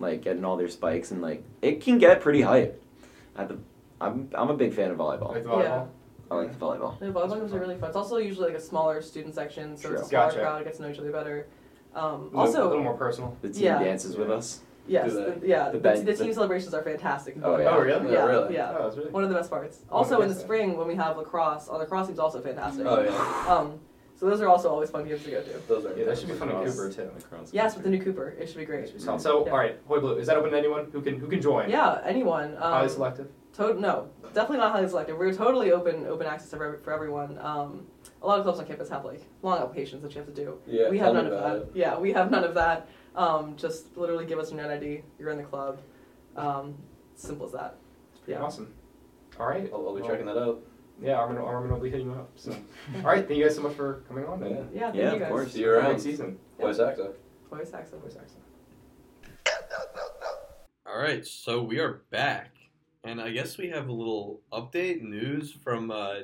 like 0.01 0.23
getting 0.23 0.45
all 0.45 0.57
their 0.57 0.69
spikes 0.69 1.13
and 1.13 1.23
like 1.23 1.45
it 1.63 1.81
can 1.81 1.99
get 1.99 2.21
pretty 2.21 2.41
hype. 2.43 2.83
At 3.37 3.49
the, 3.49 3.59
I'm 4.01 4.29
I'm 4.35 4.51
a 4.51 4.57
big 4.57 4.73
fan 4.73 4.91
of 4.91 4.99
volleyball. 4.99 5.29
Like 5.33 5.45
the 5.45 5.49
volleyball? 5.51 5.87
I 6.31 6.35
like 6.37 6.53
the 6.53 6.59
volleyball. 6.59 6.99
The 6.99 7.07
volleyball 7.07 7.39
games 7.39 7.53
are 7.53 7.61
really 7.61 7.77
fun. 7.77 7.89
It's 7.91 7.97
also 7.97 8.17
usually 8.17 8.49
like 8.49 8.57
a 8.57 8.61
smaller 8.61 9.03
student 9.03 9.35
section, 9.35 9.77
so 9.77 9.93
it's 9.93 10.03
a 10.03 10.05
smaller 10.07 10.27
Gotcha. 10.31 10.41
crowd, 10.41 10.65
gets 10.65 10.79
to 10.79 10.83
know 10.83 10.89
each 10.91 10.99
other 10.99 11.13
better. 11.13 11.47
Um, 11.95 12.31
A 12.35 12.45
little- 12.45 12.67
a 12.67 12.69
little 12.69 12.83
more 12.83 12.95
personal. 12.95 13.37
The 13.43 13.51
team 13.51 13.65
Yeah. 13.65 13.83
dances 13.83 14.17
with 14.17 14.31
us. 14.31 14.61
yes, 14.87 15.13
the, 15.13 15.41
yeah, 15.43 15.71
The 15.71 15.79
the, 15.79 15.91
the 15.93 16.03
the- 16.03 16.17
team 16.17 16.33
celebrations 16.35 16.75
are 16.75 16.83
fantastic. 16.83 17.37
Oh, 17.43 17.57
yeah. 17.57 17.69
Oh, 17.71 17.81
really? 17.81 18.07
Yeah, 18.13 18.13
Yeah, 18.19 18.25
really? 18.27 18.55
yeah. 18.55 18.77
Oh, 18.79 18.83
that's 18.85 18.97
really 18.97 19.11
One 19.11 19.23
of 19.25 19.31
the 19.31 19.35
best 19.37 19.49
parts. 19.51 19.79
Oh, 19.91 19.99
Also 19.99 20.21
in 20.21 20.29
the 20.29 20.35
spring 20.35 20.77
when 20.77 20.87
we 20.89 20.95
have 20.97 21.17
lacrosse, 21.17 21.69
oh, 21.71 21.77
lacrosse 21.79 22.09
team's 22.09 22.19
also 22.19 22.41
fantastic. 22.41 22.85
Oh 22.87 23.01
yeah. 23.03 23.55
Um, 23.55 23.79
so 24.17 24.27
So 24.27 24.31
those 24.31 24.41
are 24.43 24.49
also 24.49 24.69
always 24.71 24.91
fun 24.91 25.07
games 25.09 25.25
to 25.25 25.31
go 25.31 25.41
to. 25.43 25.51
Those 25.69 25.87
are 25.87 25.97
Yeah, 25.99 26.05
that 26.07 26.19
should 26.19 26.29
be 26.29 26.35
fun 26.35 26.49
to 26.49 26.55
Cross. 26.55 26.77
Cooper 26.77 26.91
too. 26.93 27.11
Yes, 27.53 27.75
with 27.75 27.85
the 27.85 27.91
new 27.91 28.01
Cooper, 28.03 28.35
it 28.39 28.47
should 28.49 28.59
be 28.59 28.65
great. 28.65 29.01
So, 29.01 29.17
so 29.19 29.45
Yeah. 29.47 29.53
all 29.53 29.59
right, 29.59 29.77
Hoya 29.89 30.01
Blue, 30.01 30.17
is 30.19 30.27
that 30.27 30.37
open 30.37 30.51
to 30.53 30.59
anyone 30.59 30.87
who 30.93 31.01
can 31.01 31.19
who 31.19 31.27
can 31.29 31.41
join? 31.41 31.69
Yeah, 31.71 32.01
anyone. 32.05 32.55
Um, 32.57 32.73
Highly 32.73 32.89
selective. 32.89 33.29
To- 33.55 33.75
no, 33.81 34.09
definitely 34.35 34.59
not 34.59 34.73
highly 34.73 34.89
selective. 34.89 35.17
We're 35.17 35.33
totally 35.33 35.71
open 35.73 36.07
open 36.07 36.27
access 36.27 36.51
for, 36.51 36.79
for 36.83 36.93
everyone. 36.93 37.39
Um, 37.39 37.87
a 38.23 38.27
lot 38.27 38.39
of 38.39 38.45
clubs 38.45 38.59
on 38.59 38.67
campus 38.67 38.89
have 38.89 39.05
like 39.05 39.23
long 39.43 39.59
applications 39.61 40.03
that 40.03 40.13
you 40.13 40.19
have 40.19 40.27
to 40.27 40.35
do. 40.35 40.59
Yeah, 40.67 40.89
we 40.89 40.99
have 40.99 41.15
none 41.15 41.27
of 41.27 41.33
about 41.33 41.73
that. 41.73 41.79
Yeah, 41.79 41.97
we 41.99 42.13
have 42.13 42.31
none 42.31 42.43
of 42.45 42.55
that. 42.55 42.89
Um, 43.15 43.55
just 43.57 43.97
literally 43.97 44.27
give 44.27 44.39
us 44.41 44.51
your 44.51 44.61
net 44.61 44.71
ID. 44.71 45.03
You're 45.19 45.31
in 45.31 45.39
the 45.39 45.45
club. 45.45 45.81
Um, 46.37 46.75
simple 47.15 47.47
as 47.47 47.53
that. 47.53 47.77
Pretty 48.25 48.39
Yeah. 48.39 48.45
awesome. 48.45 48.75
All 49.39 49.47
right. 49.47 49.71
I'll, 49.73 49.87
I'll 49.87 49.95
be 49.95 50.01
Well, 50.03 50.11
checking 50.11 50.27
that 50.27 50.37
out. 50.39 50.61
Yeah, 51.01 51.15
Armin, 51.15 51.39
Armin 51.43 51.71
will 51.73 51.81
be 51.81 51.91
hitting 51.91 52.07
you 52.07 52.13
up. 52.15 52.31
So, 52.37 52.53
all 52.97 53.03
right, 53.03 53.27
thank 53.27 53.37
you 53.39 53.45
guys 53.45 53.57
so 53.57 53.63
much 53.63 53.75
for 53.75 54.05
coming 54.09 54.25
on. 54.27 54.41
Yeah. 54.41 54.49
Man. 54.49 54.69
Yeah, 54.73 54.81
thank 54.91 54.95
Yeah, 54.97 55.03
you 55.11 55.15
of 55.15 55.19
guys. 55.21 55.29
course. 55.29 55.53
See 55.53 55.61
you 55.61 55.67
Have 55.69 55.75
a 55.75 55.79
around. 55.79 55.91
Great 55.91 56.01
season. 56.03 56.39
Yeah. 56.59 56.67
Voice 56.67 56.79
actor. 56.79 57.09
Voice 57.51 57.73
accent. 57.75 58.01
Always 58.01 58.17
excellent. 58.17 58.45
All 60.87 60.99
right, 61.01 61.27
so 61.27 61.63
we 61.63 61.81
are 61.81 62.03
back, 62.11 62.54
and 63.05 63.21
I 63.21 63.31
guess 63.31 63.59
we 63.59 63.69
have 63.71 63.89
a 63.89 63.93
little 63.93 64.41
update 64.53 65.03
news 65.03 65.53
from 65.53 65.91
uh, 65.91 66.15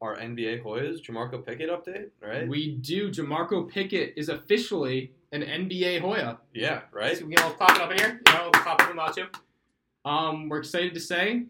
our 0.00 0.16
NBA 0.16 0.62
Hoyas, 0.62 1.02
Jamarco 1.02 1.44
Pickett 1.44 1.68
update, 1.68 2.10
right? 2.22 2.48
We 2.48 2.76
do. 2.76 3.10
Jamarco 3.10 3.68
Pickett 3.68 4.14
is 4.16 4.28
officially 4.28 5.12
an 5.32 5.42
NBA 5.42 6.00
Hoya. 6.00 6.38
yeah, 6.54 6.82
right. 6.92 7.16
So 7.16 7.26
we 7.26 7.34
can 7.34 7.44
all 7.44 7.52
clap 7.52 7.76
it 7.76 7.82
up 7.82 7.90
in 7.92 7.98
here. 7.98 8.20
You 8.26 8.32
know, 8.32 8.50
clap 8.52 8.80
it 8.80 9.14
too. 9.14 9.26
Um, 10.08 10.48
we're 10.48 10.58
excited 10.58 10.94
to 10.94 11.00
say 11.00 11.44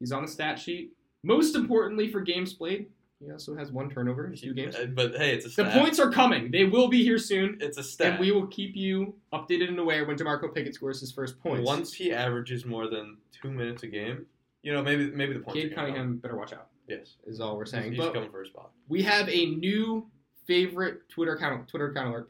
he's 0.00 0.12
on 0.12 0.22
the 0.22 0.30
stat 0.30 0.58
sheet. 0.58 0.92
Most 1.22 1.54
importantly 1.54 2.10
for 2.10 2.20
games 2.20 2.52
played, 2.52 2.86
he 3.24 3.30
also 3.30 3.54
has 3.56 3.70
one 3.70 3.88
turnover 3.90 4.26
in 4.26 4.36
two 4.36 4.52
games. 4.54 4.74
Uh, 4.74 4.86
But 4.92 5.16
hey, 5.16 5.34
it's 5.34 5.46
a 5.46 5.50
step. 5.50 5.72
The 5.72 5.80
points 5.80 5.98
are 6.00 6.10
coming. 6.10 6.50
They 6.50 6.64
will 6.64 6.88
be 6.88 7.02
here 7.02 7.18
soon. 7.18 7.58
It's 7.60 7.78
a 7.78 7.82
stat. 7.82 8.12
And 8.12 8.20
we 8.20 8.32
will 8.32 8.46
keep 8.48 8.74
you 8.76 9.14
updated 9.32 9.68
and 9.68 9.78
aware 9.78 10.04
when 10.04 10.16
Jamarco 10.16 10.52
Pickett 10.54 10.74
scores 10.74 11.00
his 11.00 11.12
first 11.12 11.40
points. 11.40 11.66
Once 11.66 11.92
he 11.92 12.12
averages 12.12 12.64
more 12.64 12.88
than 12.88 13.18
two 13.40 13.50
minutes 13.50 13.82
a 13.82 13.86
game, 13.86 14.26
you 14.62 14.72
know, 14.72 14.82
maybe 14.82 15.10
maybe 15.10 15.32
the 15.34 15.40
points. 15.40 15.60
Gonna. 15.62 15.74
Cunningham 15.74 16.16
better 16.18 16.36
watch 16.36 16.52
out. 16.52 16.68
Yes, 16.88 17.16
Is 17.26 17.40
all 17.40 17.56
we're 17.56 17.64
saying. 17.64 17.92
he's, 17.92 18.02
he's 18.02 18.12
coming 18.12 18.30
for 18.30 18.42
a 18.42 18.46
spot. 18.46 18.70
we 18.88 19.02
have 19.02 19.28
a 19.28 19.46
new 19.46 20.10
favorite 20.46 21.08
Twitter 21.08 21.34
account. 21.36 21.68
Twitter 21.68 21.90
account 21.90 22.08
alert. 22.08 22.28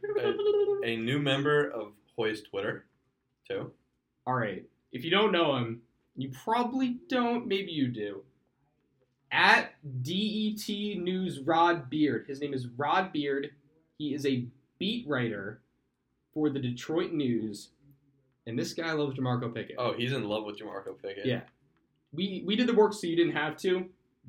A 0.85 0.97
new 0.97 1.19
member 1.19 1.71
of 1.71 1.93
Hoy's 2.17 2.43
Twitter, 2.43 2.85
too. 3.49 3.73
All 4.27 4.35
right. 4.35 4.65
If 4.93 5.05
you 5.05 5.11
don't 5.11 5.33
know 5.33 5.57
him, 5.57 5.81
you 6.17 6.31
probably 6.45 6.99
don't. 7.09 7.47
Maybe 7.47 7.73
you 7.73 7.89
do. 7.89 8.23
At 9.33 9.73
DET 10.03 10.69
News 10.69 11.41
Rod 11.41 11.89
Beard. 11.89 12.27
His 12.29 12.41
name 12.41 12.53
is 12.53 12.69
Rod 12.69 13.13
Beard. 13.13 13.51
He 13.97 14.15
is 14.15 14.27
a 14.27 14.45
beat 14.79 15.09
writer 15.09 15.63
for 16.35 16.51
the 16.51 16.59
Detroit 16.59 17.13
News. 17.13 17.71
And 18.47 18.59
this 18.59 18.75
guy 18.75 18.93
loves 18.93 19.19
Jamarco 19.19 19.55
Pickett. 19.55 19.77
Oh, 19.79 19.95
he's 19.95 20.13
in 20.13 20.29
love 20.29 20.45
with 20.45 20.59
Jamarco 20.59 21.01
Pickett. 21.01 21.25
Yeah. 21.25 21.41
We 22.13 22.43
we 22.45 22.57
did 22.57 22.67
the 22.67 22.75
work 22.75 22.93
so 22.93 23.07
you 23.07 23.17
didn't 23.17 23.37
have 23.37 23.57
to. 23.59 23.87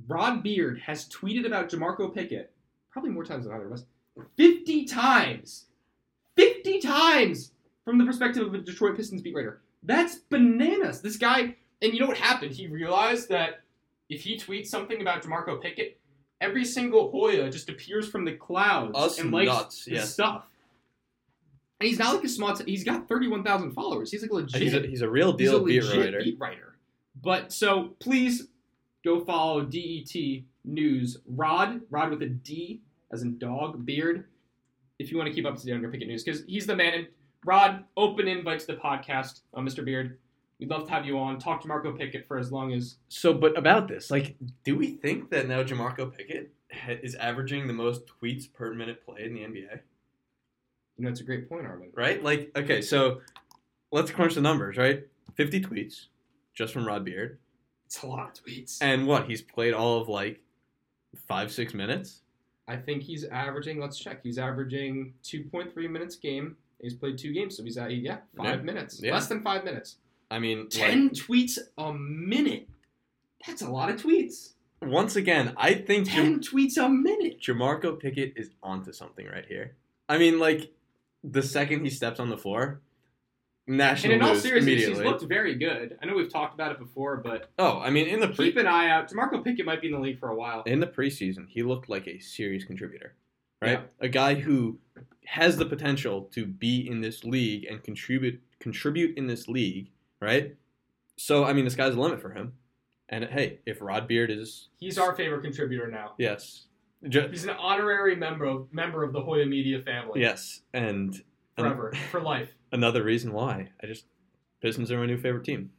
Rod 0.08 0.42
Beard 0.42 0.80
has 0.80 1.10
tweeted 1.10 1.46
about 1.46 1.70
Jamarco 1.70 2.14
Pickett 2.14 2.54
probably 2.92 3.12
more 3.12 3.26
times 3.26 3.46
than 3.46 3.54
either 3.54 3.66
of 3.66 3.74
us. 3.74 3.86
50 4.38 4.86
times. 4.86 5.66
50 6.36 6.80
times 6.80 7.52
from 7.84 7.98
the 7.98 8.06
perspective 8.06 8.48
of 8.48 8.54
a 8.54 8.60
Detroit 8.60 8.96
Pistons 8.96 9.22
beat 9.22 9.36
writer. 9.36 9.62
That's 9.82 10.16
bananas. 10.16 11.02
This 11.02 11.18
guy, 11.18 11.56
and 11.82 11.94
you 11.94 12.00
know 12.00 12.08
what 12.08 12.18
happened? 12.18 12.54
He 12.54 12.68
realized 12.68 13.30
that 13.30 13.63
if 14.14 14.22
he 14.22 14.38
tweets 14.38 14.68
something 14.68 15.02
about 15.02 15.24
Jamarco 15.24 15.62
Pickett, 15.62 16.00
every 16.40 16.66
single 16.66 17.12
Hoya 17.12 17.50
just 17.50 17.70
appears 17.70 18.08
from 18.08 18.26
the 18.26 18.34
clouds 18.34 18.98
Us 18.98 19.20
and 19.20 19.32
likes 19.32 19.48
nuts, 19.48 19.86
his 19.86 19.94
yeah. 19.94 20.04
stuff. 20.04 20.44
And 21.80 21.90
he's 21.90 22.00
not 22.00 22.16
like 22.16 22.24
a 22.24 22.30
small. 22.30 22.56
T- 22.56 22.70
he's 22.70 22.84
got 22.84 23.10
31,000 23.10 23.74
followers. 23.74 24.12
He's 24.12 24.22
like 24.22 24.32
a 24.32 24.36
legit. 24.36 24.62
He's 24.62 24.74
a, 24.74 24.80
he's 24.82 25.02
a 25.02 25.10
real 25.10 25.34
deal 25.34 25.58
a 25.58 25.64
beat 25.64 25.84
writer. 25.84 26.20
beat 26.24 26.40
writer. 26.40 26.78
But 27.22 27.52
so 27.52 27.96
please 28.00 28.48
go 29.04 29.24
follow 29.26 29.64
DET 29.64 30.14
News 30.64 31.18
Rod 31.28 31.82
Rod 31.90 32.10
with 32.10 32.22
a 32.22 32.30
D 32.30 32.82
as 33.12 33.22
in 33.24 33.38
dog 33.38 33.86
beard. 33.86 34.26
If 35.00 35.12
you 35.12 35.18
want 35.18 35.28
to 35.30 35.34
keep 35.34 35.46
up 35.46 35.58
to 35.58 35.66
date 35.66 35.74
on 35.74 35.82
your 35.82 35.92
Pickett 35.92 36.08
news, 36.08 36.24
because 36.24 36.44
he's 36.48 36.66
the 36.66 36.76
man. 36.76 36.94
And 36.94 37.08
Rod, 37.44 37.84
open 37.98 38.28
invites 38.28 38.66
to 38.66 38.74
the 38.74 38.80
podcast, 38.80 39.42
uh, 39.54 39.60
Mr. 39.60 39.84
Beard. 39.84 40.18
We'd 40.64 40.70
love 40.70 40.86
to 40.86 40.92
have 40.94 41.06
you 41.06 41.20
on. 41.20 41.40
Talk 41.40 41.60
to 41.64 41.68
Marco 41.68 41.92
Pickett 41.92 42.26
for 42.26 42.38
as 42.38 42.50
long 42.50 42.72
as 42.72 42.96
So, 43.10 43.34
but 43.34 43.58
about 43.58 43.90
this, 43.90 44.10
like, 44.10 44.38
do 44.64 44.78
we 44.78 44.92
think 44.92 45.30
that 45.32 45.46
now 45.46 45.62
Jamarco 45.62 46.10
Pickett 46.16 46.54
is 47.04 47.16
averaging 47.16 47.68
the 47.68 47.74
most 47.74 48.04
tweets 48.08 48.46
per 48.54 48.74
minute 48.74 49.06
played 49.06 49.26
in 49.26 49.34
the 49.34 49.42
NBA? 49.42 49.80
you 50.96 51.04
know. 51.04 51.10
It's 51.10 51.20
a 51.20 51.26
great 51.26 51.50
point, 51.50 51.66
Armin. 51.66 51.90
Right? 51.94 52.24
Like, 52.24 52.52
okay, 52.56 52.82
so 52.82 53.20
let's 53.92 54.10
crunch 54.10 54.36
the 54.36 54.42
numbers, 54.42 54.78
right? 54.78 55.04
50 55.36 55.60
tweets 55.60 56.06
just 56.54 56.72
from 56.72 56.88
Rod 56.88 57.04
Beard. 57.04 57.40
It's 57.88 58.02
a 58.04 58.08
lot 58.08 58.30
of 58.40 58.46
tweets. 58.46 58.78
And 58.80 59.06
what? 59.06 59.26
He's 59.30 59.42
played 59.42 59.74
all 59.74 60.00
of 60.00 60.08
like 60.08 60.40
five, 61.28 61.52
six 61.52 61.74
minutes? 61.74 62.22
I 62.70 62.78
think 62.78 63.04
he's 63.04 63.26
averaging. 63.26 63.82
Let's 63.82 64.00
check. 64.00 64.22
He's 64.24 64.38
averaging 64.38 65.14
2.3 65.26 65.76
minutes 65.90 66.16
a 66.16 66.20
game. 66.22 66.56
He's 66.80 66.94
played 66.94 67.18
two 67.18 67.34
games, 67.34 67.58
so 67.58 67.64
he's 67.64 67.78
at 67.78 67.92
yeah 67.92 68.20
five 68.38 68.60
Yeah. 68.60 68.64
minutes, 68.64 69.02
Yeah. 69.04 69.12
less 69.12 69.28
than 69.28 69.42
five 69.44 69.66
minutes. 69.66 69.98
I 70.34 70.40
mean, 70.40 70.68
Ten 70.68 71.04
like, 71.04 71.14
tweets 71.14 71.60
a 71.78 71.94
minute. 71.94 72.68
That's 73.46 73.62
a 73.62 73.70
lot 73.70 73.92
of 73.92 74.02
tweets. 74.02 74.54
once 74.82 75.16
again, 75.16 75.54
I 75.58 75.76
think 75.76 76.10
Ten 76.10 76.40
tweets 76.40 76.78
a 76.78 76.90
minute. 76.90 77.40
Jamarco 77.40 78.00
Pickett 78.00 78.34
is 78.36 78.50
onto 78.64 78.92
something 78.92 79.28
right 79.28 79.46
here. 79.48 79.76
I 80.10 80.18
mean, 80.18 80.40
like, 80.40 80.74
the 81.24 81.44
second 81.44 81.84
he 81.84 81.92
steps 81.92 82.20
on 82.20 82.30
the 82.30 82.38
floor, 82.38 82.82
national. 83.68 84.14
And 84.14 84.24
in 84.24 84.28
all 84.28 84.36
seriousness, 84.36 84.86
he's 84.86 85.00
looked 85.00 85.22
very 85.24 85.54
good. 85.54 85.98
I 86.02 86.08
know 86.08 86.16
we've 86.16 86.34
talked 86.34 86.56
about 86.56 86.72
it 86.72 86.80
before, 86.80 87.18
but 87.18 87.52
oh, 87.60 87.80
I 87.80 87.92
mean, 87.92 88.08
in 88.08 88.20
the 88.20 88.30
pre- 88.30 88.48
keep 88.48 88.58
an 88.58 88.66
eye 88.66 88.90
out. 88.90 89.12
Jamarco 89.12 89.44
Pickett 89.44 89.68
might 89.68 89.82
be 89.82 89.88
in 89.88 89.94
the 89.94 90.00
league 90.00 90.20
for 90.20 90.30
a 90.30 90.36
while. 90.36 90.64
in 90.64 90.80
the 90.80 90.88
preseason, 90.88 91.48
he 91.48 91.62
looked 91.62 91.90
like 91.90 92.08
a 92.08 92.18
serious 92.18 92.64
contributor, 92.64 93.14
right? 93.62 93.82
A 94.00 94.10
guy 94.10 94.34
who 94.34 94.80
has 95.26 95.58
the 95.58 95.66
potential 95.66 96.24
to 96.34 96.46
be 96.46 96.88
in 96.90 97.02
this 97.02 97.24
league 97.24 97.66
and 97.70 97.84
contribute 97.84 98.42
contribute 98.60 99.18
in 99.18 99.28
this 99.28 99.48
league, 99.48 99.92
right? 100.24 100.56
So, 101.18 101.44
I 101.44 101.54
mean, 101.54 101.66
the 101.66 101.72
sky's 101.72 101.94
the 101.94 102.02
limit 102.02 102.22
for 102.22 102.32
him. 102.32 102.54
And 103.10 103.26
hey, 103.26 103.60
if 103.66 103.82
Rod 103.82 104.08
Beard 104.08 104.32
is 104.32 104.70
He's 104.80 104.98
our 104.98 105.14
favorite 105.14 105.44
contributor 105.44 105.88
now. 105.92 106.14
yes, 106.18 106.66
Ju- 107.08 107.28
He's 107.30 107.44
an 107.44 107.52
honorary 107.52 108.16
member 108.16 108.46
of 108.46 108.74
member 108.74 109.04
of 109.04 109.14
the 109.14 109.22
Hoya 109.22 109.46
Media 109.46 109.80
family. 109.82 110.22
yes, 110.22 110.62
and 110.74 111.14
an- 111.58 111.64
forever 111.66 111.94
for 112.12 112.22
life. 112.22 112.56
another 112.72 113.04
reason 113.04 113.34
why 113.34 113.70
I 113.84 113.88
just 113.88 114.06
Pistons 114.62 114.90
are 114.92 114.98
my 114.98 115.06
new 115.06 115.18
favorite 115.18 115.44
team. 115.44 115.70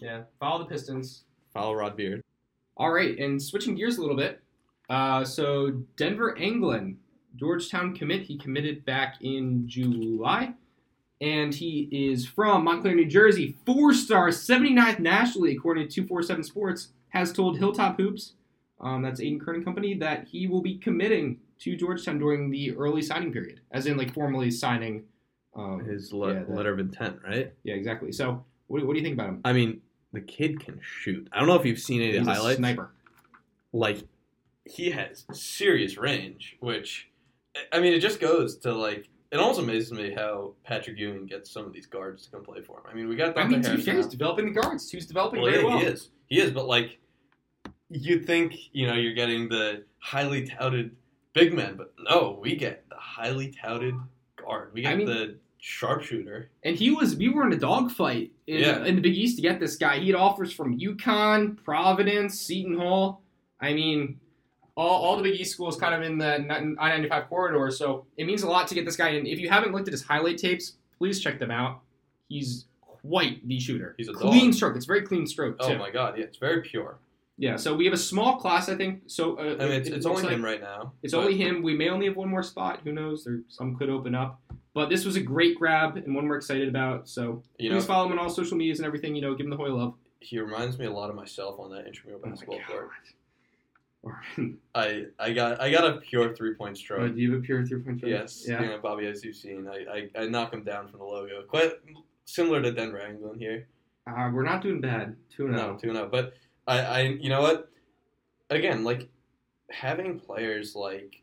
Yeah, 0.00 0.22
follow 0.40 0.60
the 0.60 0.64
Pistons. 0.70 1.24
Follow 1.52 1.74
Rod 1.74 1.96
Beard. 1.96 2.22
All 2.78 2.90
right, 2.90 3.16
and 3.18 3.40
switching 3.40 3.74
gears 3.74 3.98
a 3.98 4.00
little 4.00 4.16
bit. 4.16 4.40
Uh, 4.88 5.22
so 5.24 5.70
Denver 5.96 6.36
Anglin, 6.38 6.96
Georgetown 7.36 7.94
commit. 7.94 8.22
He 8.22 8.38
committed 8.38 8.84
back 8.86 9.16
in 9.20 9.68
July, 9.68 10.54
and 11.20 11.54
he 11.54 11.88
is 11.92 12.26
from 12.26 12.64
Montclair, 12.64 12.94
New 12.94 13.06
Jersey. 13.06 13.56
Four 13.66 13.92
star, 13.94 14.28
79th 14.28 14.98
nationally, 14.98 15.54
according 15.56 15.88
to 15.88 15.94
247 15.94 16.44
Sports, 16.44 16.88
has 17.10 17.32
told 17.32 17.58
Hilltop 17.58 17.96
Hoops, 17.98 18.34
um, 18.80 19.02
that's 19.02 19.20
Aiden 19.20 19.40
Kern 19.40 19.56
and 19.56 19.64
Company, 19.64 19.94
that 19.94 20.26
he 20.28 20.46
will 20.46 20.62
be 20.62 20.76
committing 20.78 21.38
to 21.58 21.76
Georgetown 21.76 22.18
during 22.18 22.50
the 22.50 22.74
early 22.76 23.02
signing 23.02 23.32
period, 23.32 23.60
as 23.72 23.86
in 23.86 23.96
like 23.96 24.14
formally 24.14 24.50
signing. 24.50 25.04
Um, 25.54 25.84
His 25.84 26.12
le- 26.12 26.32
yeah, 26.34 26.42
letter 26.48 26.72
of 26.72 26.78
intent, 26.78 27.18
right? 27.26 27.52
yeah, 27.64 27.74
exactly. 27.74 28.12
So, 28.12 28.44
what, 28.68 28.86
what 28.86 28.92
do 28.94 28.98
you 29.00 29.04
think 29.04 29.14
about 29.14 29.28
him? 29.30 29.40
I 29.44 29.52
mean, 29.52 29.80
the 30.12 30.20
kid 30.20 30.60
can 30.60 30.80
shoot. 30.82 31.28
I 31.32 31.38
don't 31.40 31.48
know 31.48 31.56
if 31.56 31.66
you've 31.66 31.80
seen 31.80 32.00
any 32.00 32.16
of 32.16 32.24
He's 32.24 32.28
highlights. 32.36 32.58
sniper. 32.58 32.92
like 33.72 33.98
he 34.64 34.90
has 34.90 35.24
serious 35.32 35.96
range, 35.98 36.56
which 36.60 37.08
I 37.72 37.80
mean, 37.80 37.92
it 37.92 37.98
just 38.00 38.20
goes 38.20 38.56
to 38.58 38.72
like 38.72 39.08
it 39.32 39.36
almost 39.38 39.60
amazes 39.60 39.92
me 39.92 40.12
how 40.14 40.52
Patrick 40.64 40.98
Ewing 40.98 41.26
gets 41.26 41.50
some 41.50 41.64
of 41.64 41.72
these 41.72 41.86
guards 41.86 42.24
to 42.24 42.30
come 42.32 42.42
play 42.44 42.60
for 42.62 42.78
him. 42.78 42.84
I 42.90 42.94
mean, 42.94 43.08
we 43.08 43.16
got 43.16 43.36
I 43.38 43.44
mean, 43.46 43.62
to 43.62 43.68
be 43.68 43.68
Harris 43.70 43.84
fair, 43.84 43.94
now. 43.94 44.00
he's 44.00 44.08
developing 44.10 44.52
the 44.52 44.60
guards. 44.60 44.90
He's 44.90 45.06
developing 45.06 45.40
Well, 45.42 45.50
very 45.50 45.62
yeah, 45.62 45.68
well. 45.68 45.78
he 45.78 45.84
is. 45.86 46.10
He 46.26 46.40
is, 46.40 46.50
but 46.50 46.66
like 46.66 46.98
you'd 47.90 48.26
think, 48.26 48.54
you 48.72 48.86
know, 48.86 48.94
you're 48.94 49.14
getting 49.14 49.48
the 49.48 49.84
highly 49.98 50.46
touted 50.46 50.94
big 51.34 51.52
men, 51.54 51.76
but 51.76 51.92
no, 52.08 52.38
we 52.40 52.56
get 52.56 52.84
the 52.88 52.96
highly 52.96 53.52
touted 53.62 53.94
guard. 54.36 54.70
We 54.72 54.82
get 54.82 54.92
I 54.92 54.96
mean- 54.96 55.06
the 55.06 55.36
sharpshooter. 55.62 56.50
And 56.64 56.74
he 56.74 56.90
was, 56.90 57.16
we 57.16 57.28
were 57.28 57.46
in 57.46 57.52
a 57.52 57.56
dogfight 57.56 58.32
in, 58.46 58.60
Yeah. 58.60 58.84
in 58.84 58.96
the 58.96 59.02
Big 59.02 59.14
East 59.14 59.36
to 59.36 59.42
get 59.42 59.60
this 59.60 59.76
guy. 59.76 59.98
He 59.98 60.06
had 60.06 60.16
offers 60.16 60.52
from 60.54 60.78
UConn, 60.78 61.62
Providence, 61.62 62.40
Seton 62.40 62.78
Hall. 62.78 63.22
I 63.60 63.74
mean, 63.74 64.18
all, 64.76 65.02
all 65.04 65.16
the 65.16 65.22
Big 65.22 65.40
East 65.40 65.52
schools 65.52 65.76
kind 65.76 65.94
of 65.94 66.02
in 66.02 66.18
the 66.18 66.36
I 66.78 66.88
95 66.90 67.28
corridor. 67.28 67.70
So 67.70 68.06
it 68.16 68.24
means 68.26 68.42
a 68.42 68.48
lot 68.48 68.68
to 68.68 68.74
get 68.74 68.84
this 68.84 68.96
guy 68.96 69.10
in. 69.10 69.26
If 69.26 69.38
you 69.38 69.48
haven't 69.48 69.72
looked 69.72 69.88
at 69.88 69.92
his 69.92 70.02
highlight 70.02 70.38
tapes, 70.38 70.74
please 70.98 71.20
check 71.20 71.38
them 71.38 71.50
out. 71.50 71.80
He's 72.28 72.66
quite 72.80 73.46
the 73.46 73.58
shooter. 73.58 73.94
He's 73.98 74.08
a 74.08 74.12
clean 74.12 74.46
dog. 74.50 74.54
stroke. 74.54 74.76
It's 74.76 74.86
very 74.86 75.02
clean 75.02 75.26
stroke, 75.26 75.58
too. 75.58 75.66
Oh 75.74 75.78
my 75.78 75.90
god, 75.90 76.16
yeah, 76.18 76.24
it's 76.24 76.38
very 76.38 76.60
pure. 76.62 76.98
Yeah, 77.38 77.56
so 77.56 77.74
we 77.74 77.86
have 77.86 77.94
a 77.94 77.98
small 77.98 78.36
class, 78.36 78.68
I 78.68 78.74
think. 78.76 79.04
So 79.06 79.38
uh, 79.38 79.42
I 79.58 79.64
mean, 79.64 79.72
it's, 79.72 79.88
it 79.88 79.94
it's 79.94 80.06
only 80.06 80.22
like- 80.24 80.32
him 80.32 80.44
right 80.44 80.60
now. 80.60 80.92
It's 81.02 81.14
but- 81.14 81.20
only 81.20 81.36
him. 81.38 81.62
We 81.62 81.74
may 81.74 81.88
only 81.88 82.06
have 82.06 82.16
one 82.16 82.28
more 82.28 82.42
spot. 82.42 82.80
Who 82.84 82.92
knows? 82.92 83.24
There 83.24 83.40
some 83.48 83.76
could 83.76 83.88
open 83.88 84.14
up. 84.14 84.40
But 84.74 84.88
this 84.90 85.04
was 85.04 85.16
a 85.16 85.20
great 85.20 85.58
grab 85.58 85.96
and 85.96 86.14
one 86.14 86.28
we're 86.28 86.36
excited 86.36 86.68
about. 86.68 87.08
So 87.08 87.42
You 87.58 87.70
know, 87.70 87.76
please 87.76 87.86
follow 87.86 88.06
him 88.06 88.12
on 88.12 88.18
all 88.20 88.30
social 88.30 88.56
medias 88.56 88.78
and 88.78 88.86
everything. 88.86 89.16
You 89.16 89.22
know, 89.22 89.34
give 89.34 89.46
him 89.46 89.50
the 89.50 89.56
Hoy 89.56 89.70
love. 89.70 89.94
he 90.20 90.38
reminds 90.38 90.78
me 90.78 90.84
a 90.86 90.92
lot 90.92 91.08
of 91.10 91.16
myself 91.16 91.58
on 91.58 91.70
that 91.72 91.86
intramural 91.86 92.20
Oh 92.24 92.28
basketball 92.28 92.58
court. 92.68 92.90
I 94.74 95.04
I 95.18 95.32
got 95.32 95.60
I 95.60 95.70
got 95.70 95.84
a 95.96 96.00
pure 96.00 96.34
three 96.34 96.54
point 96.54 96.72
Oh, 96.76 96.80
stroke. 96.80 97.14
do 97.14 97.20
you 97.20 97.32
have 97.32 97.40
a 97.40 97.44
pure 97.44 97.66
three 97.66 97.80
point 97.80 97.98
stroke? 97.98 98.10
Yes, 98.10 98.44
Yeah. 98.48 98.76
Bobby, 98.82 99.06
as 99.06 99.24
you've 99.24 99.36
seen, 99.36 99.68
I, 99.68 100.08
I 100.16 100.22
I 100.22 100.26
knock 100.26 100.52
him 100.54 100.64
down 100.64 100.88
from 100.88 101.00
the 101.00 101.04
logo. 101.04 101.42
Quite 101.42 101.72
similar 102.24 102.62
to 102.62 102.72
Denver 102.72 103.00
Anglin 103.00 103.38
here. 103.38 103.66
Uh, 104.06 104.30
we're 104.32 104.42
not 104.44 104.62
doing 104.62 104.80
bad. 104.80 105.16
Two 105.28 105.46
and 105.46 105.56
No, 105.56 105.70
oh. 105.70 105.76
two 105.76 105.90
and 105.90 105.98
oh. 105.98 106.08
But 106.10 106.32
I, 106.66 106.78
I, 106.80 107.00
you 107.20 107.28
know 107.28 107.42
what? 107.42 107.70
Again, 108.48 108.84
like 108.84 109.08
having 109.70 110.18
players 110.18 110.74
like 110.74 111.22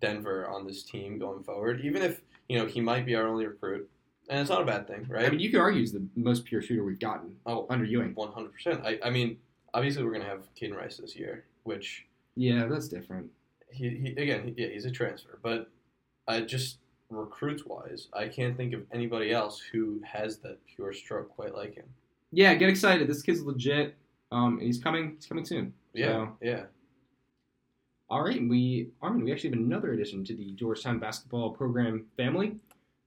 Denver 0.00 0.48
on 0.48 0.66
this 0.66 0.82
team 0.82 1.18
going 1.18 1.42
forward, 1.44 1.80
even 1.82 2.02
if 2.02 2.20
you 2.48 2.58
know 2.58 2.66
he 2.66 2.80
might 2.80 3.06
be 3.06 3.14
our 3.14 3.26
only 3.28 3.46
recruit, 3.46 3.88
and 4.28 4.40
it's 4.40 4.50
not 4.50 4.62
a 4.62 4.64
bad 4.66 4.86
thing, 4.88 5.06
right? 5.08 5.26
I 5.26 5.30
mean, 5.30 5.40
you 5.40 5.50
could 5.50 5.60
argue 5.60 5.80
he's 5.80 5.92
the 5.92 6.04
most 6.16 6.44
pure 6.44 6.60
shooter 6.60 6.84
we've 6.84 6.98
gotten 6.98 7.36
oh, 7.46 7.66
under 7.70 7.84
Ewing. 7.84 8.14
one 8.14 8.32
hundred 8.32 8.52
percent. 8.52 8.82
I, 8.84 8.98
I 9.04 9.10
mean, 9.10 9.38
obviously 9.74 10.02
we're 10.04 10.12
gonna 10.12 10.24
have 10.24 10.42
Kaiden 10.60 10.74
Rice 10.76 10.96
this 10.98 11.16
year, 11.16 11.44
which 11.64 12.06
Yeah, 12.36 12.66
that's 12.66 12.88
different. 12.88 13.30
he, 13.70 13.88
he 13.90 14.08
again, 14.22 14.44
he, 14.44 14.62
yeah, 14.62 14.68
he's 14.68 14.84
a 14.84 14.90
transfer, 14.90 15.38
but 15.42 15.70
I 16.28 16.40
just 16.40 16.78
recruits 17.10 17.66
wise, 17.66 18.08
I 18.12 18.28
can't 18.28 18.56
think 18.56 18.72
of 18.72 18.82
anybody 18.92 19.32
else 19.32 19.60
who 19.60 20.00
has 20.04 20.38
that 20.38 20.58
pure 20.66 20.92
stroke 20.92 21.28
quite 21.34 21.54
like 21.54 21.74
him. 21.74 21.86
Yeah, 22.32 22.54
get 22.54 22.68
excited. 22.68 23.08
This 23.08 23.22
kid's 23.22 23.42
legit. 23.42 23.96
Um, 24.32 24.58
and 24.58 24.62
he's 24.62 24.78
coming. 24.78 25.14
He's 25.16 25.26
coming 25.26 25.44
soon. 25.44 25.74
Yeah, 25.92 26.28
yeah. 26.40 26.64
all 28.08 28.22
right, 28.22 28.40
we 28.40 28.90
Armin, 29.02 29.24
we 29.24 29.32
actually 29.32 29.50
have 29.50 29.58
another 29.58 29.92
addition 29.92 30.24
to 30.24 30.34
the 30.36 30.52
Georgetown 30.52 31.00
basketball 31.00 31.50
program 31.50 32.06
family. 32.16 32.56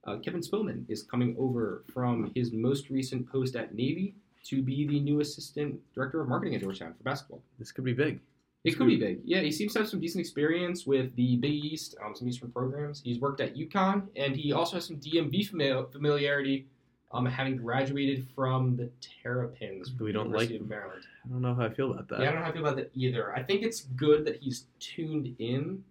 Uh, 0.05 0.17
Kevin 0.17 0.41
Spillman 0.41 0.83
is 0.89 1.03
coming 1.03 1.33
over 1.39 1.83
from 1.93 2.29
his 2.35 2.51
most 2.51 2.89
recent 2.89 3.31
post 3.31 3.55
at 3.55 3.73
Navy 3.73 4.15
to 4.43 4.61
be 4.61 4.85
the 4.85 4.99
new 4.99 5.21
assistant 5.21 5.79
director 5.95 6.19
of 6.19 6.27
marketing 6.27 6.55
at 6.55 6.61
Georgetown 6.61 6.93
for 6.93 7.03
basketball. 7.03 7.41
This 7.57 7.71
could 7.71 7.85
be 7.85 7.93
big. 7.93 8.19
It 8.63 8.77
could 8.77 8.87
be 8.87 8.95
big. 8.97 9.19
Yeah, 9.25 9.41
he 9.41 9.51
seems 9.51 9.73
to 9.73 9.79
have 9.79 9.89
some 9.89 9.99
decent 9.99 10.21
experience 10.21 10.85
with 10.87 11.13
the 11.17 11.35
Big 11.37 11.51
East, 11.51 11.95
um, 12.03 12.15
some 12.15 12.29
Eastern 12.29 12.49
programs. 12.51 13.01
He's 13.03 13.19
worked 13.19 13.41
at 13.41 13.55
UConn, 13.57 14.07
and 14.15 14.35
he 14.35 14.53
also 14.53 14.77
has 14.77 14.85
some 14.85 14.97
DMV 14.97 15.49
famili- 15.51 15.91
familiarity, 15.91 16.67
um, 17.11 17.25
having 17.25 17.57
graduated 17.57 18.25
from 18.33 18.77
the 18.77 18.89
Terrapins. 19.01 19.89
from 19.89 20.05
We 20.05 20.11
don't 20.13 20.27
University 20.27 20.53
like- 20.53 20.61
of 20.61 20.69
Maryland. 20.69 21.03
I 21.25 21.27
don't 21.29 21.41
know 21.41 21.53
how 21.53 21.65
I 21.65 21.69
feel 21.69 21.91
about 21.91 22.07
that. 22.07 22.21
Yeah, 22.21 22.29
I 22.29 22.31
don't 22.31 22.35
know 22.39 22.43
how 22.45 22.49
I 22.49 22.53
feel 22.53 22.61
about 22.65 22.75
that 22.77 22.91
either. 22.93 23.33
I 23.35 23.43
think 23.43 23.63
it's 23.63 23.81
good 23.81 24.23
that 24.25 24.37
he's 24.37 24.65
tuned 24.79 25.35
in 25.39 25.83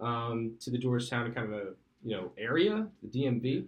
um, 0.00 0.56
to 0.60 0.70
the 0.70 0.78
Georgetown 0.78 1.32
kind 1.32 1.52
of 1.52 1.58
a 1.58 1.74
you 2.04 2.16
know 2.16 2.30
area, 2.38 2.88
the 3.02 3.08
DMV. 3.08 3.66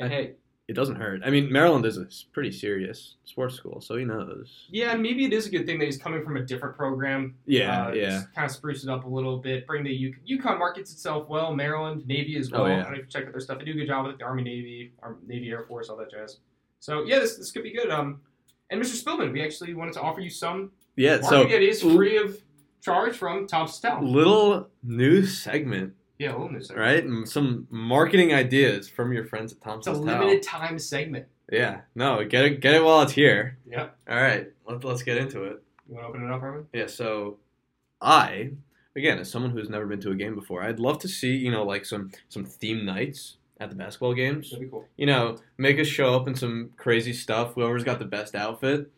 And 0.00 0.10
hey, 0.12 0.34
It 0.68 0.74
doesn't 0.74 0.94
hurt. 0.96 1.22
I 1.24 1.30
mean, 1.30 1.52
Maryland 1.52 1.84
is 1.84 1.98
a 1.98 2.06
pretty 2.32 2.52
serious 2.52 3.16
sports 3.24 3.56
school, 3.56 3.80
so 3.80 3.96
he 3.96 4.04
knows. 4.04 4.68
yeah, 4.70 4.92
and 4.92 5.02
maybe 5.02 5.24
it 5.24 5.32
is 5.32 5.46
a 5.46 5.50
good 5.50 5.66
thing 5.66 5.78
that 5.80 5.84
he's 5.86 5.98
coming 5.98 6.22
from 6.24 6.36
a 6.36 6.42
different 6.42 6.76
program. 6.76 7.34
Yeah, 7.46 7.88
uh, 7.88 7.92
yeah. 7.92 8.22
Kind 8.34 8.44
of 8.46 8.50
spruce 8.52 8.84
it 8.84 8.88
up 8.88 9.04
a 9.04 9.08
little 9.08 9.38
bit. 9.38 9.66
Bring 9.66 9.82
the 9.82 9.92
U- 9.92 10.14
UConn 10.38 10.58
markets 10.58 10.92
itself 10.92 11.28
well. 11.28 11.54
Maryland 11.54 12.06
Navy 12.06 12.36
as 12.38 12.50
well. 12.50 12.62
Oh, 12.62 12.66
yeah. 12.68 12.74
I 12.80 12.82
don't 12.84 12.92
know 12.92 12.98
if 12.98 13.04
you 13.06 13.10
check 13.10 13.26
out 13.26 13.32
their 13.32 13.40
stuff. 13.40 13.58
They 13.58 13.64
do 13.64 13.72
a 13.72 13.74
good 13.74 13.88
job 13.88 14.06
with 14.06 14.14
it. 14.14 14.18
The 14.18 14.24
Army 14.24 14.44
Navy, 14.44 14.92
Army, 15.02 15.18
Navy 15.26 15.50
Air 15.50 15.64
Force, 15.64 15.88
all 15.88 15.96
that 15.96 16.10
jazz. 16.10 16.38
So 16.78 17.02
yeah, 17.04 17.18
this, 17.18 17.36
this 17.36 17.50
could 17.50 17.64
be 17.64 17.72
good. 17.72 17.90
Um, 17.90 18.20
and 18.70 18.80
Mr. 18.80 19.02
Spillman, 19.02 19.32
we 19.32 19.42
actually 19.42 19.74
wanted 19.74 19.94
to 19.94 20.00
offer 20.00 20.20
you 20.20 20.30
some 20.30 20.70
Yeah, 20.96 21.20
so 21.20 21.42
it 21.42 21.62
is 21.62 21.82
free 21.82 22.16
of 22.18 22.40
charge 22.80 23.16
from 23.16 23.46
Tom 23.48 23.66
Stell. 23.68 24.00
little 24.02 24.68
new 24.82 25.26
segment, 25.26 25.94
Yeah, 26.18 26.32
little 26.32 26.50
news. 26.50 26.68
there. 26.68 26.78
right? 26.78 27.02
And 27.02 27.28
some 27.28 27.66
marketing 27.70 28.32
ideas 28.32 28.88
from 28.88 29.12
your 29.12 29.24
friends 29.24 29.52
at 29.52 29.60
Thompson's 29.60 29.98
It's 29.98 30.06
a 30.06 30.08
limited 30.08 30.42
time 30.42 30.78
segment. 30.78 31.26
Yeah, 31.50 31.80
no, 31.94 32.24
get 32.24 32.44
it, 32.44 32.60
get 32.60 32.74
it 32.74 32.84
while 32.84 33.02
it's 33.02 33.12
here. 33.12 33.58
Yeah. 33.68 33.88
All 34.08 34.16
right, 34.20 34.50
let's 34.66 34.84
let's 34.84 35.02
get 35.02 35.18
into 35.18 35.44
it. 35.44 35.62
You 35.88 35.94
want 35.96 36.04
to 36.04 36.08
open 36.08 36.24
it 36.24 36.32
up, 36.32 36.42
Armin? 36.42 36.66
Yeah, 36.72 36.86
so 36.86 37.38
I, 38.00 38.52
again, 38.96 39.18
as 39.18 39.30
someone 39.30 39.50
who's 39.50 39.68
never 39.68 39.86
been 39.86 40.00
to 40.00 40.10
a 40.10 40.14
game 40.14 40.34
before, 40.34 40.62
I'd 40.62 40.78
love 40.78 40.98
to 41.00 41.08
see 41.08 41.34
you 41.36 41.50
know 41.50 41.64
like 41.64 41.84
some 41.84 42.10
some 42.28 42.44
theme 42.44 42.84
nights 42.84 43.36
at 43.60 43.70
the 43.70 43.76
basketball 43.76 44.14
games. 44.14 44.50
That'd 44.50 44.66
be 44.66 44.70
cool. 44.70 44.86
you 44.96 45.06
know, 45.06 45.36
make 45.58 45.78
us 45.78 45.86
show 45.86 46.14
up 46.14 46.26
in 46.28 46.34
some 46.34 46.70
crazy 46.76 47.12
stuff. 47.12 47.54
Whoever's 47.54 47.84
got 47.84 47.98
the 47.98 48.04
best 48.04 48.34
outfit, 48.34 48.90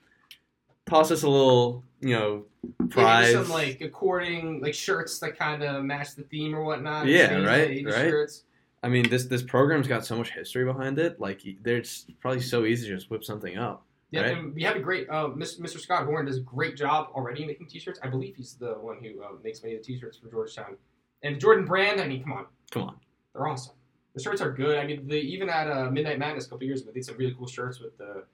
toss 0.87 1.11
us 1.11 1.23
a 1.23 1.29
little, 1.29 1.83
you 2.01 2.14
know, 2.14 2.44
prize. 2.90 3.33
Maybe 3.35 3.44
some 3.44 3.53
like 3.53 3.81
according 3.81 4.61
like 4.61 4.75
shirts 4.75 5.18
that 5.20 5.38
kind 5.38 5.62
of 5.62 5.85
match 5.85 6.14
the 6.14 6.23
theme 6.25 6.55
or 6.55 6.64
whatnot. 6.64 7.07
Yeah, 7.07 7.35
right, 7.37 7.85
right. 7.85 7.85
Shirts. 7.85 8.44
I 8.83 8.88
mean, 8.88 9.09
this 9.09 9.25
this 9.25 9.42
program's 9.42 9.88
got 9.88 10.05
so 10.05 10.16
much 10.16 10.31
history 10.31 10.64
behind 10.64 10.99
it. 10.99 11.18
Like, 11.18 11.40
there's 11.62 12.07
probably 12.20 12.40
so 12.40 12.64
easy 12.66 12.88
to 12.88 12.94
just 12.97 13.11
whip 13.11 13.25
something 13.25 13.57
up. 13.57 13.85
Yeah, 14.11 14.20
Right. 14.20 14.37
and 14.38 14.55
we 14.55 14.62
have 14.62 14.77
a 14.77 14.81
great 14.81 15.09
uh, 15.09 15.29
Mr. 15.29 15.61
Mr. 15.61 15.81
Scott 15.81 16.05
Horn 16.05 16.27
does 16.27 16.37
a 16.37 16.42
great 16.42 16.77
job 16.77 17.09
already 17.14 17.44
making 17.47 17.66
T-shirts. 17.66 17.99
I 18.03 18.09
believe 18.09 18.37
he's 18.37 18.55
the 18.55 18.75
one 18.75 18.99
who 19.03 19.23
uh, 19.23 19.29
makes 19.42 19.62
many 19.62 19.75
of 19.75 19.83
the 19.83 19.87
T-shirts 19.87 20.18
for 20.18 20.29
Georgetown. 20.31 20.77
And 21.23 21.40
Jordan 21.40 21.64
Brand, 21.64 22.01
I 22.01 22.07
mean, 22.07 22.23
come 22.23 22.33
on, 22.35 22.47
Come 22.70 22.83
on, 22.83 22.97
they're 23.33 23.49
awesome. 23.49 23.75
The 24.14 24.23
shirts 24.23 24.40
are 24.42 24.53
good. 24.53 24.79
I 24.79 24.87
mean, 24.87 25.09
they, 25.09 25.18
even 25.20 25.49
at 25.49 25.68
uh, 25.68 25.90
Midnight 25.90 26.18
Madness 26.20 26.47
a 26.47 26.51
couple 26.51 26.64
years 26.66 26.83
ago, 26.83 26.90
they 26.92 27.01
did 27.01 27.07
some 27.07 27.16
really 27.16 27.35
cool 27.37 27.49
shirts 27.49 27.81
with 27.81 27.97
the 27.99 28.25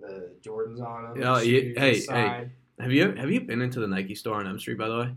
the 0.00 0.32
Jordans 0.42 0.80
on 0.84 1.14
them. 1.18 1.22
Oh, 1.26 1.40
the 1.40 1.48
yeah, 1.48 1.80
hey, 1.80 1.94
the 1.94 2.00
side. 2.00 2.50
have 2.80 2.92
you 2.92 3.12
have 3.12 3.30
you 3.30 3.40
been 3.42 3.60
into 3.62 3.80
the 3.80 3.86
Nike 3.86 4.14
store 4.14 4.36
on 4.36 4.46
M 4.46 4.58
Street? 4.58 4.78
By 4.78 4.88
the 4.88 4.98
way, 4.98 5.14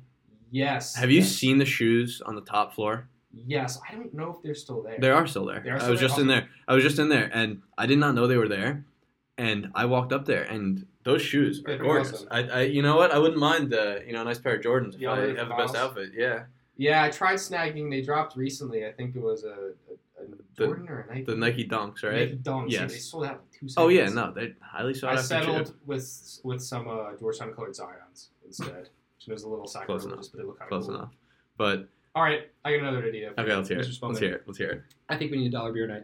Yes. 0.52 0.96
have 0.96 1.10
you 1.12 1.20
yes. 1.20 1.32
seen 1.32 1.58
the 1.58 1.66
shoes 1.66 2.22
on 2.26 2.36
the 2.36 2.42
top 2.42 2.74
floor? 2.76 3.08
Yes, 3.34 3.80
I 3.90 3.94
don't 3.96 4.14
know 4.14 4.32
if 4.36 4.42
they're 4.44 4.56
still 4.56 4.82
there. 4.82 4.98
They 5.00 5.10
are 5.10 5.28
still 5.28 5.46
there. 5.46 5.60
They 5.60 5.70
are 5.70 5.82
I 5.82 5.90
was 5.90 6.00
there? 6.00 6.08
just 6.08 6.20
in 6.20 6.28
there. 6.28 6.48
I 6.68 6.74
was 6.74 6.84
just 6.84 7.00
in 7.00 7.10
there, 7.10 7.30
and 7.34 7.62
I 7.78 7.86
did 7.86 7.98
not 8.00 8.16
know 8.16 8.28
they 8.28 8.38
were 8.38 8.48
there. 8.48 8.86
And 9.38 9.72
I 9.76 9.84
walked 9.86 10.14
up 10.14 10.24
there, 10.26 10.44
and 10.44 10.86
those 11.04 11.22
shoes 11.22 11.62
They're 11.66 11.78
gorgeous. 11.78 12.14
awesome. 12.14 12.28
I, 12.32 12.40
I, 12.48 12.62
you 12.62 12.82
know 12.82 12.96
what? 12.96 13.12
I 13.12 13.20
wouldn't 13.20 13.38
mind, 13.40 13.74
uh, 13.74 13.98
you 14.08 14.14
know, 14.14 14.22
a 14.22 14.24
nice 14.24 14.40
pair 14.40 14.56
of 14.56 14.62
Jordans 14.62 14.96
if 14.96 15.02
Yeah, 15.02 15.12
I 15.12 15.36
have 15.36 15.50
the 15.50 15.56
best 15.58 15.76
outfit. 15.76 16.12
Yeah, 16.16 16.44
Yeah, 16.78 17.04
I 17.04 17.10
tried 17.10 17.36
snagging. 17.36 17.90
They 17.92 18.02
dropped 18.02 18.38
recently. 18.38 18.86
I 18.86 18.94
think 18.94 19.14
it 19.18 19.22
was 19.22 19.44
a, 19.44 19.50
a, 19.50 19.52
a 19.52 19.58
The- 19.58 19.85
Jordan 20.58 20.90
or 20.90 21.06
Nike. 21.10 21.24
the 21.24 21.36
Nike 21.36 21.68
Dunks, 21.68 22.04
right? 22.04 22.14
Nike 22.30 22.38
Dunks. 22.38 22.72
Yeah, 22.72 22.82
Yes. 22.82 22.92
they 22.94 22.98
sold 23.00 23.26
out 23.26 23.32
in 23.32 23.38
two 23.60 23.68
seconds. 23.70 23.76
Oh 23.78 23.88
yeah, 23.90 24.10
no, 24.10 24.32
they're 24.32 24.54
highly 24.62 24.94
sought 24.94 25.10
I 25.12 25.14
after. 25.14 25.28
settled 25.28 25.68
shoe. 25.68 25.74
with 25.86 26.40
with 26.44 26.62
some 26.62 26.88
uh, 26.88 27.16
Georgetown 27.20 27.54
colored 27.54 27.74
Zions 27.74 28.28
instead. 28.46 28.90
Which 29.18 29.28
was 29.34 29.44
a 29.44 29.48
little 29.50 29.66
Close 29.66 29.74
sacrilegious, 29.74 30.28
but 30.30 30.38
they 30.40 30.44
look 30.46 30.60
kind 30.60 30.72
of 30.72 30.78
Close 30.78 30.86
cool. 30.88 30.96
enough. 30.96 31.12
But 31.58 31.88
All 32.14 32.22
right, 32.24 32.50
I 32.64 32.72
got 32.72 32.82
another 32.82 33.04
idea. 33.06 33.32
for 33.34 33.42
okay, 33.42 33.56
let's 33.56 33.70
hear 33.70 33.80
Mr. 33.80 33.82
it. 33.82 34.00
Spillman. 34.00 34.08
Let's 34.10 34.20
hear 34.20 34.34
it. 34.34 34.44
Let's 34.46 34.58
hear 34.60 34.70
it. 34.70 34.82
I 35.10 35.18
think 35.18 35.32
we 35.32 35.38
need 35.38 35.48
a 35.48 35.52
dollar 35.52 35.72
beer 35.74 35.88
night. 35.88 36.04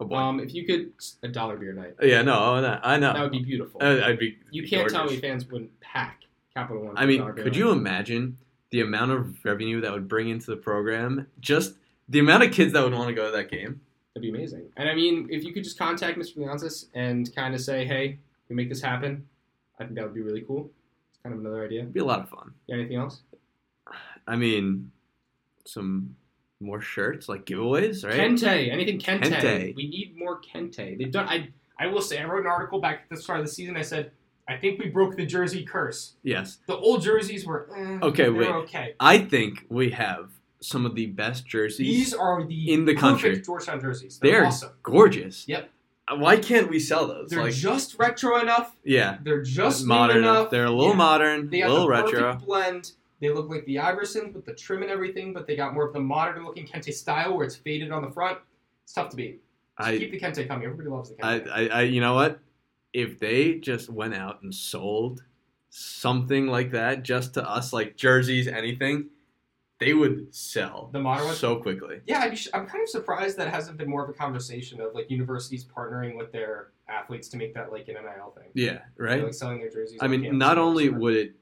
Oh 0.00 0.04
boy. 0.06 0.16
Um, 0.16 0.40
if 0.40 0.52
you 0.54 0.64
could 0.66 0.92
a 1.22 1.28
dollar 1.28 1.56
beer 1.56 1.72
night, 1.72 1.94
yeah, 2.02 2.22
no, 2.22 2.34
oh, 2.38 2.60
no, 2.60 2.80
I 2.82 2.96
know. 2.98 3.12
that 3.12 3.22
would 3.22 3.32
be 3.32 3.42
beautiful. 3.42 3.80
Uh, 3.82 4.00
I'd 4.04 4.18
be. 4.18 4.38
you 4.50 4.66
can't 4.66 4.88
tell 4.90 5.04
me 5.06 5.16
fans 5.18 5.46
wouldn't 5.46 5.78
pack 5.80 6.22
Capital 6.54 6.82
One. 6.84 6.96
I 6.98 7.06
mean, 7.06 7.20
dollar 7.20 7.32
beer 7.32 7.44
could 7.44 7.52
night. 7.52 7.58
you 7.58 7.70
imagine 7.70 8.36
the 8.70 8.80
amount 8.80 9.12
of 9.12 9.44
revenue 9.44 9.80
that 9.80 9.92
would 9.92 10.08
bring 10.08 10.28
into 10.30 10.46
the 10.50 10.56
program? 10.56 11.26
Just 11.40 11.74
the 12.08 12.18
amount 12.18 12.42
of 12.44 12.52
kids 12.52 12.72
that 12.72 12.82
would 12.82 12.92
want 12.92 13.08
to 13.08 13.14
go 13.14 13.26
to 13.30 13.36
that 13.36 13.50
game. 13.50 13.80
That'd 14.14 14.22
be 14.22 14.36
amazing. 14.36 14.68
And 14.76 14.88
I 14.88 14.94
mean, 14.94 15.26
if 15.30 15.42
you 15.44 15.52
could 15.52 15.64
just 15.64 15.78
contact 15.78 16.18
Mr. 16.18 16.38
Leonsis 16.38 16.86
and 16.94 17.34
kind 17.34 17.54
of 17.54 17.60
say, 17.60 17.84
"Hey, 17.84 18.18
we 18.48 18.54
make 18.56 18.68
this 18.68 18.80
happen," 18.80 19.26
I 19.78 19.84
think 19.84 19.96
that 19.96 20.04
would 20.04 20.14
be 20.14 20.22
really 20.22 20.42
cool. 20.42 20.70
It's 21.10 21.18
kind 21.22 21.34
of 21.34 21.40
another 21.40 21.64
idea. 21.64 21.80
It'd 21.80 21.92
be 21.92 22.00
a 22.00 22.04
lot 22.04 22.20
of 22.20 22.28
fun. 22.28 22.52
Yeah, 22.66 22.76
anything 22.76 22.96
else? 22.96 23.22
I 24.26 24.36
mean, 24.36 24.92
some 25.64 26.16
more 26.60 26.80
shirts, 26.80 27.28
like 27.28 27.44
giveaways, 27.44 28.06
right? 28.06 28.18
Kente, 28.18 28.70
anything 28.72 28.98
Kente. 28.98 29.24
Kente. 29.24 29.74
We 29.74 29.88
need 29.88 30.16
more 30.16 30.40
Kente. 30.40 30.96
They've 30.96 31.10
done. 31.10 31.28
I 31.28 31.48
I 31.78 31.88
will 31.88 32.00
say, 32.00 32.20
I 32.20 32.24
wrote 32.24 32.42
an 32.44 32.46
article 32.46 32.80
back 32.80 33.00
at 33.02 33.10
the 33.10 33.20
start 33.20 33.40
of 33.40 33.46
the 33.46 33.52
season. 33.52 33.76
I 33.76 33.82
said, 33.82 34.12
I 34.48 34.56
think 34.56 34.78
we 34.78 34.88
broke 34.90 35.16
the 35.16 35.26
jersey 35.26 35.64
curse. 35.64 36.14
Yes. 36.22 36.58
The 36.68 36.76
old 36.76 37.02
jerseys 37.02 37.44
were 37.44 37.68
eh, 37.76 37.98
Okay, 38.00 38.28
wait. 38.28 38.48
were 38.48 38.54
okay. 38.58 38.94
I 39.00 39.18
think 39.18 39.64
we 39.68 39.90
have 39.90 40.30
some 40.64 40.86
of 40.86 40.94
the 40.94 41.06
best 41.06 41.46
jerseys. 41.46 41.78
These 41.86 42.14
are 42.14 42.44
the 42.44 42.72
in 42.72 42.84
the 42.84 42.94
country. 42.94 43.40
Georgetown 43.40 43.80
jerseys. 43.80 44.18
They're, 44.20 44.32
They're 44.32 44.46
awesome. 44.46 44.70
gorgeous. 44.82 45.46
Yep. 45.48 45.70
Uh, 46.06 46.16
Why 46.16 46.36
can't 46.36 46.68
we 46.68 46.78
sell 46.78 47.06
those? 47.06 47.30
They're 47.30 47.42
like, 47.42 47.54
just 47.54 47.98
retro 47.98 48.38
enough. 48.40 48.74
yeah, 48.84 49.18
They're 49.22 49.42
just 49.42 49.86
modern 49.86 50.18
enough. 50.18 50.36
enough. 50.38 50.50
They're 50.50 50.66
a 50.66 50.70
little 50.70 50.90
Yeah. 50.92 50.96
modern, 50.96 51.50
They 51.50 51.62
a 51.62 51.68
little 51.68 51.84
the 51.84 51.90
retro. 51.90 52.34
blend. 52.36 52.92
They 53.20 53.30
look 53.30 53.48
like 53.48 53.64
the 53.64 53.76
Iversons 53.76 54.34
with 54.34 54.44
the 54.44 54.52
trim 54.52 54.82
and 54.82 54.90
everything, 54.90 55.32
but 55.32 55.46
they 55.46 55.56
got 55.56 55.72
more 55.72 55.86
of 55.86 55.92
the 55.94 56.00
modern 56.00 56.44
looking 56.44 56.66
Kente 56.66 56.92
style 56.92 57.34
where 57.36 57.46
it's 57.46 57.56
faded 57.56 57.90
on 57.90 58.02
the 58.02 58.10
front. 58.10 58.38
It's 58.82 58.92
tough 58.92 59.08
to 59.10 59.16
beat. 59.16 59.40
Just 59.78 59.88
I, 59.88 59.98
keep 59.98 60.10
the 60.10 60.20
Kente 60.20 60.46
coming. 60.46 60.64
Everybody 60.66 60.90
loves 60.90 61.10
the 61.10 61.24
I, 61.24 61.38
Kente. 61.40 61.50
I, 61.50 61.66
I, 61.68 61.80
you 61.82 62.00
know 62.02 62.14
what? 62.14 62.40
If 62.92 63.18
they 63.18 63.54
just 63.54 63.88
went 63.88 64.14
out 64.14 64.42
and 64.42 64.54
sold 64.54 65.22
something 65.70 66.46
like 66.48 66.72
that 66.72 67.02
just 67.02 67.34
to 67.34 67.48
us, 67.48 67.72
like 67.72 67.96
jerseys, 67.96 68.46
anything, 68.46 69.06
they 69.80 69.92
would 69.92 70.34
sell 70.34 70.88
The 70.92 71.00
modern 71.00 71.26
ones? 71.26 71.38
so 71.38 71.56
quickly. 71.56 72.00
yeah, 72.06 72.20
I'd 72.20 72.30
be, 72.30 72.36
sh- 72.36 72.48
I'm 72.54 72.66
kind 72.66 72.82
of 72.82 72.88
surprised 72.88 73.36
that 73.38 73.48
hasn't 73.48 73.76
been 73.76 73.88
more 73.90 74.04
of 74.04 74.10
a 74.10 74.12
conversation 74.12 74.80
of 74.80 74.94
like 74.94 75.10
universities 75.10 75.64
partnering 75.64 76.16
with 76.16 76.30
their 76.32 76.68
athletes 76.88 77.28
to 77.28 77.36
make 77.36 77.54
that 77.54 77.72
like 77.72 77.88
an 77.88 77.94
NIL 77.94 78.32
thing. 78.36 78.50
Yeah, 78.54 78.78
right. 78.96 79.22
Like 79.24 79.34
selling 79.34 79.58
their 79.58 79.70
jerseys. 79.70 79.98
I 80.00 80.06
mean, 80.06 80.38
not 80.38 80.58
only 80.58 80.88
would 80.90 81.14
it 81.16 81.34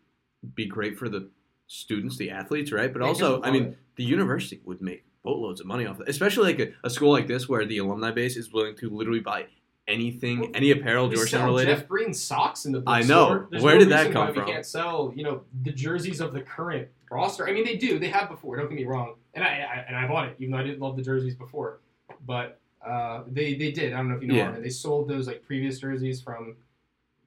be 0.55 0.67
great 0.67 0.99
for 0.99 1.09
the 1.09 1.29
students, 1.67 2.17
the 2.17 2.31
athletes, 2.31 2.73
right? 2.73 2.93
But 2.93 3.03
Yeah, 3.03 3.09
also, 3.09 3.43
I 3.43 3.51
mean, 3.51 3.65
love 3.67 3.75
the 3.97 4.05
university 4.05 4.61
would 4.65 4.81
make 4.81 5.05
boatloads 5.23 5.61
of 5.61 5.67
money 5.67 5.87
off 5.87 6.01
it, 6.01 6.09
especially 6.09 6.53
like 6.55 6.61
a, 6.61 6.87
a 6.87 6.91
school 6.91 7.13
like 7.13 7.27
this 7.29 7.49
where 7.49 7.65
the 7.67 7.79
alumni 7.79 8.11
base 8.11 8.37
is 8.37 8.53
willing 8.53 8.75
to 8.77 8.89
literally 8.91 9.21
buy 9.21 9.47
anything, 9.89 10.41
Well, 10.41 10.51
any 10.55 10.71
apparel 10.71 11.09
Georgetown 11.09 11.47
related. 11.47 11.77
Jeff 11.77 11.89
Green 11.89 12.15
socks 12.15 12.65
in 12.67 12.73
the 12.73 12.83
I 12.87 13.03
know. 13.03 13.47
There's 13.51 13.63
Where 13.63 13.75
no 13.75 13.81
did 13.81 13.89
that 13.91 14.13
come 14.13 14.33
from? 14.33 14.47
We 14.47 14.53
can't 14.53 14.65
sell, 14.67 15.13
you 15.15 15.23
know, 15.25 15.43
the 15.63 15.73
jerseys 15.73 16.21
of 16.21 16.33
the 16.33 16.41
current 16.41 16.89
roster. 17.13 17.49
I 17.49 17.53
mean, 17.53 17.65
they 17.65 17.77
do. 17.77 17.99
They 17.99 18.09
have 18.09 18.29
before. 18.29 18.57
Don't 18.57 18.69
get 18.69 18.77
me 18.77 18.85
wrong. 18.85 19.15
And 19.35 19.45
I, 19.45 19.49
I 19.49 19.85
and 19.89 19.97
I 19.97 20.07
bought 20.09 20.29
it, 20.29 20.37
even 20.39 20.53
though 20.53 20.59
I 20.59 20.63
didn't 20.63 20.81
love 20.81 20.97
the 20.97 21.03
jerseys 21.03 21.35
before. 21.35 21.81
But 22.27 22.59
uh, 22.87 23.23
they 23.29 23.55
they 23.55 23.71
did. 23.71 23.93
I 23.93 23.97
don't 23.99 24.09
know 24.09 24.17
if 24.17 24.23
you 24.23 24.29
know. 24.29 24.35
Yeah. 24.35 24.53
They 24.59 24.69
sold 24.71 25.09
those 25.09 25.27
like 25.27 25.43
previous 25.45 25.79
jerseys 25.79 26.21
from, 26.21 26.57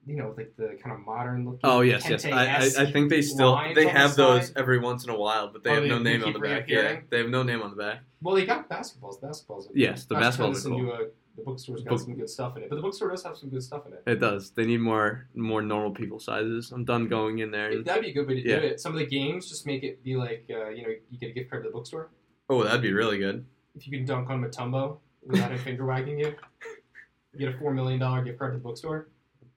you 0.05 0.15
know, 0.15 0.33
like 0.37 0.53
the 0.57 0.77
kind 0.83 0.93
of 0.95 1.05
modern 1.05 1.45
looking. 1.45 1.61
Oh 1.63 1.81
yes, 1.81 2.07
yes. 2.09 2.25
I, 2.25 2.29
I, 2.45 2.83
I 2.83 2.91
think 2.91 3.09
they 3.09 3.21
still 3.21 3.55
they 3.55 3.61
on 3.69 3.73
the 3.75 3.89
have 3.89 4.15
those 4.15 4.51
every 4.55 4.79
once 4.79 5.03
in 5.03 5.09
a 5.09 5.17
while, 5.17 5.47
but 5.49 5.63
they 5.63 5.71
Oh, 5.71 5.73
have 5.75 5.83
they- 5.83 5.89
no 5.89 5.99
name 5.99 6.23
on 6.23 6.33
the 6.33 6.39
back. 6.39 6.69
Yeah, 6.69 6.99
they 7.09 7.19
have 7.19 7.29
no 7.29 7.43
name 7.43 7.61
on 7.61 7.71
the 7.71 7.75
back. 7.77 7.99
Well, 8.21 8.35
they 8.35 8.45
got 8.45 8.67
basketballs. 8.69 9.19
Basketballs. 9.21 9.67
Yes, 9.73 10.05
the 10.05 10.15
basketballs 10.15 10.65
are 10.65 10.69
cool. 10.69 10.91
uh, 10.91 10.97
the 11.37 11.43
bookstore's 11.43 11.83
got 11.83 11.91
Book- 11.91 11.99
some 12.01 12.15
good 12.15 12.29
stuff 12.29 12.55
in 12.57 12.63
it, 12.63 12.69
but 12.69 12.77
the 12.77 12.81
bookstore 12.81 13.09
does 13.11 13.23
have 13.23 13.37
some 13.37 13.49
good 13.49 13.63
stuff 13.63 13.85
in 13.87 13.93
it. 13.93 14.03
It 14.07 14.19
does. 14.19 14.51
They 14.51 14.65
need 14.65 14.79
more 14.79 15.27
more 15.35 15.61
normal 15.61 15.91
people 15.91 16.19
sizes. 16.19 16.71
I'm 16.71 16.85
done 16.85 17.07
going 17.07 17.39
in 17.39 17.51
there. 17.51 17.69
And, 17.71 17.85
That'd 17.85 18.03
be 18.03 18.09
a 18.11 18.13
good 18.13 18.27
way 18.27 18.41
to 18.41 18.47
Yeah. 18.49 18.59
do 18.59 18.67
it. 18.67 18.79
Some 18.79 18.93
of 18.93 18.99
the 18.99 19.05
games, 19.05 19.49
just 19.49 19.65
make 19.65 19.83
it 19.83 20.03
be 20.03 20.15
like, 20.15 20.45
uh, 20.49 20.69
you 20.69 20.83
know, 20.83 20.89
you 21.09 21.17
get 21.19 21.31
a 21.31 21.33
gift 21.33 21.49
card 21.49 21.63
to 21.63 21.69
the 21.69 21.73
bookstore. 21.73 22.09
oh, 22.49 22.63
that'd 22.63 22.81
be 22.81 22.93
really 22.93 23.17
good. 23.17 23.45
If 23.75 23.85
you 23.87 23.97
can 23.97 24.05
dunk 24.05 24.29
on 24.29 24.41
Mutombo 24.43 24.97
without 25.25 25.51
him 25.51 25.57
finger 25.57 25.85
wagging 25.85 26.19
you, 26.19 26.33
you 27.33 27.39
get 27.39 27.53
a 27.53 27.57
four 27.57 27.73
million 27.73 27.99
dollar 27.99 28.23
gift 28.23 28.39
card 28.39 28.53
to 28.53 28.57
the 28.57 28.63
bookstore. 28.63 29.07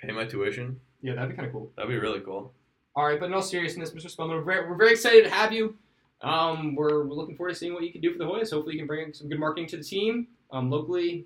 Pay 0.01 0.13
my 0.13 0.25
tuition. 0.25 0.81
Yeah, 1.03 1.15
that'd 1.15 1.31
be 1.31 1.37
kind 1.37 1.47
of 1.47 1.53
cool. 1.53 1.71
That'd 1.77 1.91
be 1.91 1.99
really 1.99 2.21
cool. 2.21 2.53
All 2.97 3.05
right, 3.07 3.21
but 3.21 3.27
in 3.27 3.35
all 3.35 3.43
seriousness, 3.43 3.93
Mr. 3.93 4.07
Spillman, 4.13 4.31
we're 4.31 4.43
very, 4.43 4.69
we're 4.69 4.77
very 4.77 4.91
excited 4.93 5.23
to 5.25 5.31
have 5.31 5.53
you. 5.53 5.77
Um, 6.23 6.75
we're, 6.75 7.05
we're 7.05 7.15
looking 7.15 7.37
forward 7.37 7.51
to 7.53 7.55
seeing 7.59 7.73
what 7.75 7.85
you 7.85 7.93
can 7.93 8.01
do 8.01 8.11
for 8.13 8.19
the 8.19 8.25
Hoyas. 8.25 8.51
Hopefully, 8.51 8.75
you 8.75 8.81
can 8.81 8.89
bring 8.89 9.13
some 9.13 9.29
good 9.29 9.39
marketing 9.39 9.69
to 9.69 9.77
the 9.77 9.85
team, 9.85 10.27
um, 10.51 10.69
locally, 10.69 11.25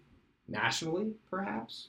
nationally, 0.48 1.12
perhaps. 1.30 1.88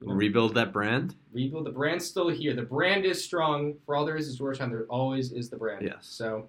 You 0.00 0.08
know, 0.08 0.14
Rebuild 0.14 0.54
that 0.54 0.72
brand. 0.72 1.16
rebuild. 1.32 1.66
The 1.66 1.70
brand's 1.70 2.06
still 2.06 2.28
here. 2.28 2.54
The 2.54 2.62
brand 2.62 3.04
is 3.04 3.22
strong. 3.22 3.74
For 3.84 3.96
all 3.96 4.04
there 4.04 4.16
is 4.16 4.28
is 4.28 4.36
Georgetown, 4.36 4.70
there 4.70 4.84
always 4.88 5.32
is 5.32 5.50
the 5.50 5.56
brand. 5.56 5.82
Yes. 5.82 6.06
So, 6.06 6.48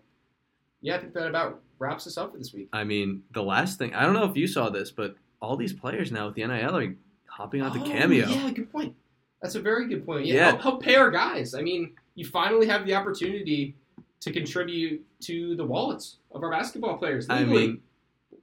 yeah, 0.81 0.95
I 0.95 0.99
think 0.99 1.13
that 1.13 1.27
about 1.27 1.62
wraps 1.79 2.05
us 2.05 2.17
up 2.17 2.31
for 2.31 2.38
this 2.38 2.53
week. 2.53 2.69
I 2.73 2.83
mean, 2.83 3.23
the 3.33 3.41
last 3.41 3.79
thing 3.79 3.93
I 3.95 4.03
don't 4.05 4.13
know 4.13 4.25
if 4.29 4.38
you 4.38 4.45
saw 4.45 4.69
this, 4.69 4.91
but 4.91 5.15
all 5.41 5.57
these 5.57 5.73
players 5.73 6.12
now 6.12 6.27
with 6.27 6.35
the 6.35 6.45
NIL 6.45 6.77
are 6.77 6.95
hopping 7.27 7.62
onto 7.63 7.79
Oh, 7.81 7.85
Cameo. 7.85 8.27
Yeah, 8.27 8.51
good 8.51 8.71
point. 8.71 8.93
That's 9.41 9.55
a 9.55 9.62
very 9.62 9.88
good 9.88 10.05
point. 10.05 10.25
Yeah, 10.25 10.35
Yeah. 10.35 10.45
Help, 10.49 10.62
help 10.62 10.83
pay 10.83 10.95
our 10.95 11.09
guys. 11.09 11.55
I 11.55 11.62
mean, 11.62 11.93
you 12.15 12.25
finally 12.25 12.67
have 12.67 12.85
the 12.85 12.93
opportunity 12.93 13.73
to 14.19 14.31
contribute 14.31 15.03
to 15.21 15.55
the 15.55 15.65
wallets 15.65 16.17
of 16.33 16.43
our 16.43 16.51
basketball 16.51 16.97
players. 16.97 17.27
I 17.29 17.45
mean, 17.45 17.81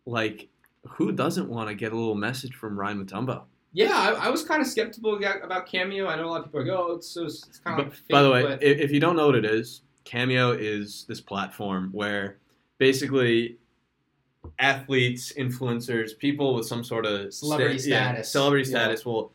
like, 0.06 0.48
who 0.88 1.12
doesn't 1.12 1.48
want 1.48 1.68
to 1.68 1.74
get 1.74 1.92
a 1.92 1.96
little 1.96 2.14
message 2.14 2.54
from 2.54 2.78
Ryan 2.78 3.04
Mutombo? 3.04 3.42
yeah, 3.72 3.90
I, 3.92 4.26
I 4.26 4.28
was 4.30 4.42
kind 4.42 4.62
of 4.62 4.66
skeptical 4.68 5.16
about 5.42 5.66
Cameo. 5.66 6.06
I 6.06 6.16
know 6.16 6.26
a 6.26 6.30
lot 6.30 6.38
of 6.40 6.46
people 6.46 6.60
are 6.60 6.64
like, 6.64 6.72
oh, 6.78 6.92
it's 6.94 7.08
so 7.08 7.24
it's 7.26 7.60
kind 7.62 7.78
of 7.80 7.86
But, 7.88 7.94
fake, 7.96 8.08
by 8.08 8.22
the 8.22 8.30
way, 8.30 8.42
but 8.42 8.62
if, 8.62 8.78
if 8.78 8.90
you 8.90 9.00
don't 9.00 9.16
know 9.16 9.26
what 9.26 9.34
it 9.34 9.44
is, 9.44 9.82
Cameo 10.04 10.52
is 10.52 11.04
this 11.08 11.20
platform 11.20 11.90
where 11.92 12.38
basically 12.78 13.58
athletes, 14.58 15.32
influencers, 15.38 16.16
people 16.16 16.54
with 16.54 16.66
some 16.66 16.82
sort 16.84 17.04
of 17.04 17.34
Celebrity 17.34 17.78
sta- 17.78 17.90
yeah, 17.90 18.08
status. 18.12 18.32
celebrity 18.32 18.70
Yeah. 18.70 18.76
status 18.78 19.04
will 19.04 19.32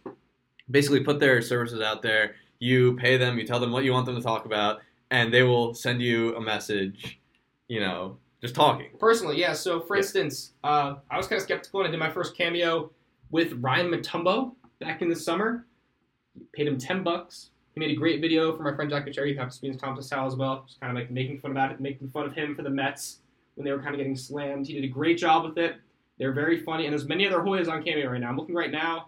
basically 0.70 1.02
put 1.04 1.20
their 1.20 1.42
services 1.42 1.82
out 1.82 2.02
there. 2.02 2.36
You 2.60 2.96
pay 2.96 3.18
them, 3.18 3.38
you 3.38 3.46
tell 3.46 3.60
them 3.60 3.72
what 3.72 3.84
you 3.84 3.92
want 3.92 4.06
them 4.06 4.16
to 4.16 4.22
talk 4.22 4.46
about, 4.46 4.82
and 5.10 5.34
they 5.34 5.44
will 5.44 5.74
send 5.74 6.02
you 6.02 6.36
a 6.36 6.42
message. 6.42 7.20
You 7.68 7.80
know, 7.82 8.18
just 8.42 8.56
talking. 8.56 8.88
Personally, 9.00 9.40
yeah. 9.40 9.54
So, 9.54 9.80
for 9.82 9.96
Yeah. 9.96 10.02
instance, 10.02 10.54
uh, 10.64 10.96
I 11.10 11.18
was 11.18 11.28
kind 11.28 11.38
of 11.38 11.44
skeptical 11.44 11.80
when 11.80 11.88
I 11.88 11.92
did 11.92 12.00
my 12.00 12.10
first 12.12 12.36
cameo 12.36 12.92
with 13.30 13.54
Ryan 13.54 13.90
Mutombo 13.92 14.54
back 14.80 15.02
in 15.02 15.10
the 15.10 15.16
summer. 15.16 15.66
Paid 16.54 16.68
him 16.68 16.78
ten 16.78 17.04
bucks. 17.04 17.52
He 17.74 17.80
made 17.80 17.92
a 17.92 17.96
great 17.96 18.20
video 18.20 18.56
for 18.56 18.64
my 18.64 18.74
friend 18.76 18.90
Jack 18.90 19.10
Cherry, 19.14 19.34
who 19.34 19.38
happens 19.40 19.56
to 19.58 19.62
be 19.62 19.68
in 19.70 19.78
Thompson's 19.78 20.10
Towel 20.10 20.28
as 20.28 20.36
well. 20.36 20.64
Just 20.68 20.80
kind 20.82 20.92
of 20.92 21.02
like 21.02 21.10
making 21.12 21.40
fun 21.40 21.52
about 21.52 21.72
it, 21.72 21.80
making 21.80 22.10
fun 22.10 22.26
of 22.26 22.34
him 22.34 22.56
for 22.56 22.64
the 22.64 22.70
Mets 22.70 23.20
when 23.56 23.64
they 23.66 23.72
were 23.72 23.80
kind 23.82 23.94
of 23.94 23.98
getting 23.98 24.16
slammed. 24.16 24.68
He 24.68 24.74
did 24.74 24.84
a 24.84 24.88
great 24.88 25.18
job 25.18 25.46
with 25.46 25.58
it. 25.58 25.76
They're 26.18 26.34
very 26.34 26.60
funny, 26.60 26.86
and 26.86 26.92
there's 26.94 27.08
many 27.08 27.26
other 27.28 27.40
Hoyas 27.40 27.70
on 27.70 27.82
cameo 27.84 28.10
right 28.10 28.20
now. 28.22 28.30
I'm 28.30 28.38
looking 28.38 28.56
right 28.56 28.72
now. 28.72 29.08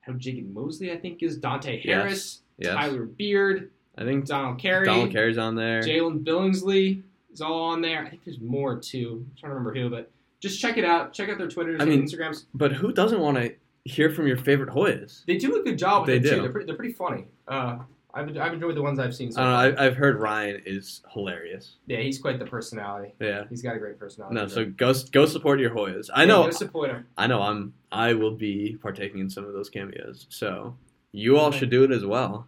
How 0.00 0.12
Jacob 0.14 0.52
Mosley, 0.52 0.92
I 0.92 0.98
think, 0.98 1.22
is 1.22 1.38
Dante 1.38 1.80
Harris, 1.80 2.42
Yes. 2.58 2.74
Tyler 2.74 3.04
Beard, 3.04 3.70
I 3.96 4.04
think 4.04 4.26
Donald 4.26 4.58
Carey. 4.58 4.84
Donald 4.84 5.10
Carey's 5.12 5.38
on 5.38 5.54
there. 5.54 5.80
Jalen 5.80 6.24
Billingsley 6.24 7.02
is 7.34 7.40
all 7.40 7.64
on 7.64 7.82
there. 7.82 8.04
I 8.04 8.10
think 8.10 8.24
there's 8.24 8.40
more 8.40 8.78
too. 8.78 9.26
I'm 9.26 9.32
trying 9.38 9.50
to 9.50 9.54
remember 9.56 9.74
who, 9.74 9.90
but 9.90 10.10
just 10.40 10.60
check 10.60 10.78
it 10.78 10.84
out. 10.84 11.12
Check 11.12 11.28
out 11.28 11.38
their 11.38 11.48
Twitters 11.48 11.80
I 11.80 11.84
and 11.84 11.90
mean- 11.92 12.02
Instagrams. 12.04 12.44
But 12.54 12.72
who 12.72 12.92
doesn't 12.92 13.20
want 13.20 13.36
to 13.38 13.54
hear 13.84 14.10
from 14.10 14.26
your 14.26 14.36
favorite 14.38 14.70
Hoyas? 14.70 15.24
They 15.26 15.36
do 15.36 15.60
a 15.60 15.62
good 15.62 15.78
job 15.78 16.02
with 16.02 16.08
They 16.08 16.16
it 16.16 16.22
do. 16.22 16.36
too. 16.36 16.42
They're 16.42 16.50
pretty, 16.52 16.66
they're 16.66 16.76
pretty 16.76 16.94
funny. 16.94 17.26
Uh, 17.48 17.78
I've, 18.16 18.36
I've 18.38 18.52
enjoyed 18.54 18.76
the 18.76 18.82
ones 18.82 19.00
I've 19.00 19.14
seen. 19.14 19.32
So 19.32 19.42
I 19.42 19.44
don't 19.44 19.52
far. 19.52 19.70
know. 19.72 19.82
I, 19.82 19.86
I've 19.86 19.96
heard 19.96 20.20
Ryan 20.20 20.62
is 20.64 21.02
hilarious. 21.12 21.76
yeah, 21.86 21.98
he's 21.98 22.18
quite 22.20 22.38
the 22.38 22.44
personality. 22.46 23.12
Yeah. 23.20 23.44
He's 23.50 23.60
got 23.60 23.74
a 23.74 23.78
great 23.80 23.98
personality. 23.98 24.36
No, 24.36 24.46
so 24.46 24.64
go 24.66 24.92
go 25.10 25.26
support 25.26 25.58
your 25.58 25.70
Hoyas. 25.70 26.10
I 26.14 26.20
Yeah, 26.22 26.26
know. 26.28 26.44
go 26.44 26.50
support 26.50 26.90
him. 26.90 27.06
I 27.18 27.26
know. 27.26 27.42
I'm. 27.42 27.74
I 27.90 28.12
will 28.14 28.36
be 28.36 28.78
partaking 28.80 29.18
in 29.20 29.28
some 29.28 29.44
of 29.44 29.52
those 29.52 29.68
cameos. 29.68 30.26
So 30.30 30.76
you 31.10 31.36
all 31.38 31.50
should 31.50 31.70
do 31.70 31.82
it 31.84 31.90
as 31.90 32.04
well. 32.06 32.46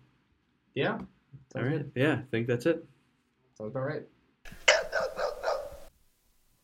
Yeah, 0.75 0.99
All 1.57 1.62
right. 1.62 1.87
Yeah. 1.96 2.12
I 2.14 2.22
think 2.31 2.46
that's 2.46 2.66
it. 2.66 2.85
sounds 3.59 3.70
about 3.72 3.87
right. 3.87 4.03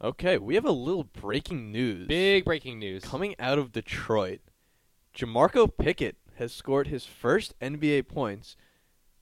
Okay, 0.03 0.37
we 0.37 0.57
have 0.57 0.65
a 0.65 0.73
little 0.73 1.05
breaking 1.05 1.71
news. 1.71 2.09
Big 2.09 2.45
breaking 2.45 2.81
news. 2.81 3.05
Coming 3.05 3.37
out 3.39 3.59
of 3.59 3.71
Detroit, 3.71 4.41
Jamarco 5.17 5.71
Pickett 5.79 6.17
has 6.39 6.53
scored 6.53 6.89
his 6.89 7.05
first 7.05 7.55
NBA 7.61 8.09
points. 8.09 8.57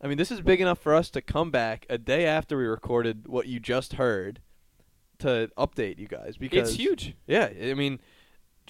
I 0.00 0.06
mean, 0.06 0.16
this 0.16 0.30
is 0.30 0.40
big 0.40 0.58
enough 0.58 0.78
for 0.78 0.94
us 0.94 1.10
to 1.10 1.20
come 1.20 1.50
back 1.50 1.84
a 1.90 1.98
day 1.98 2.24
after 2.24 2.56
we 2.56 2.64
recorded 2.64 3.28
what 3.28 3.46
you 3.46 3.60
just 3.60 3.94
heard 3.94 4.40
to 5.18 5.50
update 5.58 5.98
you 5.98 6.08
guys 6.08 6.38
because 6.38 6.70
It's 6.70 6.78
huge. 6.78 7.14
Yeah, 7.26 7.50
I 7.62 7.74
mean, 7.74 8.00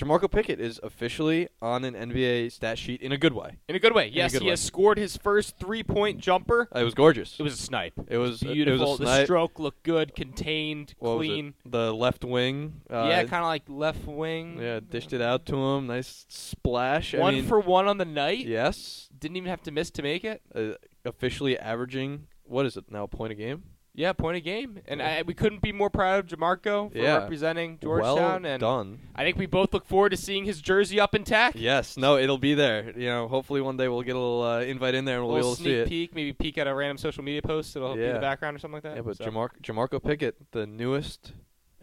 Jamarco 0.00 0.30
Pickett 0.30 0.58
is 0.58 0.80
officially 0.82 1.48
on 1.60 1.84
an 1.84 1.92
NBA 1.92 2.52
stat 2.52 2.78
sheet 2.78 3.02
in 3.02 3.12
a 3.12 3.18
good 3.18 3.34
way. 3.34 3.58
In 3.68 3.76
a 3.76 3.78
good 3.78 3.94
way. 3.94 4.06
Yes, 4.08 4.32
good 4.32 4.40
he 4.40 4.46
way. 4.46 4.52
has 4.52 4.60
scored 4.62 4.96
his 4.96 5.18
first 5.18 5.58
three-point 5.58 6.18
jumper. 6.18 6.68
It 6.74 6.84
was 6.84 6.94
gorgeous. 6.94 7.36
It 7.38 7.42
was 7.42 7.52
a 7.52 7.58
snipe. 7.58 7.92
It 8.08 8.16
was 8.16 8.40
Beautiful. 8.40 8.94
It 8.94 9.00
was 9.00 9.00
a 9.00 9.04
the 9.04 9.24
stroke 9.24 9.58
looked 9.58 9.82
good, 9.82 10.16
contained, 10.16 10.94
What 10.98 11.16
clean. 11.18 11.52
The 11.66 11.92
left 11.92 12.24
wing. 12.24 12.80
Uh, 12.90 13.08
yeah, 13.10 13.24
kind 13.24 13.42
of 13.42 13.48
like 13.48 13.64
left 13.68 14.06
wing. 14.06 14.58
Yeah, 14.58 14.80
dished 14.80 15.12
it 15.12 15.20
out 15.20 15.44
to 15.46 15.56
him. 15.56 15.86
Nice 15.88 16.24
splash. 16.30 17.12
One 17.12 17.34
I 17.34 17.36
mean, 17.38 17.46
for 17.46 17.60
one 17.60 17.86
on 17.86 17.98
the 17.98 18.06
night. 18.06 18.46
yes, 18.46 19.10
Didn't 19.18 19.36
even 19.36 19.50
have 19.50 19.62
to 19.64 19.70
miss 19.70 19.90
to 19.90 20.02
make 20.02 20.24
it. 20.24 20.40
uh, 20.54 20.76
officially 21.04 21.58
averaging 21.58 22.26
what 22.44 22.64
is 22.64 22.76
it 22.76 22.90
now? 22.90 23.04
A 23.04 23.08
point 23.08 23.32
a 23.32 23.36
game. 23.36 23.64
Yeah, 24.00 24.14
point 24.14 24.38
a 24.38 24.40
game. 24.40 24.80
And 24.88 25.02
I, 25.02 25.20
we 25.22 25.34
couldn't 25.34 25.60
be 25.60 25.72
more 25.72 25.90
proud 25.90 26.20
of 26.20 26.26
Jamarco 26.38 26.90
for 26.90 26.96
Yeah. 26.96 27.18
representing 27.18 27.78
Georgetown. 27.82 28.16
well 28.42 28.46
and 28.50 28.60
done. 28.60 29.00
I 29.14 29.24
think 29.24 29.36
we 29.36 29.44
both 29.44 29.74
look 29.74 29.86
forward 29.86 30.08
to 30.10 30.16
seeing 30.16 30.46
his 30.46 30.62
jersey 30.62 30.98
up 30.98 31.14
intact. 31.14 31.56
Yes, 31.56 31.98
no, 31.98 32.16
it'll 32.16 32.38
be 32.38 32.54
there. 32.54 32.98
You 32.98 33.08
know, 33.08 33.28
hopefully 33.28 33.60
one 33.60 33.76
day 33.76 33.88
we'll 33.88 34.00
get 34.00 34.16
a 34.16 34.18
little 34.18 34.42
uh, 34.42 34.60
invite 34.62 34.94
in 34.94 35.04
there 35.04 35.18
and 35.18 35.26
we'll 35.26 35.36
be 35.36 35.42
little 35.42 35.50
able 35.50 35.56
to 35.56 35.62
see 35.62 35.68
sneak 35.70 35.76
it. 35.86 35.88
peek, 35.88 36.14
maybe 36.14 36.32
peek 36.32 36.56
at 36.56 36.66
a 36.66 36.74
random 36.74 36.96
social 36.96 37.22
media 37.22 37.42
post. 37.42 37.76
It'll 37.76 37.94
be 37.94 38.02
in 38.04 38.14
the 38.14 38.20
background 38.20 38.56
or 38.56 38.58
something 38.58 38.74
like 38.76 38.84
that. 38.84 38.96
Yeah, 38.96 39.02
but 39.02 39.18
so. 39.18 39.24
Jamar- 39.26 39.50
Jamarco 39.62 40.02
Pickett, 40.02 40.36
the 40.52 40.66
newest 40.66 41.32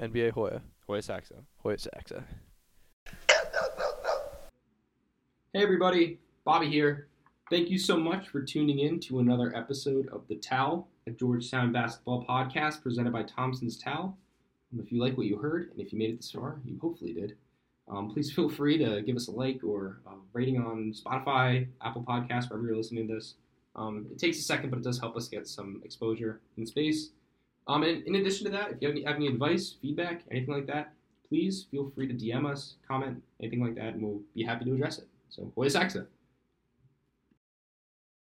NBA 0.02 0.32
Hoya, 0.32 0.64
Hoya 0.88 1.04
Saxo. 1.04 1.44
Hoya 1.62 1.78
Saxa. 1.78 2.24
Hey 5.54 5.64
everybody, 5.64 6.20
Bobby 6.46 6.68
here. 6.70 7.08
Thank 7.50 7.70
you 7.70 7.78
so 7.78 7.98
much 7.98 8.28
for 8.28 8.42
tuning 8.42 8.80
in 8.80 9.00
to 9.02 9.20
another 9.20 9.56
episode 9.56 10.08
of 10.10 10.28
The 10.28 10.36
Towel, 10.36 10.88
a 11.08 11.12
Georgetown 11.12 11.72
basketball 11.72 12.26
podcast 12.26 12.84
presented 12.84 13.14
by 13.14 13.24
Thompson's 13.24 13.78
Towel. 13.78 14.18
Um, 14.74 14.80
if 14.80 14.92
you 14.92 15.02
like 15.02 15.18
what 15.18 15.26
you 15.26 15.38
heard, 15.38 15.72
and 15.72 15.80
if 15.80 15.94
you 15.94 15.98
made 15.98 16.10
it 16.10 16.18
this 16.18 16.32
far, 16.32 16.60
you 16.66 16.78
hopefully 16.82 17.14
did, 17.14 17.38
um, 17.88 18.10
please 18.14 18.32
feel 18.32 18.50
free 18.50 18.78
to 18.78 19.02
give 19.02 19.16
us 19.16 19.30
a 19.30 19.32
like 19.32 19.64
or 19.64 20.02
a 20.06 20.12
rating 20.34 20.58
on 20.58 20.94
Spotify, 20.94 21.68
Apple 21.82 22.04
Podcasts, 22.04 22.50
wherever 22.50 22.68
you're 22.68 22.76
listening 22.76 23.08
to 23.08 23.16
this. 23.16 23.36
Um, 23.76 24.08
it 24.12 24.20
takes 24.20 24.38
a 24.40 24.42
second, 24.42 24.70
but 24.70 24.80
it 24.80 24.84
does 24.84 25.00
help 25.00 25.16
us 25.16 25.28
get 25.28 25.48
some 25.48 25.82
exposure 25.86 26.42
in 26.58 26.66
space. 26.66 27.12
Um, 27.68 27.84
and 27.84 28.06
in 28.06 28.16
addition 28.16 28.46
to 28.46 28.52
that, 28.52 28.72
if 28.72 28.82
you 28.82 28.88
have 28.88 28.96
any, 28.96 29.06
have 29.06 29.16
any 29.16 29.28
advice, 29.28 29.76
feedback, 29.82 30.24
anything 30.32 30.54
like 30.54 30.68
that, 30.68 30.94
please 31.30 31.68
feel 31.70 31.92
free 31.94 32.08
to 32.08 32.14
DM 32.14 32.50
us, 32.50 32.76
comment, 32.88 33.22
anything 33.40 33.62
like 33.62 33.76
that, 33.76 33.94
and 33.94 34.02
we'll 34.02 34.22
be 34.34 34.44
happy 34.44 34.66
to 34.66 34.74
address 34.74 34.98
it. 34.98 35.08
So, 35.30 35.52
Hoya 35.56 35.70
Saxa. 35.70 36.08